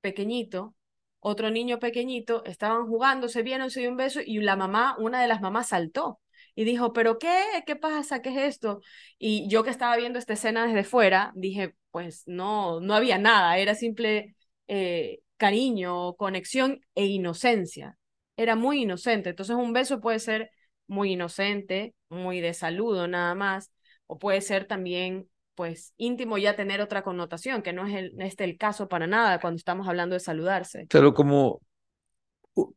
pequeñito, 0.00 0.74
otro 1.20 1.50
niño 1.50 1.78
pequeñito, 1.78 2.44
estaban 2.44 2.86
jugando, 2.86 3.28
se 3.28 3.42
vieron, 3.42 3.70
se 3.70 3.80
dio 3.80 3.90
un 3.90 3.96
beso 3.96 4.20
y 4.24 4.38
la 4.40 4.56
mamá, 4.56 4.96
una 4.98 5.22
de 5.22 5.28
las 5.28 5.40
mamás 5.40 5.68
saltó 5.68 6.21
y 6.54 6.64
dijo, 6.64 6.92
¿pero 6.92 7.18
qué? 7.18 7.42
¿Qué 7.66 7.76
pasa? 7.76 8.22
¿Qué 8.22 8.30
es 8.30 8.54
esto? 8.56 8.80
Y 9.18 9.48
yo 9.48 9.62
que 9.64 9.70
estaba 9.70 9.96
viendo 9.96 10.18
esta 10.18 10.34
escena 10.34 10.66
desde 10.66 10.84
fuera, 10.84 11.32
dije, 11.34 11.74
pues 11.90 12.22
no, 12.26 12.80
no 12.80 12.94
había 12.94 13.18
nada, 13.18 13.58
era 13.58 13.74
simple 13.74 14.34
eh, 14.68 15.20
cariño, 15.36 16.14
conexión 16.14 16.80
e 16.94 17.06
inocencia. 17.06 17.98
Era 18.36 18.56
muy 18.56 18.82
inocente. 18.82 19.30
Entonces 19.30 19.56
un 19.56 19.72
beso 19.72 20.00
puede 20.00 20.18
ser 20.18 20.50
muy 20.86 21.12
inocente, 21.12 21.94
muy 22.08 22.40
de 22.40 22.54
saludo 22.54 23.08
nada 23.08 23.34
más, 23.34 23.72
o 24.06 24.18
puede 24.18 24.40
ser 24.40 24.66
también 24.66 25.28
pues 25.54 25.92
íntimo 25.96 26.38
ya 26.38 26.56
tener 26.56 26.80
otra 26.80 27.02
connotación, 27.02 27.62
que 27.62 27.72
no 27.72 27.86
es 27.86 28.12
este 28.18 28.44
el 28.44 28.56
caso 28.56 28.88
para 28.88 29.06
nada 29.06 29.40
cuando 29.40 29.56
estamos 29.56 29.86
hablando 29.86 30.14
de 30.14 30.20
saludarse. 30.20 30.86
Claro, 30.88 31.12
como 31.12 31.60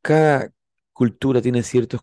cada, 0.01 0.49
cultura 0.95 1.41
tiene 1.41 1.61
ciertos 1.61 2.01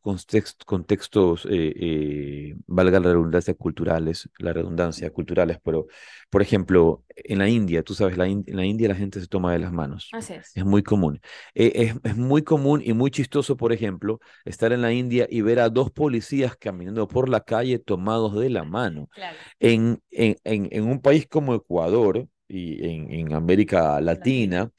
contextos, 0.66 1.46
eh, 1.46 1.72
eh, 1.76 2.54
valga 2.66 3.00
la 3.00 3.08
redundancia, 3.08 3.54
culturales, 3.54 4.28
la 4.38 4.52
redundancia, 4.52 5.08
culturales, 5.08 5.56
pero, 5.64 5.86
por 6.28 6.42
ejemplo, 6.42 7.02
en 7.08 7.38
la 7.38 7.48
India, 7.48 7.82
tú 7.82 7.94
sabes, 7.94 8.18
la 8.18 8.26
en 8.26 8.44
la 8.46 8.66
India 8.66 8.88
la 8.88 8.94
gente 8.94 9.18
se 9.18 9.28
toma 9.28 9.54
de 9.54 9.60
las 9.60 9.72
manos. 9.72 10.10
Así 10.12 10.34
es. 10.34 10.54
Es 10.54 10.66
muy 10.66 10.82
común. 10.82 11.22
Eh, 11.54 11.72
es, 11.74 11.94
es, 12.04 12.18
muy 12.18 12.42
común 12.42 12.82
y 12.84 12.92
muy 12.92 13.10
chistoso, 13.10 13.56
por 13.56 13.72
ejemplo, 13.72 14.20
estar 14.44 14.72
en 14.72 14.82
la 14.82 14.92
India 14.92 15.26
y 15.30 15.40
ver 15.40 15.60
a 15.60 15.70
dos 15.70 15.90
policías 15.90 16.54
caminando 16.58 17.08
por 17.08 17.30
la 17.30 17.40
calle 17.40 17.78
tomados 17.78 18.38
de 18.38 18.50
la 18.50 18.64
mano. 18.64 19.08
Claro. 19.14 19.38
En, 19.58 20.02
en, 20.10 20.36
en, 20.44 20.68
en, 20.70 20.84
un 20.84 21.00
país 21.00 21.26
como 21.26 21.54
Ecuador 21.54 22.28
y 22.46 22.86
en, 22.86 23.10
en 23.10 23.32
América 23.32 23.98
Latina, 24.02 24.70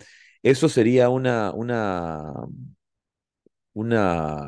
eso 0.44 0.70
sería 0.70 1.10
una, 1.10 1.52
una 1.52 2.32
una... 3.74 4.48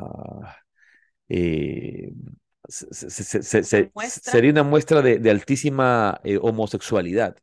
Eh, 1.28 2.12
sería 2.68 4.50
una 4.50 4.62
muestra 4.62 5.02
de, 5.02 5.30
altísima 5.30 6.20
eh, 6.24 6.38
homosexualidad. 6.40 7.36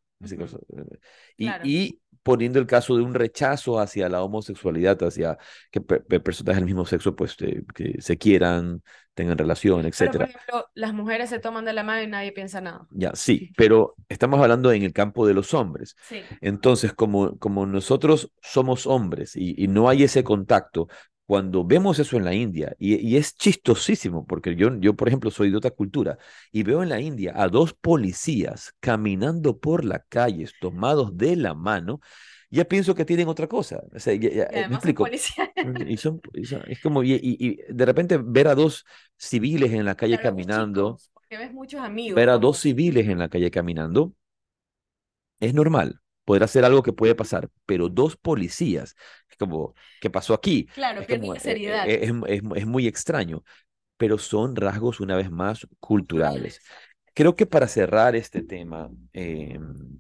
y, 1.38 1.50
y, 1.64 2.02
poniendo 2.24 2.58
el 2.58 2.66
caso 2.66 2.96
de 2.96 3.04
un 3.04 3.14
rechazo 3.14 3.80
hacia 3.80 4.10
la 4.10 4.24
homosexualidad, 4.24 5.02
hacia 5.04 5.38
que 5.70 5.82
personas 5.82 6.56
del 6.56 6.66
mismo 6.66 6.86
sexo 6.86 7.16
pues 7.16 7.36
que 7.36 8.02
se 8.02 8.18
quieran, 8.18 8.82
tengan 9.14 9.38
relación, 9.38 9.86
etc. 9.86 10.12
por 10.12 10.22
ejemplo, 10.24 10.68
las 10.74 10.94
mujeres 10.94 11.30
se 11.30 11.40
toman 11.40 11.66
de 11.66 11.74
la 11.74 11.84
mano 11.84 12.02
y 12.02 12.08
nadie 12.08 12.32
piensa 12.32 12.62
nada. 12.62 12.88
Ya, 12.92 13.12
sí, 13.14 13.52
pero 13.58 13.96
estamos 14.10 14.40
hablando 14.42 14.72
en 14.72 14.84
el 14.84 14.94
campo 14.94 15.28
de 15.28 15.34
los 15.34 15.54
hombres. 15.54 15.96
Sí. 16.08 16.22
Entonces, 16.42 16.94
como, 16.94 17.38
como 17.38 17.66
nosotros 17.66 18.32
somos 18.42 18.88
hombres 18.88 19.36
y, 19.36 19.62
y 19.62 19.68
no 19.68 19.90
hay 19.90 20.04
ese 20.04 20.24
contacto, 20.24 20.88
cuando 21.26 21.64
vemos 21.64 22.00
eso 22.00 22.18
en 22.18 22.26
la 22.26 22.34
India, 22.34 22.76
y, 22.78 23.16
es 23.16 23.36
chistosísimo, 23.36 24.26
porque 24.26 24.56
yo, 24.56 24.76
yo, 24.80 24.96
por 24.96 25.08
ejemplo, 25.08 25.32
soy 25.32 25.52
de 25.52 25.58
otra 25.58 25.72
cultura, 25.72 26.18
y 26.52 26.64
veo 26.64 26.84
en 26.84 26.90
la 26.90 27.00
India 27.00 27.34
a 27.36 27.48
dos 27.48 27.74
policías 27.74 28.74
caminando 28.80 29.58
por 29.58 29.86
la 29.86 30.00
calle, 30.10 30.48
tomados 30.60 31.18
de 31.18 31.36
la 31.38 31.54
mano, 31.54 32.02
ya 32.50 32.66
pienso 32.66 32.94
que 32.94 33.06
tienen 33.06 33.28
otra 33.30 33.48
cosa. 33.48 33.82
O 33.96 34.00
sea, 34.00 34.14
ya, 34.14 34.48
¿me 34.68 34.76
explico? 34.76 35.08
Y 35.88 35.98
son, 35.98 36.22
es 36.68 36.82
como, 36.82 37.04
y, 37.04 37.60
de 37.70 37.86
repente 37.86 38.20
ver 38.22 38.48
a 38.50 38.56
dos 38.56 38.86
civiles 39.18 39.72
en 39.72 39.86
la 39.86 39.96
calle 39.96 40.20
caminando, 40.20 41.00
ves 41.30 41.54
muchos 41.54 41.82
amigos, 41.82 42.16
ver 42.16 42.30
a 42.30 42.38
dos 42.38 42.60
civiles 42.60 43.08
en 43.08 43.18
la 43.18 43.30
calle 43.30 43.50
caminando, 43.50 44.14
es 45.40 45.54
normal 45.54 46.04
podrá 46.26 46.48
ser 46.48 46.66
algo 46.66 46.84
que 46.84 46.94
puede 46.94 47.16
pasar, 47.16 47.50
pero 47.66 47.90
dos 47.90 48.16
policías, 48.16 48.96
es 49.34 49.38
como, 49.38 49.74
¿qué 50.00 50.10
pasó 50.10 50.34
aquí? 50.34 50.66
Claro, 50.68 51.02
es 51.02 51.08
como, 51.08 51.36
eh, 51.36 51.40
seriedad. 51.40 51.90
Eh, 51.90 52.06
es, 52.28 52.42
es, 52.56 52.66
muy 52.66 52.88
extraño, 52.88 53.44
pero 53.98 54.18
son 54.18 54.56
rasgos 54.56 55.00
una 55.00 55.16
vez 55.16 55.30
más 55.32 55.68
culturales. 55.80 56.62
Creo 57.14 57.36
que 57.36 57.46
para 57.46 57.68
cerrar 57.68 58.16
este 58.16 58.42
tema, 58.44 58.90
em, 59.12 60.00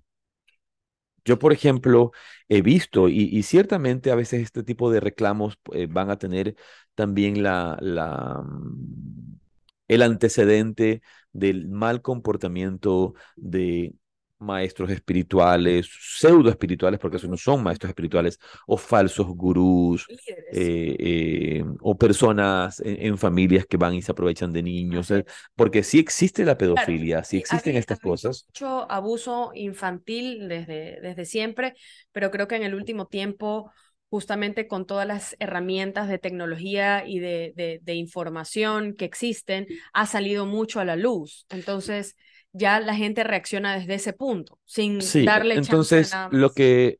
yo, 1.25 1.39
por 1.39 1.53
ejemplo, 1.53 2.11
he 2.49 2.61
visto, 2.61 3.09
y, 3.09 3.41
ciertamente 3.43 4.11
a 4.11 4.15
veces 4.15 4.41
este 4.41 4.63
tipo 4.63 4.91
de 4.91 4.99
reclamos 4.99 5.57
eh, 5.73 5.87
van 5.89 6.09
a 6.09 6.17
tener 6.17 6.55
también 6.95 7.41
la, 7.43 7.77
la, 7.81 8.41
mm, 8.43 9.39
el 9.87 10.01
antecedente 10.01 11.01
del 11.31 11.67
mal 11.67 12.01
comportamiento 12.01 13.15
de 13.35 13.95
maestros 14.43 14.89
espirituales, 14.91 15.89
pseudo 15.99 16.49
espirituales, 16.49 16.99
porque 16.99 17.17
esos 17.17 17.29
no 17.29 17.37
son 17.37 17.63
maestros 17.63 17.89
espirituales, 17.89 18.39
o 18.67 18.77
falsos 18.77 19.27
gurús, 19.27 20.07
eh, 20.51 20.95
eh, 20.99 21.63
o 21.81 21.97
personas 21.97 22.81
en, 22.85 23.17
familias 23.17 23.65
que 23.65 23.77
van 23.77 23.93
y 23.93 24.01
se 24.01 24.11
aprovechan 24.11 24.51
de 24.51 24.63
niños, 24.63 25.09
eh, 25.11 25.25
porque 25.55 25.83
sí 25.83 25.99
existe 25.99 26.45
la 26.45 26.57
pedofilia, 26.57 27.23
sí 27.23 27.37
existen 27.37 27.75
estas 27.75 27.99
cosas. 27.99 28.45
Mucho 28.49 28.91
abuso 28.91 29.51
infantil 29.55 30.47
desde, 30.47 30.99
desde 31.01 31.25
siempre, 31.25 31.73
pero 32.11 32.31
creo 32.31 32.47
que 32.47 32.55
en 32.55 32.63
el 32.63 32.75
último 32.75 33.07
tiempo 33.07 33.71
justamente 34.13 34.67
con 34.67 34.85
todas 34.85 35.07
las 35.07 35.35
herramientas 35.39 36.07
de 36.07 36.19
tecnología 36.19 37.03
y 37.03 37.17
de, 37.17 37.79
de, 37.81 37.95
información 37.95 38.93
que 38.93 39.05
existen, 39.05 39.65
ha 39.91 40.05
salido 40.05 40.45
mucho 40.45 40.79
a 40.79 40.85
la 40.85 40.95
luz. 40.95 41.47
Entonces, 41.49 42.15
ya 42.53 42.79
la 42.79 42.95
gente 42.95 43.23
reacciona 43.23 43.77
desde 43.77 43.95
ese 43.95 44.13
punto, 44.13 44.59
sin 44.63 45.01
sí, 45.01 45.25
darle 45.25 45.55
entonces 45.55 46.11
chance 46.11 46.35
lo 46.35 46.51
que 46.51 46.99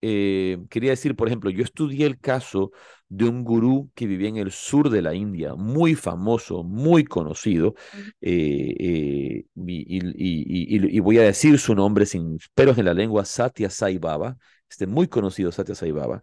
eh, 0.00 0.58
quería 0.70 0.90
decir, 0.90 1.16
por 1.16 1.26
ejemplo, 1.26 1.50
yo 1.50 1.64
estudié 1.64 2.06
el 2.06 2.18
caso 2.18 2.70
de 3.08 3.24
un 3.24 3.44
gurú 3.44 3.90
que 3.94 4.06
vivía 4.06 4.28
en 4.28 4.36
el 4.36 4.52
sur 4.52 4.90
de 4.90 5.02
la 5.02 5.14
India, 5.14 5.54
muy 5.54 5.94
famoso, 5.94 6.62
muy 6.62 7.04
conocido, 7.04 7.74
eh, 8.20 8.74
eh, 8.78 9.44
y, 9.54 11.00
voy 11.00 11.18
a 11.18 11.22
decir 11.22 11.58
su 11.58 11.74
nombre 11.74 12.06
sin 12.06 12.38
peros 12.54 12.78
en 12.78 12.84
la 12.86 12.94
lengua, 12.94 13.24
Satya 13.24 13.70
Sai 13.70 13.98
Baba, 13.98 14.36
este 14.68 14.86
muy 14.86 15.08
conocido 15.08 15.52
Satya 15.52 15.74
Sai 15.74 15.92
Baba, 15.92 16.22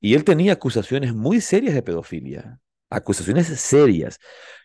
y 0.00 0.14
él 0.14 0.24
tenía 0.24 0.54
acusaciones 0.54 1.14
muy 1.14 1.40
serias 1.40 1.74
de 1.74 1.82
pedofilia 1.82 2.60
acusaciones 2.92 3.46
serias. 3.60 4.18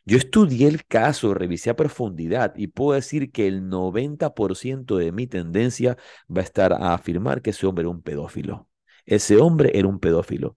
Yo 0.05 0.17
estudié 0.17 0.67
el 0.67 0.85
caso, 0.85 1.33
revisé 1.33 1.69
a 1.69 1.75
profundidad 1.75 2.53
y 2.55 2.67
puedo 2.67 2.93
decir 2.93 3.31
que 3.31 3.47
el 3.47 3.63
90% 3.69 4.97
de 4.97 5.11
mi 5.11 5.27
tendencia 5.27 5.97
va 6.29 6.41
a 6.41 6.43
estar 6.45 6.73
a 6.73 6.93
afirmar 6.93 7.41
que 7.41 7.49
ese 7.51 7.67
hombre 7.67 7.83
era 7.83 7.89
un 7.89 8.01
pedófilo. 8.01 8.69
Ese 9.05 9.37
hombre 9.37 9.71
era 9.77 9.87
un 9.87 9.99
pedófilo. 9.99 10.55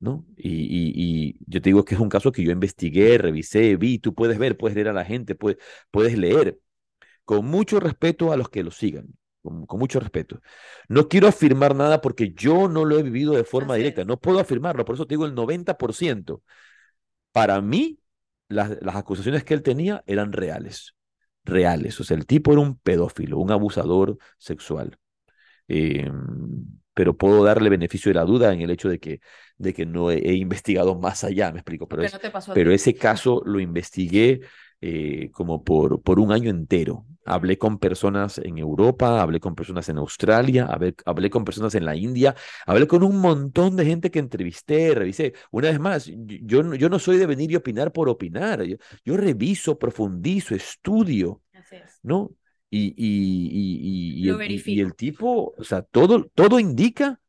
¿no? 0.00 0.26
Y, 0.36 1.36
yo 1.46 1.60
te 1.60 1.70
digo 1.70 1.84
que 1.84 1.94
es 1.94 2.00
un 2.00 2.08
caso 2.08 2.32
que 2.32 2.42
yo 2.42 2.52
investigué, 2.52 3.18
revisé, 3.18 3.76
vi, 3.76 3.98
tú 3.98 4.14
puedes 4.14 4.38
ver, 4.38 4.56
puedes 4.56 4.74
leer 4.74 4.88
a 4.88 4.92
la 4.92 5.04
gente, 5.04 5.34
puedes, 5.34 5.58
puedes 5.90 6.16
leer, 6.18 6.58
con 7.24 7.46
mucho 7.46 7.80
respeto 7.80 8.32
a 8.32 8.36
los 8.36 8.48
que 8.50 8.64
lo 8.64 8.70
sigan. 8.70 9.08
con, 9.42 9.66
mucho 9.78 10.00
respeto. 10.00 10.40
No 10.88 11.08
quiero 11.08 11.28
afirmar 11.28 11.74
nada 11.76 12.00
porque 12.00 12.32
yo 12.34 12.68
no 12.68 12.84
lo 12.84 12.98
he 12.98 13.02
vivido 13.02 13.34
de 13.34 13.44
forma 13.44 13.76
directa, 13.76 14.04
no 14.04 14.20
puedo 14.20 14.40
afirmarlo, 14.40 14.84
por 14.84 14.94
eso 14.96 15.06
te 15.06 15.14
digo 15.14 15.26
el 15.26 15.34
90%. 15.34 16.42
Para 17.32 17.60
mí, 17.60 17.98
las, 18.48 18.76
las 18.82 18.96
acusaciones 18.96 19.44
que 19.44 19.54
él 19.54 19.62
tenía 19.62 20.02
eran 20.06 20.32
reales, 20.32 20.94
reales. 21.44 21.98
O 22.00 22.04
sea, 22.04 22.16
el 22.16 22.26
tipo 22.26 22.52
era 22.52 22.60
un 22.60 22.78
pedófilo, 22.78 23.38
un 23.38 23.50
abusador 23.50 24.18
sexual. 24.38 24.98
Eh, 25.68 26.10
pero 26.94 27.16
puedo 27.16 27.44
darle 27.44 27.70
beneficio 27.70 28.10
de 28.10 28.16
la 28.16 28.24
duda 28.24 28.52
en 28.52 28.60
el 28.60 28.70
hecho 28.70 28.88
de 28.88 28.98
que, 28.98 29.20
de 29.56 29.72
que 29.72 29.86
no 29.86 30.10
he, 30.10 30.34
investigado 30.34 30.98
más 30.98 31.24
allá, 31.24 31.52
me 31.52 31.60
explico. 31.60 31.86
Pero, 31.88 32.02
pero 32.52 32.72
ese 32.72 32.94
caso 32.94 33.42
lo 33.46 33.60
investigué 33.60 34.40
eh, 34.80 35.30
como 35.32 35.62
por, 35.62 36.02
por 36.02 36.20
un 36.20 36.32
año 36.32 36.50
entero. 36.50 37.06
Hablé 37.26 37.58
con 37.58 37.78
personas 37.78 38.38
en 38.38 38.58
Europa, 38.58 39.20
hablé 39.20 39.38
con 39.40 39.54
personas 39.54 39.88
en 39.88 39.98
Australia, 39.98 40.66
hablé, 40.66 40.94
hablé, 41.04 41.28
con 41.30 41.44
personas 41.44 41.74
en 41.74 41.84
la 41.84 41.94
India, 41.94 42.34
hablé 42.66 42.86
con 42.86 43.02
un 43.02 43.20
montón 43.20 43.76
de 43.76 43.84
gente 43.84 44.10
que 44.10 44.18
entrevisté, 44.18 44.94
revisé. 44.94 45.34
Una 45.50 45.68
vez 45.68 45.78
más, 45.78 46.10
yo, 46.16 46.74
yo 46.74 46.88
no 46.88 46.98
soy 46.98 47.18
de 47.18 47.26
venir 47.26 47.50
y 47.52 47.56
opinar 47.56 47.92
por 47.92 48.08
opinar. 48.08 48.62
Yo, 48.64 48.76
yo 49.04 49.16
reviso, 49.16 49.78
profundizo, 49.78 50.54
estudio, 50.54 51.42
¿no? 52.02 52.32
Y, 52.70 52.94
y, 52.96 54.22
y, 54.22 54.30
y, 54.64 54.80
el, 54.80 54.94
tipo, 54.94 55.54
o 55.58 55.64
sea, 55.64 55.82
todo, 55.82 56.30
todo 56.34 56.60
indica 56.60 57.20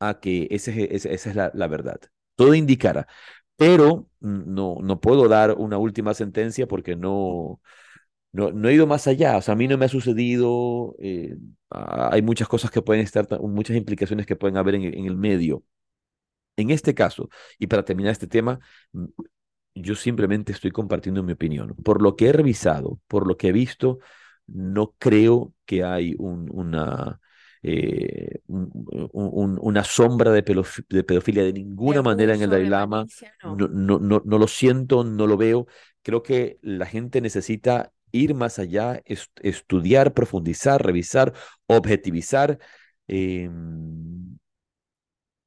a 0.00 0.18
que 0.20 0.48
ese, 0.50 0.94
esa 0.94 1.10
es 1.10 1.34
la, 1.36 1.50
la, 1.54 1.68
verdad. 1.68 2.00
Todo 2.34 2.54
indicará. 2.54 3.06
Pero 3.58 4.08
no, 4.20 4.78
no 4.82 5.00
puedo 5.00 5.28
dar 5.28 5.54
una 5.58 5.78
última 5.78 6.14
sentencia 6.14 6.68
porque 6.68 6.96
no, 6.96 7.60
no, 8.32 8.52
no 8.52 8.68
he 8.68 8.74
ido 8.74 8.86
más 8.86 9.06
allá. 9.08 9.38
O 9.38 9.42
sea, 9.42 9.54
a 9.54 9.56
mí 9.58 9.68
no 9.68 9.78
me 9.78 9.86
ha 9.86 9.88
sucedido. 9.88 10.96
Eh, 11.00 11.36
hay 11.70 12.22
muchas 12.22 12.48
cosas 12.48 12.70
que 12.70 12.82
pueden 12.82 13.04
estar, 13.04 13.28
muchas 13.42 13.76
implicaciones 13.76 14.26
que 14.26 14.36
pueden 14.36 14.58
haber 14.58 14.76
en, 14.76 14.84
en 14.94 15.06
el 15.06 15.16
medio. 15.16 15.64
En 16.56 16.70
este 16.70 16.94
caso, 16.94 17.28
y 17.58 17.68
para 17.68 17.84
terminar 17.84 18.12
este 18.12 18.26
tema, 18.28 18.60
yo 19.74 19.94
simplemente 19.94 20.52
estoy 20.52 20.70
compartiendo 20.70 21.22
mi 21.22 21.32
opinión. 21.32 21.74
Por 21.84 22.02
lo 22.02 22.16
que 22.16 22.28
he 22.28 22.32
revisado, 22.32 23.00
por 23.06 23.26
lo 23.26 23.36
que 23.36 23.48
he 23.48 23.52
visto, 23.52 23.98
no 24.46 24.94
creo 24.98 25.54
que 25.66 25.84
hay 25.84 26.14
una, 26.18 27.20
eh, 27.62 28.40
una 28.46 29.84
sombra 29.84 30.32
de, 30.32 30.42
pedofilia 30.42 31.42
de 31.42 31.52
ninguna 31.52 32.02
manera 32.02 32.34
en 32.34 32.42
el 32.42 32.50
Dalai 32.50 32.68
Lama. 32.68 33.06
No. 33.42 33.56
No, 33.56 33.98
no, 33.98 34.22
no, 34.24 34.38
lo 34.38 34.48
siento, 34.48 35.04
no 35.04 35.26
lo 35.26 35.36
veo. 35.36 35.66
Creo 36.02 36.22
que 36.22 36.58
la 36.62 36.86
gente 36.86 37.20
necesita 37.20 37.92
ir 38.12 38.34
más 38.34 38.58
allá, 38.58 39.02
estudiar, 39.42 40.14
profundizar, 40.14 40.84
revisar, 40.84 41.32
objetivizar. 41.66 42.58
Em, 43.06 44.38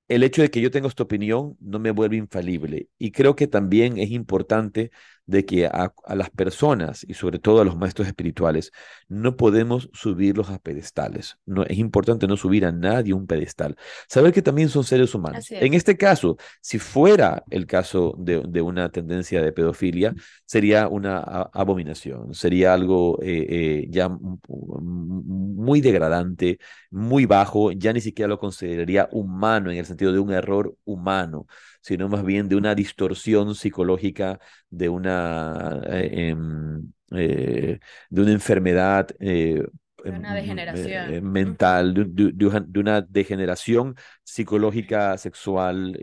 el 0.08 0.24
hecho 0.24 0.42
de 0.42 0.52
que 0.52 0.60
yo 0.62 0.72
tenga 0.72 0.90
esta 0.90 1.04
opinión 1.04 1.56
no 1.62 1.80
me 1.80 1.92
vuelve 1.92 2.18
infalible. 2.18 2.90
Y 2.98 3.12
creo 3.12 3.36
que 3.36 3.48
también 3.48 3.98
es 3.98 4.12
importante 4.12 4.92
de 5.32 5.46
que 5.46 5.66
a, 5.66 5.94
las 6.14 6.30
personas 6.30 7.06
y 7.08 7.14
sobre 7.14 7.40
todo 7.40 7.62
a 7.62 7.66
los 7.66 7.78
maestros 7.78 8.08
espirituales 8.08 8.72
no 9.08 9.38
podemos 9.38 9.90
subirlos 9.94 10.50
a 10.50 10.60
pedestales. 10.60 11.38
No, 11.46 11.64
es 11.64 11.78
importante 11.78 12.28
no 12.28 12.36
subir 12.36 12.66
a 12.66 12.72
nadie 12.72 13.14
un 13.14 13.26
pedestal. 13.26 13.78
Saber 14.08 14.34
que 14.34 14.42
también 14.42 14.70
son 14.70 14.84
seres 14.84 15.16
humanos. 15.16 15.50
En 15.50 15.74
este 15.74 15.98
caso, 15.98 16.38
si 16.62 16.80
fuera 16.80 17.44
el 17.50 17.66
caso 17.66 18.14
de, 18.18 18.62
una 18.62 18.90
tendencia 18.90 19.42
de 19.42 19.54
pedofilia, 19.54 20.14
sería 20.46 20.88
una 20.88 21.20
abominación, 21.20 22.34
sería 22.34 22.74
algo 22.74 23.18
eh, 23.24 23.48
eh, 23.50 23.88
ya 23.90 24.10
muy 24.10 25.80
degradante, 25.82 26.60
muy 26.92 27.26
bajo, 27.26 27.72
ya 27.72 27.94
ni 27.94 28.02
siquiera 28.02 28.28
lo 28.28 28.38
consideraría 28.38 29.08
humano 29.12 29.72
en 29.72 29.78
el 29.78 29.86
sentido 29.86 30.12
de 30.12 30.20
un 30.20 30.32
error 30.32 30.76
humano 30.84 31.48
sino 31.82 32.08
más 32.08 32.24
bien 32.24 32.48
de 32.48 32.56
una 32.56 32.76
distorsión 32.76 33.56
psicológica, 33.56 34.40
de 34.70 34.90
una, 34.90 35.82
eh, 35.88 36.30
em, 36.30 36.92
eh, 37.12 37.80
de 38.10 38.22
una 38.22 38.32
enfermedad 38.32 39.10
eh, 39.20 39.64
una 40.04 40.30
em, 40.30 40.36
degeneración. 40.36 41.32
mental, 41.32 41.94
de, 41.94 42.80
una 42.80 43.02
degeneración 43.02 43.96
psicológica, 44.24 45.18
sexual, 45.18 45.98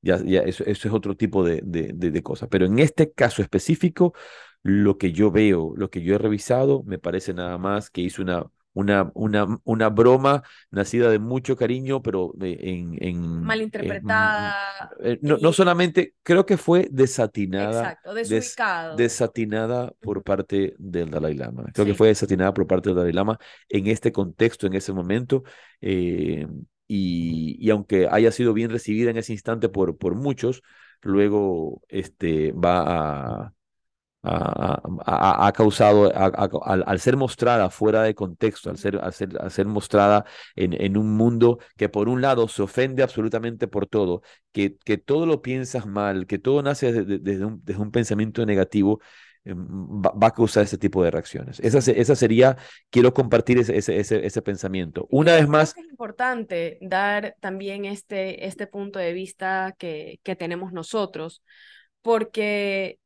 ya, 0.00 0.22
ya 0.24 0.40
eso, 0.40 0.64
eso, 0.64 0.88
es 0.88 0.94
otro 0.94 1.16
tipo 1.16 1.44
de, 1.44 1.60
de, 1.62 2.22
cosas. 2.22 2.48
Pero 2.50 2.64
en 2.64 2.78
este 2.78 3.12
caso 3.12 3.42
específico, 3.42 4.14
lo 4.62 4.96
que 4.96 5.12
yo 5.12 5.30
veo, 5.30 5.74
lo 5.76 5.90
que 5.90 6.02
yo 6.02 6.14
he 6.14 6.18
revisado, 6.18 6.82
me 6.84 6.98
parece 6.98 7.34
nada 7.34 7.58
más 7.58 7.90
que 7.90 8.00
hizo 8.00 8.22
una 8.22 8.46
una, 8.76 9.10
una, 9.14 9.46
una 9.64 9.88
broma 9.88 10.42
nacida 10.70 11.10
de 11.10 11.18
mucho 11.18 11.56
cariño, 11.56 12.02
pero 12.02 12.34
en... 12.42 12.98
en 13.00 13.42
Malinterpretada. 13.42 14.54
Eh, 15.02 15.18
no, 15.22 15.38
no, 15.38 15.54
solamente, 15.54 16.14
creo 16.22 16.44
que 16.44 16.58
fue 16.58 16.86
desatinada. 16.90 17.80
Exacto, 17.80 18.12
desubicado. 18.12 18.96
desatinada 18.96 19.94
por 19.98 20.22
parte 20.22 20.74
del 20.76 21.10
Dalai 21.10 21.32
Lama. 21.32 21.64
Creo 21.72 21.86
que 21.86 21.94
fue 21.94 22.08
desatinada 22.08 22.52
por 22.52 22.66
parte 22.66 22.90
del 22.90 22.96
Dalai 22.96 23.14
Lama 23.14 23.38
en 23.70 23.86
este 23.86 24.12
contexto, 24.12 24.66
en 24.66 24.74
ese 24.74 24.92
momento. 24.92 25.42
Eh, 25.80 26.46
y, 26.86 27.56
y, 27.58 27.70
aunque 27.70 28.08
haya 28.10 28.30
sido 28.30 28.52
bien 28.52 28.68
recibida 28.68 29.10
en 29.10 29.16
ese 29.16 29.32
instante 29.32 29.70
por, 29.70 29.96
por 29.96 30.14
muchos, 30.14 30.62
luego 31.00 31.80
este, 31.88 32.52
va 32.52 32.82
a 33.46 33.55
ha, 34.26 35.52
causado, 35.54 36.10
al, 36.14 37.00
ser 37.00 37.16
mostrada 37.16 37.70
fuera 37.70 38.02
de 38.02 38.14
contexto, 38.14 38.70
al 38.70 38.78
ser, 38.78 38.96
al 38.96 39.12
ser, 39.12 39.30
ser 39.50 39.66
mostrada 39.66 40.24
en, 40.56 40.72
en, 40.72 40.96
un 40.96 41.16
mundo 41.16 41.58
que 41.76 41.88
por 41.88 42.08
un 42.08 42.20
lado 42.20 42.48
se 42.48 42.62
ofende 42.62 43.02
absolutamente 43.02 43.68
por 43.68 43.86
todo, 43.86 44.22
que, 44.52 44.76
que 44.84 44.98
todo 44.98 45.26
lo 45.26 45.42
piensas 45.42 45.86
mal, 45.86 46.26
que 46.26 46.38
todo 46.38 46.62
nace 46.62 46.92
desde, 46.92 47.44
un, 47.44 47.60
desde 47.64 47.80
un, 47.80 47.90
pensamiento 47.92 48.44
negativo, 48.44 49.00
em, 49.44 49.58
va, 50.02 50.26
a 50.26 50.30
causar 50.32 50.64
ese 50.64 50.78
tipo 50.78 51.04
de 51.04 51.10
reacciones. 51.12 51.60
Esa, 51.60 51.78
esa 51.78 52.16
sería, 52.16 52.56
quiero 52.90 53.14
compartir 53.14 53.58
ese, 53.58 53.76
ese, 53.76 53.98
ese, 54.00 54.26
ese 54.26 54.42
pensamiento. 54.42 55.06
Una 55.10 55.34
vez 55.34 55.48
más... 55.48 55.76
Es 55.76 55.84
importante 55.88 56.78
dar 56.80 57.36
también 57.40 57.84
este, 57.84 58.46
este 58.46 58.66
punto 58.66 58.98
de 58.98 59.12
vista 59.12 59.74
que, 59.78 60.18
que 60.24 60.34
tenemos 60.34 60.72
nosotros, 60.72 61.42
porque 62.02 62.98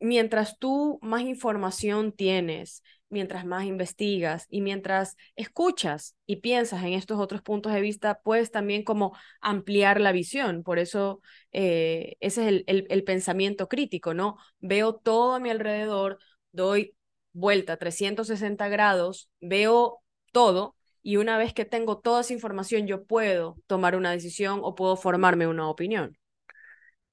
mientras 0.00 0.58
tú 0.58 0.98
más 1.02 1.22
información 1.22 2.12
tienes, 2.12 2.82
mientras 3.08 3.46
más 3.46 3.64
investigas 3.64 4.46
y 4.50 4.60
mientras 4.60 5.16
escuchas 5.36 6.16
y 6.26 6.36
piensas 6.36 6.82
en 6.82 6.94
estos 6.94 7.18
otros 7.18 7.42
puntos 7.42 7.72
de 7.72 7.80
vista, 7.80 8.20
puedes 8.22 8.50
también 8.50 8.84
como 8.84 9.16
ampliar 9.40 10.00
la 10.00 10.12
visión. 10.12 10.62
Por 10.62 10.78
eso 10.78 11.20
eh, 11.52 12.16
ese 12.20 12.42
es 12.42 12.64
el, 12.66 12.86
el, 12.90 13.04
pensamiento 13.04 13.68
crítico, 13.68 14.14
¿no? 14.14 14.36
Veo 14.58 14.94
todo 14.94 15.34
a 15.34 15.40
mi 15.40 15.50
alrededor, 15.50 16.18
doy 16.52 16.96
vuelta 17.32 17.76
360 17.76 18.68
grados, 18.68 19.30
veo 19.40 20.00
todo 20.32 20.76
y 21.02 21.16
una 21.18 21.38
vez 21.38 21.52
que 21.54 21.64
tengo 21.64 21.98
toda 21.98 22.22
esa 22.22 22.32
información 22.32 22.86
yo 22.86 23.04
puedo 23.04 23.56
tomar 23.66 23.96
una 23.96 24.10
decisión 24.10 24.60
o 24.62 24.74
puedo 24.74 24.96
formarme 24.96 25.46
una 25.46 25.68
opinión. 25.68 26.18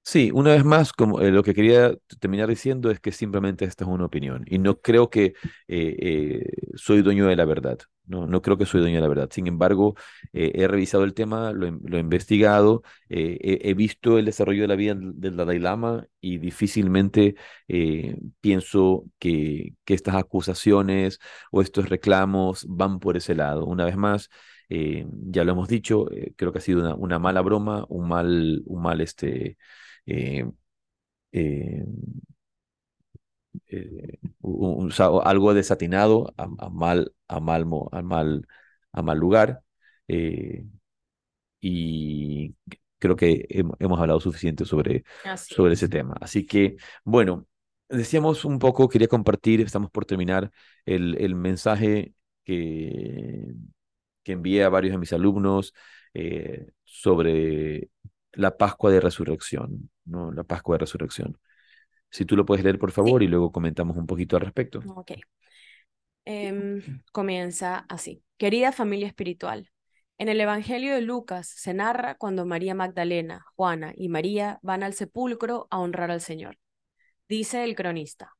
Sí, 0.04 0.32
una 0.34 0.52
vez 0.52 0.66
más, 0.66 0.94
como 0.94 1.22
eh, 1.22 1.32
lo 1.32 1.44
que 1.44 1.54
quería 1.54 1.94
terminar 2.20 2.50
diciendo 2.50 2.90
es 2.90 3.00
que 3.00 3.12
simplemente 3.12 3.66
esta 3.66 3.84
es 3.84 3.90
una 3.90 4.06
opinión 4.06 4.44
y 4.48 4.58
no 4.58 4.82
creo 4.82 5.10
que 5.10 5.36
eh, 5.68 5.96
eh, 6.00 6.44
soy 6.76 7.02
dueño 7.04 7.28
de 7.28 7.36
la 7.36 7.46
verdad. 7.46 7.78
No, 8.06 8.28
no 8.28 8.42
creo 8.42 8.58
que 8.58 8.66
soy 8.66 8.82
dueño 8.82 8.96
de 8.98 9.02
la 9.02 9.08
verdad. 9.08 9.30
Sin 9.32 9.48
embargo, 9.48 9.96
he 10.34 10.68
revisado 10.68 11.04
el 11.06 11.14
tema, 11.14 11.54
lo, 11.54 11.68
he 11.68 12.00
investigado, 12.00 12.84
he, 13.08 13.74
visto 13.74 14.18
el 14.18 14.26
desarrollo 14.26 14.64
de 14.64 14.68
la 14.68 14.76
vida 14.76 14.96
del 14.98 15.38
Dalai 15.38 15.60
Lama 15.60 16.08
y 16.20 16.40
difícilmente 16.40 17.36
pienso 18.42 19.06
que, 19.20 19.76
estas 19.86 20.16
acusaciones 20.16 21.20
o 21.52 21.62
estos 21.62 21.90
reclamos 21.90 22.66
van 22.68 23.00
por 23.00 23.18
ese 23.18 23.36
lado. 23.36 23.66
Una 23.66 23.86
vez 23.86 23.96
más, 23.96 24.30
ya 24.70 25.44
lo 25.46 25.52
hemos 25.54 25.68
dicho, 25.70 26.06
creo 26.36 26.52
que 26.52 26.60
ha 26.60 26.62
sido 26.62 26.82
una, 26.82 26.96
una, 26.96 27.20
mala 27.20 27.42
broma, 27.42 27.86
un 27.90 28.08
mal, 28.10 28.62
un 28.66 28.82
mal 28.82 29.00
este, 29.02 29.58
eh, 30.06 30.46
eh, 31.32 31.86
eh, 33.68 34.20
algo 35.24 35.54
desatinado 35.54 36.34
a, 36.38 36.48
mal, 36.70 37.14
a, 37.28 37.40
mal, 37.40 37.66
a, 37.92 38.02
mal, 38.02 38.48
a 38.92 39.02
mal 39.02 39.18
lugar. 39.18 39.64
y 41.60 42.56
creo 43.00 43.16
que 43.16 43.46
hemos 43.80 44.00
hablado 44.00 44.20
suficiente 44.20 44.66
sobre, 44.66 45.04
sobre 45.36 45.74
ese 45.74 45.90
tema. 45.90 46.16
Así 46.22 46.46
que, 46.46 46.78
bueno, 47.04 47.48
decíamos 47.90 48.46
un 48.46 48.60
poco, 48.60 48.90
quería 48.90 49.08
compartir, 49.08 49.62
estamos 49.62 49.92
por 49.92 50.06
terminar, 50.06 50.52
el, 50.86 51.18
el 51.20 51.36
mensaje 51.36 52.14
que, 52.44 53.46
que 54.24 54.34
envié 54.34 54.64
a 54.64 54.70
varios 54.70 54.94
de 54.94 55.00
mis 55.00 55.14
alumnos 55.14 55.74
sobre 56.84 57.90
la 58.34 58.58
Pascua 58.58 58.92
de 58.92 59.00
Resurrección, 59.02 59.91
¿no? 60.06 60.32
La 60.32 60.44
Pascua 60.44 60.76
de 60.76 60.80
Resurrección. 60.80 61.38
Si 62.10 62.26
tú 62.26 62.36
lo 62.36 62.46
puedes 62.46 62.64
leer, 62.64 62.78
por 62.78 62.92
favor, 62.92 63.24
y 63.24 63.28
luego 63.28 63.52
comentamos 63.52 63.98
un 63.98 64.06
poquito 64.06 64.36
al 64.36 64.44
respecto. 64.44 64.80
Ok. 64.96 65.12
Em, 66.26 67.02
comienza 67.12 67.86
así. 67.90 68.24
Querida 68.38 68.72
familia 68.72 69.08
espiritual, 69.08 69.72
en 70.22 70.30
el 70.30 70.40
Evangelio 70.40 70.94
de 70.94 71.02
Lucas 71.02 71.48
se 71.48 71.74
narra 71.74 72.14
cuando 72.14 72.46
María 72.46 72.76
Magdalena, 72.76 73.44
Juana 73.56 73.92
y 73.96 74.08
María 74.08 74.60
van 74.62 74.84
al 74.84 74.94
sepulcro 74.94 75.68
a 75.72 75.80
honrar 75.80 76.12
al 76.12 76.22
Señor. 76.22 76.60
Dice 77.28 77.64
el 77.64 77.76
cronista. 77.76 78.36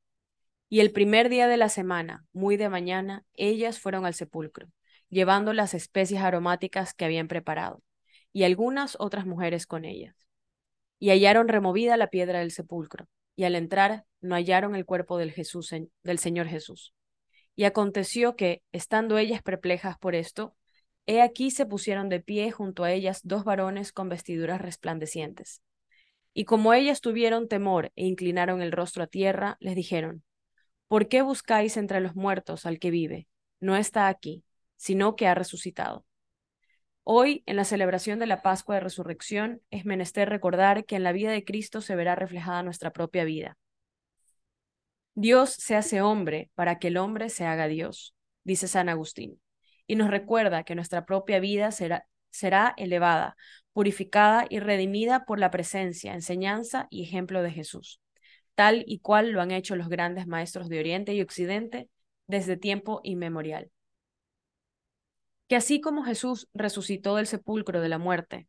Y 0.68 0.78
el 0.78 0.92
primer 0.92 1.28
día 1.28 1.48
de 1.48 1.56
la 1.56 1.68
semana, 1.68 2.24
muy 2.32 2.56
de 2.56 2.68
mañana, 2.68 3.24
ellas 3.34 3.80
fueron 3.80 4.06
al 4.06 4.14
sepulcro, 4.14 4.68
llevando 5.08 5.52
las 5.52 5.74
especias 5.74 6.22
aromáticas 6.22 6.94
que 6.94 7.04
habían 7.04 7.26
preparado, 7.26 7.82
y 8.32 8.44
algunas 8.44 8.96
otras 9.00 9.26
mujeres 9.26 9.66
con 9.66 9.84
ellas. 9.84 10.14
Y 11.02 11.10
hallaron 11.10 11.48
removida 11.48 11.96
la 11.96 12.10
piedra 12.10 12.38
del 12.38 12.52
sepulcro, 12.52 13.08
y 13.34 13.42
al 13.42 13.56
entrar 13.56 14.04
no 14.20 14.36
hallaron 14.36 14.76
el 14.76 14.84
cuerpo 14.84 15.18
del, 15.18 15.32
Jesús, 15.32 15.74
del 16.04 16.18
Señor 16.20 16.46
Jesús. 16.46 16.94
Y 17.56 17.64
aconteció 17.64 18.36
que, 18.36 18.62
estando 18.70 19.18
ellas 19.18 19.42
perplejas 19.42 19.98
por 19.98 20.14
esto, 20.14 20.54
he 21.06 21.20
aquí 21.20 21.50
se 21.50 21.66
pusieron 21.66 22.08
de 22.08 22.20
pie 22.20 22.52
junto 22.52 22.84
a 22.84 22.92
ellas 22.92 23.18
dos 23.24 23.42
varones 23.42 23.90
con 23.90 24.08
vestiduras 24.08 24.60
resplandecientes. 24.60 25.60
Y 26.34 26.44
como 26.44 26.72
ellas 26.72 27.00
tuvieron 27.00 27.48
temor 27.48 27.90
e 27.96 28.06
inclinaron 28.06 28.62
el 28.62 28.70
rostro 28.70 29.02
a 29.02 29.08
tierra, 29.08 29.56
les 29.58 29.74
dijeron, 29.74 30.22
¿Por 30.86 31.08
qué 31.08 31.22
buscáis 31.22 31.76
entre 31.78 32.00
los 32.00 32.14
muertos 32.14 32.64
al 32.64 32.78
que 32.78 32.92
vive? 32.92 33.26
No 33.58 33.74
está 33.74 34.06
aquí, 34.06 34.44
sino 34.76 35.16
que 35.16 35.26
ha 35.26 35.34
resucitado. 35.34 36.06
Hoy, 37.04 37.42
en 37.46 37.56
la 37.56 37.64
celebración 37.64 38.20
de 38.20 38.26
la 38.26 38.42
Pascua 38.42 38.76
de 38.76 38.80
Resurrección, 38.80 39.60
es 39.70 39.84
menester 39.84 40.28
recordar 40.28 40.84
que 40.84 40.94
en 40.94 41.02
la 41.02 41.12
vida 41.12 41.32
de 41.32 41.44
Cristo 41.44 41.80
se 41.80 41.96
verá 41.96 42.14
reflejada 42.14 42.62
nuestra 42.62 42.92
propia 42.92 43.24
vida. 43.24 43.58
Dios 45.14 45.50
se 45.50 45.74
hace 45.74 46.00
hombre 46.00 46.50
para 46.54 46.78
que 46.78 46.88
el 46.88 46.96
hombre 46.96 47.28
se 47.28 47.44
haga 47.44 47.66
Dios, 47.66 48.14
dice 48.44 48.68
San 48.68 48.88
Agustín, 48.88 49.40
y 49.86 49.96
nos 49.96 50.10
recuerda 50.10 50.62
que 50.62 50.76
nuestra 50.76 51.04
propia 51.04 51.40
vida 51.40 51.72
será, 51.72 52.06
será 52.30 52.72
elevada, 52.76 53.36
purificada 53.72 54.46
y 54.48 54.60
redimida 54.60 55.24
por 55.24 55.40
la 55.40 55.50
presencia, 55.50 56.14
enseñanza 56.14 56.86
y 56.88 57.02
ejemplo 57.02 57.42
de 57.42 57.50
Jesús, 57.50 58.00
tal 58.54 58.84
y 58.86 59.00
cual 59.00 59.32
lo 59.32 59.40
han 59.40 59.50
hecho 59.50 59.74
los 59.74 59.88
grandes 59.88 60.28
maestros 60.28 60.68
de 60.68 60.78
Oriente 60.78 61.14
y 61.14 61.20
Occidente 61.20 61.88
desde 62.28 62.56
tiempo 62.56 63.00
inmemorial. 63.02 63.70
Que 65.52 65.56
así 65.56 65.82
como 65.82 66.02
Jesús 66.02 66.48
resucitó 66.54 67.16
del 67.16 67.26
sepulcro 67.26 67.82
de 67.82 67.90
la 67.90 67.98
muerte, 67.98 68.48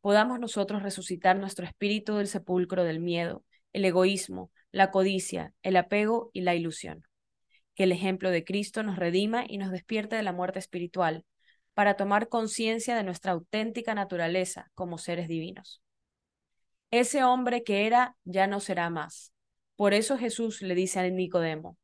podamos 0.00 0.38
nosotros 0.38 0.84
resucitar 0.84 1.36
nuestro 1.36 1.66
espíritu 1.66 2.14
del 2.14 2.28
sepulcro 2.28 2.84
del 2.84 3.00
miedo, 3.00 3.44
el 3.72 3.84
egoísmo, 3.84 4.52
la 4.70 4.92
codicia, 4.92 5.52
el 5.64 5.74
apego 5.76 6.30
y 6.32 6.42
la 6.42 6.54
ilusión. 6.54 7.02
Que 7.74 7.82
el 7.82 7.90
ejemplo 7.90 8.30
de 8.30 8.44
Cristo 8.44 8.84
nos 8.84 8.94
redima 9.00 9.44
y 9.48 9.58
nos 9.58 9.72
despierte 9.72 10.14
de 10.14 10.22
la 10.22 10.30
muerte 10.30 10.60
espiritual, 10.60 11.24
para 11.72 11.96
tomar 11.96 12.28
conciencia 12.28 12.94
de 12.94 13.02
nuestra 13.02 13.32
auténtica 13.32 13.96
naturaleza 13.96 14.70
como 14.74 14.96
seres 14.96 15.26
divinos. 15.26 15.82
Ese 16.92 17.24
hombre 17.24 17.64
que 17.64 17.84
era 17.84 18.16
ya 18.22 18.46
no 18.46 18.60
será 18.60 18.90
más. 18.90 19.32
Por 19.74 19.92
eso 19.92 20.16
Jesús 20.18 20.62
le 20.62 20.76
dice 20.76 21.00
a 21.00 21.10
Nicodemo, 21.10 21.76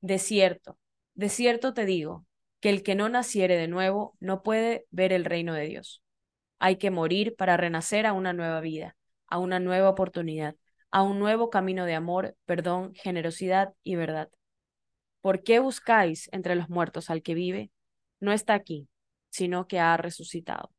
de 0.00 0.18
cierto, 0.18 0.76
de 1.14 1.28
cierto 1.28 1.72
te 1.72 1.86
digo, 1.86 2.26
que 2.60 2.70
el 2.70 2.82
que 2.82 2.94
no 2.94 3.08
naciere 3.08 3.56
de 3.56 3.68
nuevo 3.68 4.16
no 4.20 4.42
puede 4.42 4.86
ver 4.90 5.12
el 5.12 5.24
reino 5.24 5.54
de 5.54 5.66
Dios. 5.66 6.02
Hay 6.58 6.76
que 6.76 6.90
morir 6.90 7.36
para 7.36 7.56
renacer 7.56 8.06
a 8.06 8.12
una 8.12 8.32
nueva 8.32 8.60
vida, 8.60 8.96
a 9.28 9.38
una 9.38 9.60
nueva 9.60 9.88
oportunidad, 9.88 10.56
a 10.90 11.02
un 11.02 11.18
nuevo 11.18 11.50
camino 11.50 11.84
de 11.84 11.94
amor, 11.94 12.36
perdón, 12.46 12.94
generosidad 12.94 13.74
y 13.84 13.96
verdad. 13.96 14.30
¿Por 15.20 15.42
qué 15.42 15.60
buscáis 15.60 16.28
entre 16.32 16.54
los 16.56 16.68
muertos 16.68 17.10
al 17.10 17.22
que 17.22 17.34
vive? 17.34 17.70
No 18.20 18.32
está 18.32 18.54
aquí, 18.54 18.88
sino 19.28 19.68
que 19.68 19.78
ha 19.78 19.96
resucitado. 19.96 20.72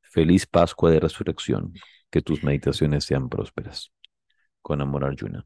Feliz 0.00 0.46
Pascua 0.46 0.90
de 0.90 1.00
Resurrección, 1.00 1.74
que 2.10 2.22
tus 2.22 2.44
meditaciones 2.44 3.04
sean 3.04 3.28
prósperas. 3.28 3.92
Con 4.62 4.80
amor, 4.80 5.04
Arjuna. 5.04 5.44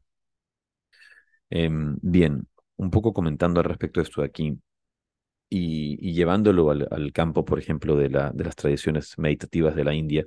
Em, 1.49 1.97
bien, 2.01 2.47
un 2.75 2.91
poco 2.91 3.11
comentando 3.11 3.59
al 3.59 3.65
respecto 3.65 3.99
de 3.99 4.03
esto 4.03 4.21
de 4.21 4.27
aquí 4.27 4.59
y, 5.49 6.13
llevándolo 6.13 6.69
al, 6.71 7.11
campo, 7.13 7.45
por 7.45 7.59
ejemplo, 7.59 7.95
de, 7.95 8.09
la, 8.09 8.31
las 8.35 8.55
tradiciones 8.55 9.17
meditativas 9.17 9.75
de 9.75 9.83
la 9.83 9.93
India. 9.95 10.25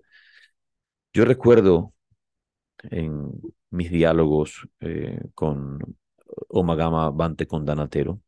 Yo 1.12 1.24
recuerdo 1.24 1.92
en 2.90 3.30
mis 3.70 3.90
diálogos 3.90 4.68
eh, 4.80 5.20
con 5.34 5.78
Omagama 6.48 7.10
Bante 7.10 7.46
Condanatero, 7.46 8.20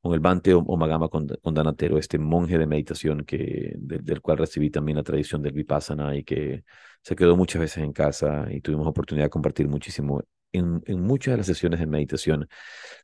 con 0.00 0.14
el 0.14 0.20
Bante 0.20 0.54
Omagama 0.54 1.08
Condanatero, 1.08 1.98
este 1.98 2.18
monje 2.18 2.58
de 2.58 2.66
meditación 2.66 3.24
que, 3.24 3.74
del 3.76 4.20
cual 4.20 4.38
recibí 4.38 4.70
también 4.70 4.96
la 4.96 5.02
tradición 5.02 5.42
del 5.42 5.52
Vipassana 5.52 6.16
y 6.16 6.24
que 6.24 6.64
se 7.02 7.16
quedó 7.16 7.36
muchas 7.36 7.60
veces 7.60 7.84
en 7.84 7.92
casa 7.92 8.46
y 8.50 8.60
tuvimos 8.60 8.86
oportunidad 8.86 9.26
de 9.26 9.30
compartir 9.30 9.68
muchísimo 9.68 10.22
en, 10.52 10.82
en 10.86 11.00
muchas 11.02 11.32
de 11.32 11.38
las 11.38 11.46
sesiones 11.46 11.80
de 11.80 11.86
meditación. 11.86 12.48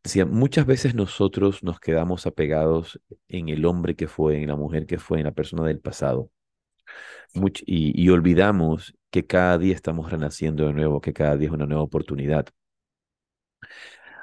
Decía, 0.03 0.26
muchas 0.26 0.66
veces 0.66 0.95
nosotros 0.95 1.62
nos 1.62 1.80
quedamos 1.80 2.26
apegados 2.26 3.01
en 3.28 3.49
el 3.49 3.64
hombre 3.66 3.97
que 3.97 4.09
fue, 4.09 4.42
en 4.42 4.49
la 4.49 4.57
mujer 4.57 4.86
que 4.86 4.99
fue, 4.99 5.18
en 5.18 5.24
la 5.24 5.32
persona 5.32 5.64
del 5.64 5.80
pasado. 5.80 6.30
y, 7.66 8.09
olvidamos 8.09 8.95
que 9.11 9.26
cada 9.26 9.59
día 9.59 9.74
estamos 9.74 10.11
renaciendo 10.11 10.66
de 10.66 10.72
nuevo, 10.72 11.01
que 11.01 11.12
cada 11.12 11.36
día 11.36 11.49
es 11.49 11.55
una 11.55 11.66
nueva 11.66 11.82
oportunidad. 11.82 12.47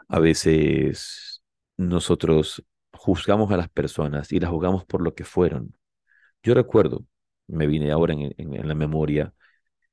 A 0.08 0.20
veces 0.20 1.44
nosotros 1.78 2.64
juzgamos 2.94 3.52
a 3.52 3.58
las 3.58 3.70
personas 3.70 4.32
y 4.32 4.40
las 4.40 4.52
juzgamos 4.52 4.86
por 4.86 5.02
lo 5.02 5.16
que 5.16 5.24
fueron. 5.24 5.76
Yo 6.44 6.54
recuerdo, 6.54 7.06
me 7.48 7.68
vine 7.68 7.92
ahora 7.92 8.14
en, 8.14 8.68
la 8.68 8.76
memoria, 8.76 9.34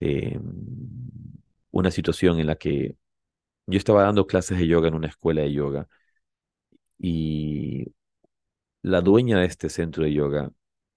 em, 0.00 0.42
una 1.70 1.90
situación 1.90 2.40
en 2.40 2.46
la 2.46 2.56
que 2.56 2.96
yo 3.68 3.78
estaba 3.78 4.02
dando 4.04 4.26
clases 4.26 4.58
de 4.58 4.66
yoga 4.66 4.88
en 4.88 4.94
una 4.94 5.08
escuela 5.08 5.42
de 5.42 5.52
yoga 5.52 5.88
y 6.98 7.86
la 8.82 9.00
dueña 9.00 9.40
de 9.40 9.46
este 9.46 9.68
centro 9.68 10.04
de 10.04 10.12
yoga 10.12 10.50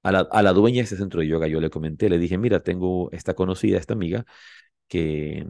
a 0.03 0.11
la, 0.41 0.53
dueña 0.53 0.77
de 0.77 0.83
ese 0.83 0.97
centro 0.97 1.21
de 1.21 1.27
yoga 1.27 1.47
yo 1.47 1.61
le 1.61 1.69
comenté, 1.69 2.09
le 2.09 2.17
dije, 2.19 2.37
mira, 2.37 2.61
tengo 2.63 3.11
esta 3.11 3.33
conocida, 3.35 3.77
esta 3.77 3.93
amiga, 3.93 4.25
que, 4.87 5.47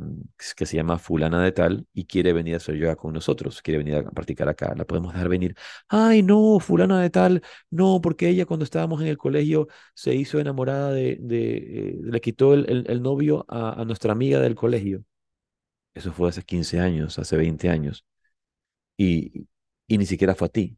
que 0.56 0.66
se 0.66 0.78
llama 0.78 1.00
fulana 1.00 1.44
de 1.44 1.52
tal 1.52 1.88
y 1.94 2.06
quiere 2.06 2.34
venir 2.34 2.56
a 2.56 2.58
hacer 2.58 2.76
yoga 2.76 2.96
con 2.96 3.14
nosotros, 3.14 3.62
quiere 3.62 3.80
venir 3.80 3.96
a 3.96 4.12
practicar 4.12 4.50
acá, 4.50 4.74
la 4.76 4.86
podemos 4.86 5.14
dejar 5.14 5.30
venir. 5.30 5.56
Ay, 5.90 6.22
no, 6.24 6.60
fulana 6.60 7.02
de 7.02 7.10
tal, 7.10 7.42
no, 7.72 8.02
porque 8.02 8.30
ella 8.30 8.46
cuando 8.46 8.66
estábamos 8.66 9.02
en 9.02 9.08
el 9.08 9.18
colegio 9.18 9.68
se 9.96 10.14
hizo 10.16 10.40
enamorada 10.40 10.92
de, 10.92 11.18
de 11.22 11.58
eh, 11.58 12.00
le 12.04 12.22
quitó 12.22 12.54
el, 12.54 12.86
el, 12.88 13.02
novio 13.02 13.46
a, 13.48 13.82
a, 13.82 13.86
nuestra 13.86 14.12
amiga 14.14 14.40
del 14.40 14.56
colegio. 14.56 15.04
Eso 15.94 16.12
fue 16.14 16.30
hace 16.30 16.44
15 16.44 16.80
años, 16.80 17.20
hace 17.20 17.38
20 17.38 17.70
años. 17.70 18.06
Y, 18.98 19.48
y 19.88 19.98
ni 19.98 20.06
siquiera 20.08 20.36
fue 20.36 20.48
a 20.48 20.52
ti. 20.52 20.78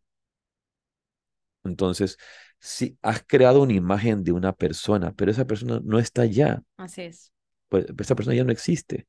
Entonces, 1.64 2.18
si 2.59 2.97
has 3.01 3.24
creado 3.26 3.61
una 3.61 3.74
imagen 3.74 4.24
de 4.24 4.32
una 4.34 4.53
persona, 4.53 5.14
pero 5.14 5.32
esa 5.32 5.45
persona 5.47 5.80
no 5.84 5.99
está 5.99 6.26
ya. 6.26 6.61
Así 6.78 7.01
es. 7.03 7.32
Pues 7.70 7.86
esa 7.99 8.16
persona 8.16 8.36
ya 8.36 8.43
no 8.45 8.51
existe. 8.51 9.07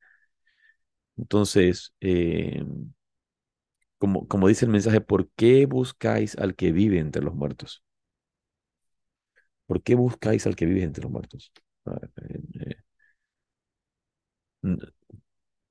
Entonces, 1.16 1.92
eh, 2.00 2.62
como, 3.98 4.28
como 4.28 4.46
dice 4.48 4.64
el 4.66 4.70
mensaje, 4.72 5.00
¿por 5.00 5.28
qué 5.30 5.66
buscáis 5.66 6.36
al 6.36 6.54
que 6.56 6.70
vive 6.72 6.98
entre 7.00 7.22
los 7.22 7.34
muertos? 7.34 7.82
¿Por 9.66 9.82
qué 9.82 9.94
buscáis 9.94 10.46
al 10.46 10.56
que 10.56 10.66
vive 10.66 10.82
entre 10.84 11.02
los 11.04 11.12
muertos? 11.12 11.52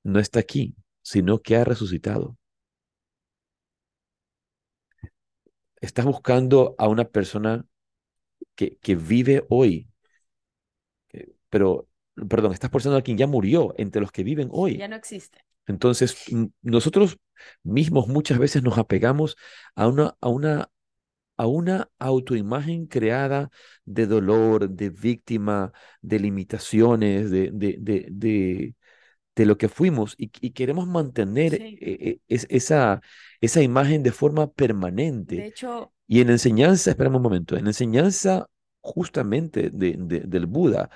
Eh, 0.04 0.10
no 0.10 0.20
está 0.20 0.40
aquí, 0.40 0.76
sino 1.02 1.42
que 1.42 1.56
ha 1.56 1.64
resucitado. 1.64 2.38
Estás 5.82 6.06
buscando 6.06 6.76
a 6.78 6.88
una 6.88 7.06
persona 7.06 7.66
que, 8.56 8.78
que 8.78 8.96
vive 8.96 9.46
hoy. 9.50 9.88
Pero, 11.50 11.88
perdón, 12.30 12.54
estás 12.54 12.72
pensando 12.72 12.98
a 12.98 13.02
quien 13.02 13.18
ya 13.18 13.28
murió, 13.28 13.74
entre 13.78 14.02
los 14.02 14.12
que 14.12 14.24
viven 14.24 14.50
hoy. 14.52 14.78
Ya 14.78 14.88
no 14.88 14.96
existe. 14.96 15.40
Entonces, 15.68 16.26
nosotros 16.62 17.18
mismos 17.64 18.08
muchas 18.08 18.40
veces 18.40 18.64
nos 18.64 18.78
apegamos 18.78 19.38
a 19.76 19.88
una, 19.88 20.16
a 20.20 20.30
una, 20.30 20.70
a 21.38 21.48
una 21.48 21.90
autoimagen 22.00 22.88
creada 22.88 23.50
de 23.86 24.08
dolor, 24.08 24.70
de 24.70 24.90
víctima, 24.90 25.72
de 26.02 26.20
limitaciones, 26.20 27.32
de, 27.32 27.52
de, 27.54 27.78
de, 27.80 28.08
de, 28.12 28.76
lo 29.36 29.58
que 29.58 29.70
fuimos 29.70 30.16
y, 30.18 30.30
queremos 30.52 30.88
mantener 30.88 31.56
e, 31.56 32.20
e, 32.30 32.46
esa, 32.50 33.02
esa 33.42 33.62
imagen 33.62 34.04
de 34.04 34.12
forma 34.12 34.52
permanente. 34.52 35.38
De 35.38 35.48
hecho, 35.48 35.92
y 36.08 36.22
en 36.22 36.30
enseñanza, 36.30 36.92
esperamos 36.92 37.18
un 37.18 37.24
momento, 37.24 37.58
en 37.58 37.68
enseñanza 37.68 38.48
justamente 38.82 39.70
de, 39.72 39.96
del 39.98 40.46
Buda, 40.46 40.90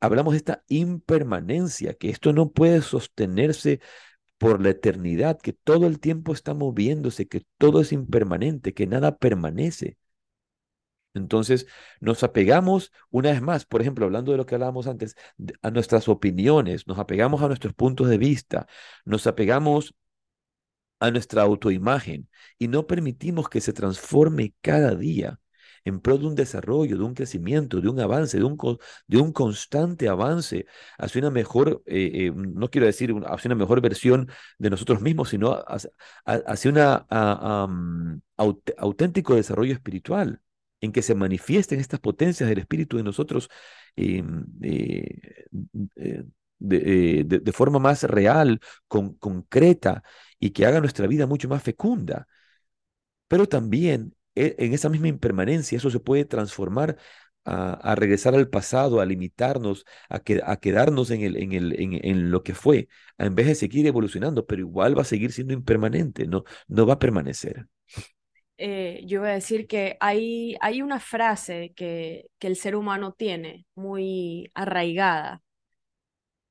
hablamos 0.00 0.32
de 0.32 0.38
esta 0.38 0.64
impermanencia, 0.68 1.94
que 1.94 2.10
esto 2.10 2.32
no 2.32 2.50
puede 2.50 2.82
sostenerse 2.82 3.80
por 4.38 4.60
la 4.62 4.70
eternidad, 4.70 5.38
que 5.38 5.52
todo 5.52 5.86
el 5.86 6.00
tiempo 6.00 6.32
está 6.32 6.54
moviéndose, 6.54 7.28
que 7.28 7.44
todo 7.58 7.80
es 7.80 7.92
impermanente, 7.92 8.74
que 8.74 8.86
nada 8.86 9.16
permanece. 9.16 9.96
Entonces, 11.16 11.66
nos 12.00 12.22
apegamos 12.22 12.92
una 13.10 13.30
vez 13.30 13.42
más, 13.42 13.64
por 13.64 13.80
ejemplo, 13.80 14.04
hablando 14.06 14.32
de 14.32 14.38
lo 14.38 14.46
que 14.46 14.54
hablábamos 14.54 14.86
antes, 14.86 15.16
a 15.62 15.70
nuestras 15.70 16.08
opiniones, 16.08 16.86
nos 16.86 16.98
apegamos 16.98 17.42
a 17.42 17.48
nuestros 17.48 17.74
puntos 17.74 18.08
de 18.08 18.18
vista, 18.18 18.66
nos 19.04 19.26
apegamos 19.26 19.94
a 21.00 21.10
nuestra 21.10 21.42
autoimagen 21.42 22.28
y 22.58 22.68
no 22.68 22.86
permitimos 22.86 23.48
que 23.48 23.60
se 23.60 23.72
transforme 23.72 24.54
cada 24.60 24.94
día 24.94 25.40
en 25.84 26.00
pro 26.00 26.18
de 26.18 26.26
un 26.26 26.34
desarrollo, 26.34 26.96
de 26.98 27.04
un 27.04 27.14
crecimiento, 27.14 27.80
de 27.80 27.88
un 27.88 28.00
avance, 28.00 28.38
de 28.38 28.44
un, 28.44 28.56
de 29.06 29.18
un 29.18 29.32
constante 29.32 30.08
avance 30.08 30.66
hacia 30.98 31.20
una 31.20 31.30
mejor, 31.30 31.82
eh, 31.86 32.26
eh, 32.26 32.32
no 32.34 32.68
quiero 32.70 32.86
decir 32.86 33.14
hacia 33.26 33.48
una 33.48 33.54
mejor 33.54 33.80
versión 33.80 34.28
de 34.58 34.70
nosotros 34.70 35.00
mismos, 35.00 35.28
sino 35.30 35.64
hacia, 36.24 37.06
un 37.08 38.22
auténtico 38.76 39.34
desarrollo 39.36 39.72
espiritual 39.74 40.40
en 40.86 40.92
que 40.92 41.02
se 41.02 41.14
manifiesten 41.14 41.80
estas 41.80 42.00
potencias 42.00 42.48
del 42.48 42.58
espíritu 42.58 42.96
de 42.96 43.02
nosotros 43.02 43.48
em, 43.96 44.44
eh, 44.62 45.42
de, 46.58 47.52
forma 47.52 47.78
más 47.78 48.02
real, 48.04 48.60
con, 48.88 49.14
concreta 49.14 50.02
y 50.38 50.50
que 50.50 50.66
haga 50.66 50.80
nuestra 50.80 51.06
vida 51.06 51.26
mucho 51.26 51.48
más 51.48 51.62
fecunda. 51.62 52.26
Pero 53.28 53.46
también 53.48 54.14
e, 54.34 54.54
en 54.58 54.72
esa 54.74 54.88
misma 54.88 55.08
impermanencia, 55.08 55.76
eso 55.78 55.90
se 55.90 56.00
puede 56.00 56.24
transformar 56.24 56.96
a, 57.44 57.94
regresar 57.94 58.34
al 58.34 58.48
pasado, 58.48 59.00
a 59.00 59.06
limitarnos, 59.06 59.84
a, 60.08 60.16
a 60.44 60.56
quedarnos 60.56 61.10
en, 61.12 61.22
en, 61.22 61.52
en, 62.04 62.30
lo 62.30 62.42
que 62.42 62.54
fue, 62.54 62.88
en 63.18 63.34
vez 63.36 63.46
de 63.46 63.54
seguir 63.54 63.86
evolucionando, 63.86 64.46
pero 64.46 64.62
igual 64.62 64.98
va 64.98 65.02
a 65.02 65.04
seguir 65.04 65.32
siendo 65.32 65.54
impermanente, 65.54 66.26
no, 66.26 66.44
no 66.68 66.86
va 66.86 66.94
a 66.94 66.98
permanecer. 66.98 67.68
Eh, 68.58 69.02
yo 69.06 69.20
voy 69.20 69.30
a 69.30 69.32
decir 69.34 69.66
que 69.66 69.96
hay, 70.00 70.56
hay 70.60 70.80
una 70.82 70.98
frase 71.00 71.72
que, 71.76 72.30
que 72.38 72.46
el 72.46 72.56
ser 72.56 72.74
humano 72.76 73.12
tiene 73.12 73.66
muy 73.74 74.50
arraigada. 74.54 75.42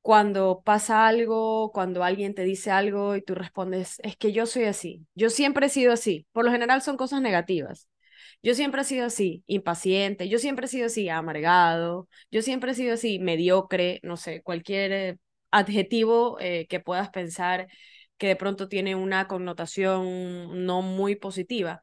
Cuando 0.01 0.61
pasa 0.63 1.07
algo, 1.07 1.71
cuando 1.71 2.03
alguien 2.03 2.35
te 2.35 2.43
dice 2.43 2.69
algo 2.69 3.15
y 3.15 3.23
tú 3.23 3.33
respondes, 3.33 3.95
es 4.03 4.15
que 4.17 4.31
yo 4.31 4.45
soy 4.45 4.65
así, 4.65 5.07
yo 5.15 5.31
siempre 5.31 5.65
he 5.65 5.69
sido 5.69 5.91
así. 5.93 6.27
Por 6.31 6.45
lo 6.45 6.51
general 6.51 6.81
son 6.83 6.95
cosas 6.97 7.21
negativas. 7.21 7.89
Yo 8.43 8.53
siempre 8.55 8.81
he 8.83 8.85
sido 8.85 9.05
así, 9.07 9.43
impaciente, 9.47 10.29
yo 10.29 10.37
siempre 10.39 10.65
he 10.67 10.69
sido 10.69 10.87
así, 10.87 11.09
amargado, 11.09 12.07
yo 12.31 12.41
siempre 12.43 12.71
he 12.71 12.75
sido 12.75 12.93
así, 12.95 13.17
mediocre, 13.19 13.99
no 14.03 14.17
sé, 14.17 14.43
cualquier 14.43 15.19
adjetivo 15.51 16.37
eh, 16.39 16.67
que 16.67 16.79
puedas 16.79 17.09
pensar 17.09 17.67
que 18.17 18.27
de 18.27 18.35
pronto 18.35 18.67
tiene 18.69 18.95
una 18.95 19.27
connotación 19.27 20.65
no 20.65 20.81
muy 20.83 21.15
positiva. 21.15 21.81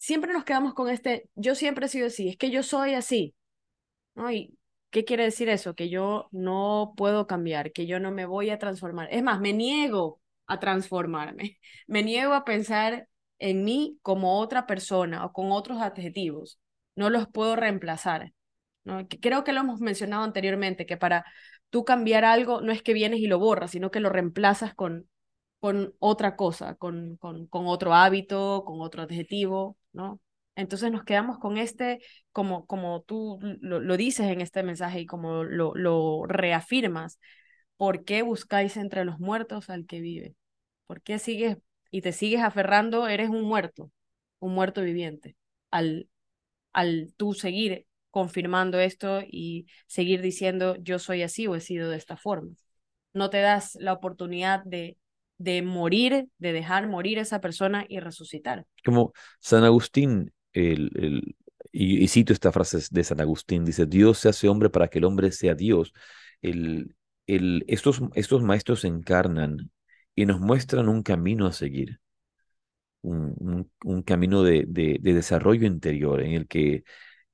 Siempre 0.00 0.32
nos 0.32 0.44
quedamos 0.44 0.74
con 0.74 0.88
este, 0.90 1.28
yo 1.36 1.54
siempre 1.54 1.86
he 1.86 1.88
sido 1.90 2.08
así, 2.08 2.28
es 2.30 2.36
que 2.38 2.50
yo 2.50 2.62
soy 2.64 2.94
así. 2.94 3.34
¿no? 4.14 4.30
Y 4.32 4.58
¿Qué 4.90 5.04
quiere 5.04 5.24
decir 5.24 5.48
eso? 5.48 5.74
Que 5.74 5.88
yo 5.88 6.28
no 6.32 6.94
puedo 6.96 7.26
cambiar, 7.26 7.72
que 7.72 7.86
yo 7.86 8.00
no 8.00 8.10
me 8.10 8.26
voy 8.26 8.50
a 8.50 8.58
transformar. 8.58 9.08
Es 9.12 9.22
más, 9.22 9.40
me 9.40 9.52
niego 9.52 10.20
a 10.46 10.58
transformarme. 10.58 11.58
Me 11.86 12.02
niego 12.02 12.34
a 12.34 12.44
pensar 12.44 13.08
en 13.38 13.64
mí 13.64 13.98
como 14.02 14.38
otra 14.40 14.66
persona 14.66 15.24
o 15.24 15.32
con 15.32 15.52
otros 15.52 15.80
adjetivos. 15.80 16.58
No 16.96 17.08
los 17.10 17.28
puedo 17.28 17.54
reemplazar. 17.56 18.32
¿no? 18.84 19.06
Creo 19.20 19.44
que 19.44 19.52
lo 19.52 19.60
hemos 19.60 19.80
mencionado 19.80 20.24
anteriormente, 20.24 20.86
que 20.86 20.96
para 20.96 21.24
tú 21.70 21.84
cambiar 21.84 22.24
algo 22.24 22.60
no 22.60 22.72
es 22.72 22.82
que 22.82 22.94
vienes 22.94 23.20
y 23.20 23.26
lo 23.28 23.38
borras, 23.38 23.70
sino 23.72 23.90
que 23.92 24.00
lo 24.00 24.10
reemplazas 24.10 24.74
con, 24.74 25.08
con 25.60 25.94
otra 26.00 26.36
cosa, 26.36 26.74
con, 26.76 27.16
con, 27.18 27.46
con 27.46 27.66
otro 27.68 27.94
hábito, 27.94 28.64
con 28.66 28.80
otro 28.80 29.02
adjetivo, 29.02 29.76
¿no? 29.92 30.20
Entonces 30.56 30.90
nos 30.92 31.04
quedamos 31.04 31.38
con 31.38 31.56
este, 31.58 32.00
como, 32.32 32.66
como 32.66 33.02
tú 33.02 33.38
lo, 33.60 33.96
dices 33.96 34.26
en 34.26 34.40
este 34.40 34.62
mensaje 34.62 35.00
y 35.00 35.06
como 35.06 35.44
lo, 35.44 35.74
lo 35.74 36.24
reafirmas, 36.26 37.18
¿por 37.76 38.04
qué 38.04 38.22
buscáis 38.22 38.76
entre 38.76 39.04
los 39.04 39.18
muertos 39.18 39.70
al 39.70 39.86
que 39.86 40.00
vive? 40.00 40.34
¿Por 40.86 41.02
qué 41.02 41.18
sigues 41.18 41.58
y 41.90 42.02
te 42.02 42.12
sigues 42.12 42.42
aferrando? 42.42 43.08
Eres 43.08 43.30
un 43.30 43.42
muerto, 43.42 43.90
un 44.38 44.54
muerto 44.54 44.82
viviente, 44.82 45.36
al, 45.70 46.08
al 46.72 47.14
tú 47.16 47.34
seguir 47.34 47.86
confirmando 48.10 48.80
esto 48.80 49.22
y 49.26 49.66
seguir 49.86 50.20
diciendo 50.20 50.76
yo 50.80 50.98
soy 50.98 51.22
así 51.22 51.46
o 51.46 51.54
he 51.54 51.60
sido 51.60 51.90
de 51.90 51.96
esta 51.96 52.16
forma. 52.16 52.50
No 53.12 53.30
te 53.30 53.40
das 53.40 53.76
la 53.76 53.92
oportunidad 53.92 54.64
de, 54.64 54.98
de 55.40 55.62
morir, 55.62 56.28
de 56.36 56.52
dejar 56.52 56.86
morir 56.86 57.18
a 57.18 57.22
esa 57.22 57.40
persona 57.40 57.86
y 57.88 57.98
resucitar. 57.98 58.66
Como 58.84 59.14
San 59.40 59.64
Agustín 59.64 60.32
el, 60.52 61.34
y, 61.72 62.06
cito 62.08 62.34
esta 62.34 62.52
frase 62.52 62.78
de 62.90 63.04
San 63.04 63.22
Agustín, 63.22 63.64
dice, 63.64 63.86
Dios 63.86 64.18
se 64.18 64.28
hace 64.28 64.48
hombre 64.48 64.68
para 64.68 64.88
que 64.88 64.98
el 64.98 65.06
hombre 65.06 65.32
sea 65.32 65.54
Dios. 65.54 65.94
El, 66.42 66.94
el, 67.26 67.64
estos, 67.68 68.02
estos 68.14 68.42
maestros 68.42 68.84
encarnan 68.84 69.70
y 70.14 70.26
nos 70.26 70.40
muestran 70.40 70.90
un 70.90 71.02
camino 71.02 71.46
a 71.46 71.52
seguir, 71.52 72.00
un, 73.00 73.70
un, 73.82 74.02
camino 74.02 74.42
de, 74.42 74.66
de, 74.68 74.98
desarrollo 75.00 75.66
interior 75.66 76.20
en 76.20 76.32
el 76.32 76.46
que 76.48 76.84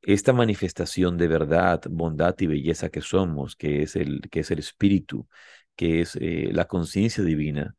esta 0.01 0.33
manifestación 0.33 1.19
de 1.19 1.27
verdad, 1.27 1.83
bondad 1.91 2.37
y 2.39 2.47
belleza 2.47 2.89
que 2.89 3.01
somos, 3.01 3.57
que 3.57 3.83
es 3.83 3.97
el, 3.97 4.21
que 4.31 4.41
es 4.41 4.51
el 4.53 4.61
espíritu, 4.61 5.27
que 5.75 6.01
es 6.03 6.17
eh, 6.17 6.51
la 6.53 6.67
conciencia 6.67 7.25
divina, 7.25 7.75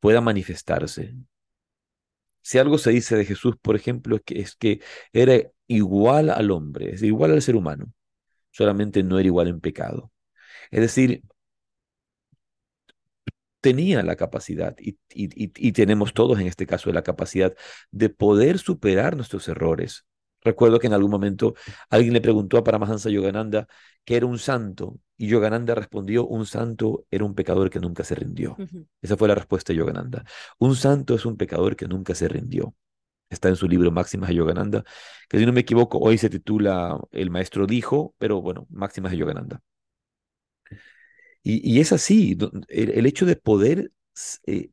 pueda 0.00 0.20
manifestarse 0.20 1.14
si 2.48 2.58
algo 2.58 2.78
se 2.78 2.90
dice 2.90 3.14
de 3.16 3.26
Jesús, 3.26 3.56
por 3.60 3.76
ejemplo, 3.76 4.16
es 4.16 4.22
que, 4.22 4.40
es 4.40 4.56
que 4.56 4.80
era 5.12 5.42
igual 5.66 6.30
al 6.30 6.50
hombre, 6.50 6.94
es 6.94 7.02
igual 7.02 7.32
al 7.32 7.42
ser 7.42 7.56
humano, 7.56 7.92
solamente 8.50 9.02
no 9.02 9.18
era 9.18 9.26
igual 9.26 9.48
en 9.48 9.60
pecado. 9.60 10.12
Es 10.70 10.80
decir, 10.80 11.22
tenía 13.60 14.02
la 14.02 14.16
capacidad, 14.16 14.76
y, 14.78 14.98
y, 15.10 15.72
tenemos 15.72 16.14
todos 16.14 16.40
en 16.40 16.46
este 16.46 16.66
caso 16.66 16.92
la 16.92 17.02
capacidad 17.02 17.54
de 17.90 18.08
poder 18.08 18.58
superar 18.58 19.16
nuestros 19.16 19.48
errores. 19.48 20.06
Recuerdo 20.42 20.78
que 20.78 20.86
en 20.86 20.94
algún 20.94 21.10
momento 21.10 21.54
alguien 21.90 22.14
le 22.14 22.20
preguntó 22.20 22.58
a 22.58 22.64
Paramahansa 22.64 23.10
Yogananda 23.10 23.66
que 24.08 24.16
era 24.16 24.24
un 24.24 24.38
santo, 24.38 24.98
y 25.18 25.26
Yogananda 25.26 25.74
respondió, 25.74 26.26
un 26.26 26.46
santo 26.46 27.04
era 27.10 27.26
un 27.26 27.34
pecador 27.34 27.68
que 27.68 27.78
nunca 27.78 28.04
se 28.04 28.14
rindió. 28.14 28.56
Esa 29.02 29.18
fue 29.18 29.28
la 29.28 29.34
respuesta 29.34 29.70
de 29.70 29.78
Yogananda. 29.78 30.24
Un 30.58 30.76
santo 30.76 31.14
es 31.14 31.26
un 31.26 31.36
pecador 31.36 31.76
que 31.76 31.86
nunca 31.86 32.14
se 32.14 32.26
rindió. 32.26 32.74
Está 33.28 33.50
en 33.50 33.56
su 33.56 33.68
libro 33.68 33.90
Máximas 33.90 34.30
de 34.30 34.36
Yogananda, 34.36 34.82
que 35.28 35.38
si 35.38 35.44
no 35.44 35.52
me 35.52 35.60
equivoco, 35.60 35.98
hoy 35.98 36.16
se 36.16 36.30
titula 36.30 36.98
El 37.10 37.28
maestro 37.28 37.66
dijo, 37.66 38.14
pero 38.16 38.40
bueno, 38.40 38.66
Máximas 38.70 39.12
de 39.12 39.18
Yogananda. 39.18 39.60
Y, 41.42 41.78
es 41.78 41.92
así, 41.92 42.36
el, 42.68 43.04
hecho 43.04 43.26
de 43.26 43.36
poder 43.36 43.92
eh, 44.46 44.70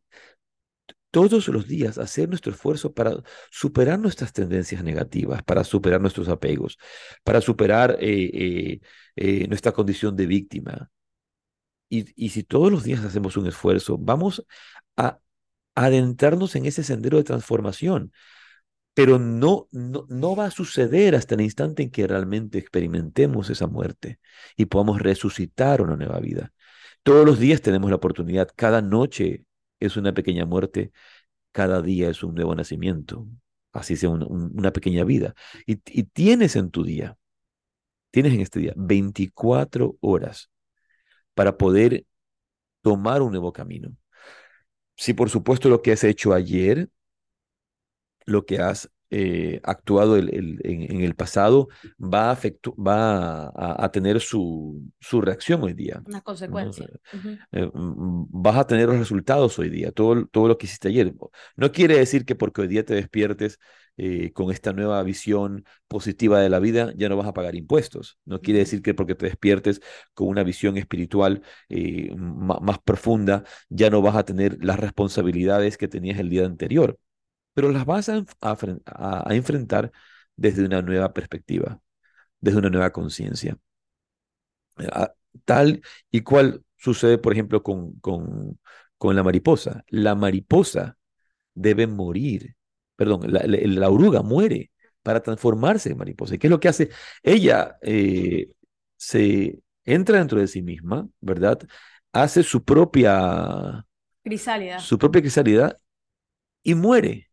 todos 1.15 1.47
los 1.47 1.65
días 1.65 1.97
hacer 1.97 2.27
nuestro 2.27 2.51
esfuerzo 2.51 2.93
para 2.93 3.23
superar 3.49 3.97
nuestras 3.97 4.33
tendencias 4.33 4.83
negativas, 4.83 5.41
para 5.43 5.63
superar 5.63 6.01
nuestros 6.01 6.27
apegos, 6.27 6.77
para 7.23 7.39
superar 7.39 7.95
eh, 8.01 8.29
eh, 8.33 8.81
eh, 9.15 9.47
nuestra 9.47 9.71
condición 9.71 10.17
de 10.17 10.25
víctima. 10.25 10.91
Y, 11.87 12.05
y, 12.21 12.29
si 12.31 12.43
todos 12.43 12.69
los 12.69 12.83
días 12.83 13.05
hacemos 13.05 13.37
un 13.37 13.47
esfuerzo, 13.47 13.97
vamos 13.97 14.45
a 14.97 15.19
adentrarnos 15.73 16.53
en 16.57 16.65
ese 16.65 16.83
sendero 16.83 17.15
de 17.17 17.23
transformación. 17.23 18.11
Pero 18.93 19.17
no, 19.17 19.69
no, 19.71 20.05
no 20.09 20.35
va 20.35 20.47
a 20.47 20.51
suceder 20.51 21.15
hasta 21.15 21.35
el 21.35 21.41
instante 21.41 21.81
en 21.81 21.91
que 21.91 22.07
realmente 22.07 22.57
experimentemos 22.57 23.49
esa 23.49 23.67
muerte 23.67 24.19
y 24.57 24.65
podamos 24.65 25.01
resucitar 25.01 25.81
una 25.81 25.95
nueva 25.95 26.19
vida. 26.19 26.51
Todos 27.03 27.25
los 27.25 27.39
días 27.39 27.61
tenemos 27.61 27.89
la 27.89 27.95
oportunidad, 27.95 28.49
cada 28.53 28.81
noche 28.81 29.45
es 29.79 29.97
una 29.97 30.13
pequeña 30.13 30.45
muerte, 30.45 30.91
cada 31.51 31.81
día 31.81 32.09
es 32.09 32.23
un 32.23 32.35
nuevo 32.35 32.55
nacimiento, 32.55 33.27
así 33.73 33.97
sea 33.97 34.09
una 34.09 34.71
pequeña 34.73 35.03
vida. 35.03 35.35
Y, 35.65 35.81
y 35.87 36.03
tienes 36.03 36.55
en 36.55 36.71
tu 36.71 36.83
día, 36.83 37.17
tienes 38.11 38.33
en 38.33 38.41
este 38.41 38.59
día 38.59 38.73
24 38.75 39.97
horas 40.01 40.49
para 41.33 41.57
poder 41.57 42.05
tomar 42.81 43.21
un 43.21 43.31
nuevo 43.31 43.53
camino. 43.53 43.95
Si 44.97 45.13
por 45.13 45.29
supuesto 45.29 45.69
lo 45.69 45.81
que 45.81 45.91
has 45.91 46.03
hecho 46.03 46.33
ayer, 46.33 46.89
lo 48.25 48.45
que 48.45 48.59
has 48.59 48.89
eh, 49.17 49.61
actuado 49.63 50.17
en, 50.17 50.27
el 51.01 51.15
pasado 51.15 51.69
va, 51.97 52.31
a, 52.31 52.37
va 52.77 53.53
a, 53.55 53.89
tener 53.89 54.19
su, 54.19 54.91
su, 54.99 55.21
reacción 55.21 55.63
hoy 55.63 55.73
día. 55.73 56.01
Una 56.05 56.19
consecuencia. 56.19 56.85
Eh, 57.53 57.71
mm, 57.73 58.25
vas 58.29 58.57
a 58.57 58.67
tener 58.67 58.89
los 58.89 58.99
resultados 58.99 59.57
hoy 59.57 59.69
día, 59.69 59.93
todo, 59.93 60.25
todo 60.25 60.49
lo 60.49 60.57
que 60.57 60.65
hiciste 60.65 60.89
ayer. 60.89 61.13
No 61.55 61.71
quiere 61.71 61.97
decir 61.97 62.25
que 62.25 62.35
porque 62.35 62.63
hoy 62.63 62.67
día 62.67 62.83
te 62.83 62.93
despiertes 62.93 63.57
eh, 63.95 64.33
con 64.33 64.51
esta 64.51 64.73
nueva 64.73 65.01
visión 65.03 65.63
positiva 65.87 66.41
de 66.41 66.49
la 66.49 66.59
vida, 66.59 66.91
ya 66.97 67.07
no 67.07 67.15
vas 67.15 67.27
a 67.27 67.33
pagar 67.33 67.55
impuestos. 67.55 68.17
No 68.25 68.41
quiere 68.41 68.59
decir 68.59 68.81
que 68.81 68.93
porque 68.93 69.15
te 69.15 69.27
despiertes 69.27 69.79
con 70.13 70.27
una 70.27 70.43
visión 70.43 70.75
espiritual 70.75 71.41
eh, 71.69 72.13
más 72.17 72.79
profunda, 72.79 73.45
ya 73.69 73.89
no 73.89 74.01
vas 74.01 74.17
a 74.17 74.25
tener 74.25 74.61
las 74.61 74.77
responsabilidades 74.77 75.77
que 75.77 75.87
tenías 75.87 76.19
el 76.19 76.29
día 76.29 76.45
anterior, 76.45 76.99
pero 77.55 77.71
las 77.71 77.85
vas 77.85 78.09
a, 78.09 78.23
a 78.41 79.35
enfrentar 79.35 79.91
desde 80.35 80.65
una 80.65 80.83
nueva 80.83 81.13
perspectiva, 81.13 81.81
desde 82.39 82.59
una 82.59 82.69
nueva 82.69 82.91
conciencia. 82.91 83.57
Ah, 84.77 85.13
tal 85.45 85.81
y 86.11 86.21
cual 86.21 86.63
sucede, 86.77 87.17
por 87.17 87.33
ejemplo, 87.33 87.63
con, 87.63 87.93
con, 87.99 88.59
con 88.97 89.15
la 89.15 89.23
mariposa. 89.23 89.83
La 89.89 90.15
mariposa 90.15 90.97
debe 91.53 91.87
morir, 91.87 92.55
perdón, 92.95 93.21
la, 93.31 93.89
oruga 93.89 94.21
muere 94.21 94.71
para 95.01 95.21
transformarse 95.21 95.91
en 95.91 95.97
mariposa. 95.97 96.35
¿Y 96.35 96.37
qué 96.37 96.47
es 96.47 96.51
lo 96.51 96.59
que 96.59 96.67
hace? 96.67 96.89
Ella 97.23 97.77
eh, 97.81 98.51
se 98.97 99.59
entra 99.83 100.19
dentro 100.19 100.39
de 100.39 100.47
sí 100.47 100.61
misma, 100.61 101.07
¿verdad? 101.21 101.59
Hace 102.11 102.43
su 102.43 102.63
propia 102.63 103.85
crisálida. 104.23 104.79
Su 104.79 104.97
propia 104.97 105.21
crisálida 105.21 105.79
y 106.63 106.75
muere. 106.75 107.29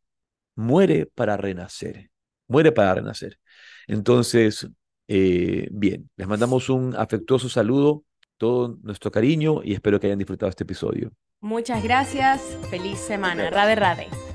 Muere 0.55 1.07
para 1.07 1.37
renacer. 1.37 2.11
Muere 2.49 2.73
para 2.73 2.95
renacer. 2.95 3.39
Entonces, 3.87 4.69
eh, 5.09 5.69
bien, 5.71 6.11
les 6.17 6.29
mandamos 6.29 6.69
un 6.69 6.95
afectuoso 6.97 7.49
saludo, 7.49 8.05
todo 8.37 8.79
nuestro 8.83 9.11
cariño 9.11 9.61
y 9.63 9.75
espero 9.75 10.01
que 10.01 10.07
hayan 10.07 10.19
disfrutado 10.19 10.51
este 10.51 10.65
episodio. 10.65 11.13
Muchas 11.41 11.83
gracias. 11.83 12.41
Feliz 12.71 12.99
semana. 12.99 13.51
Rade, 13.51 13.75
rade. 13.75 14.32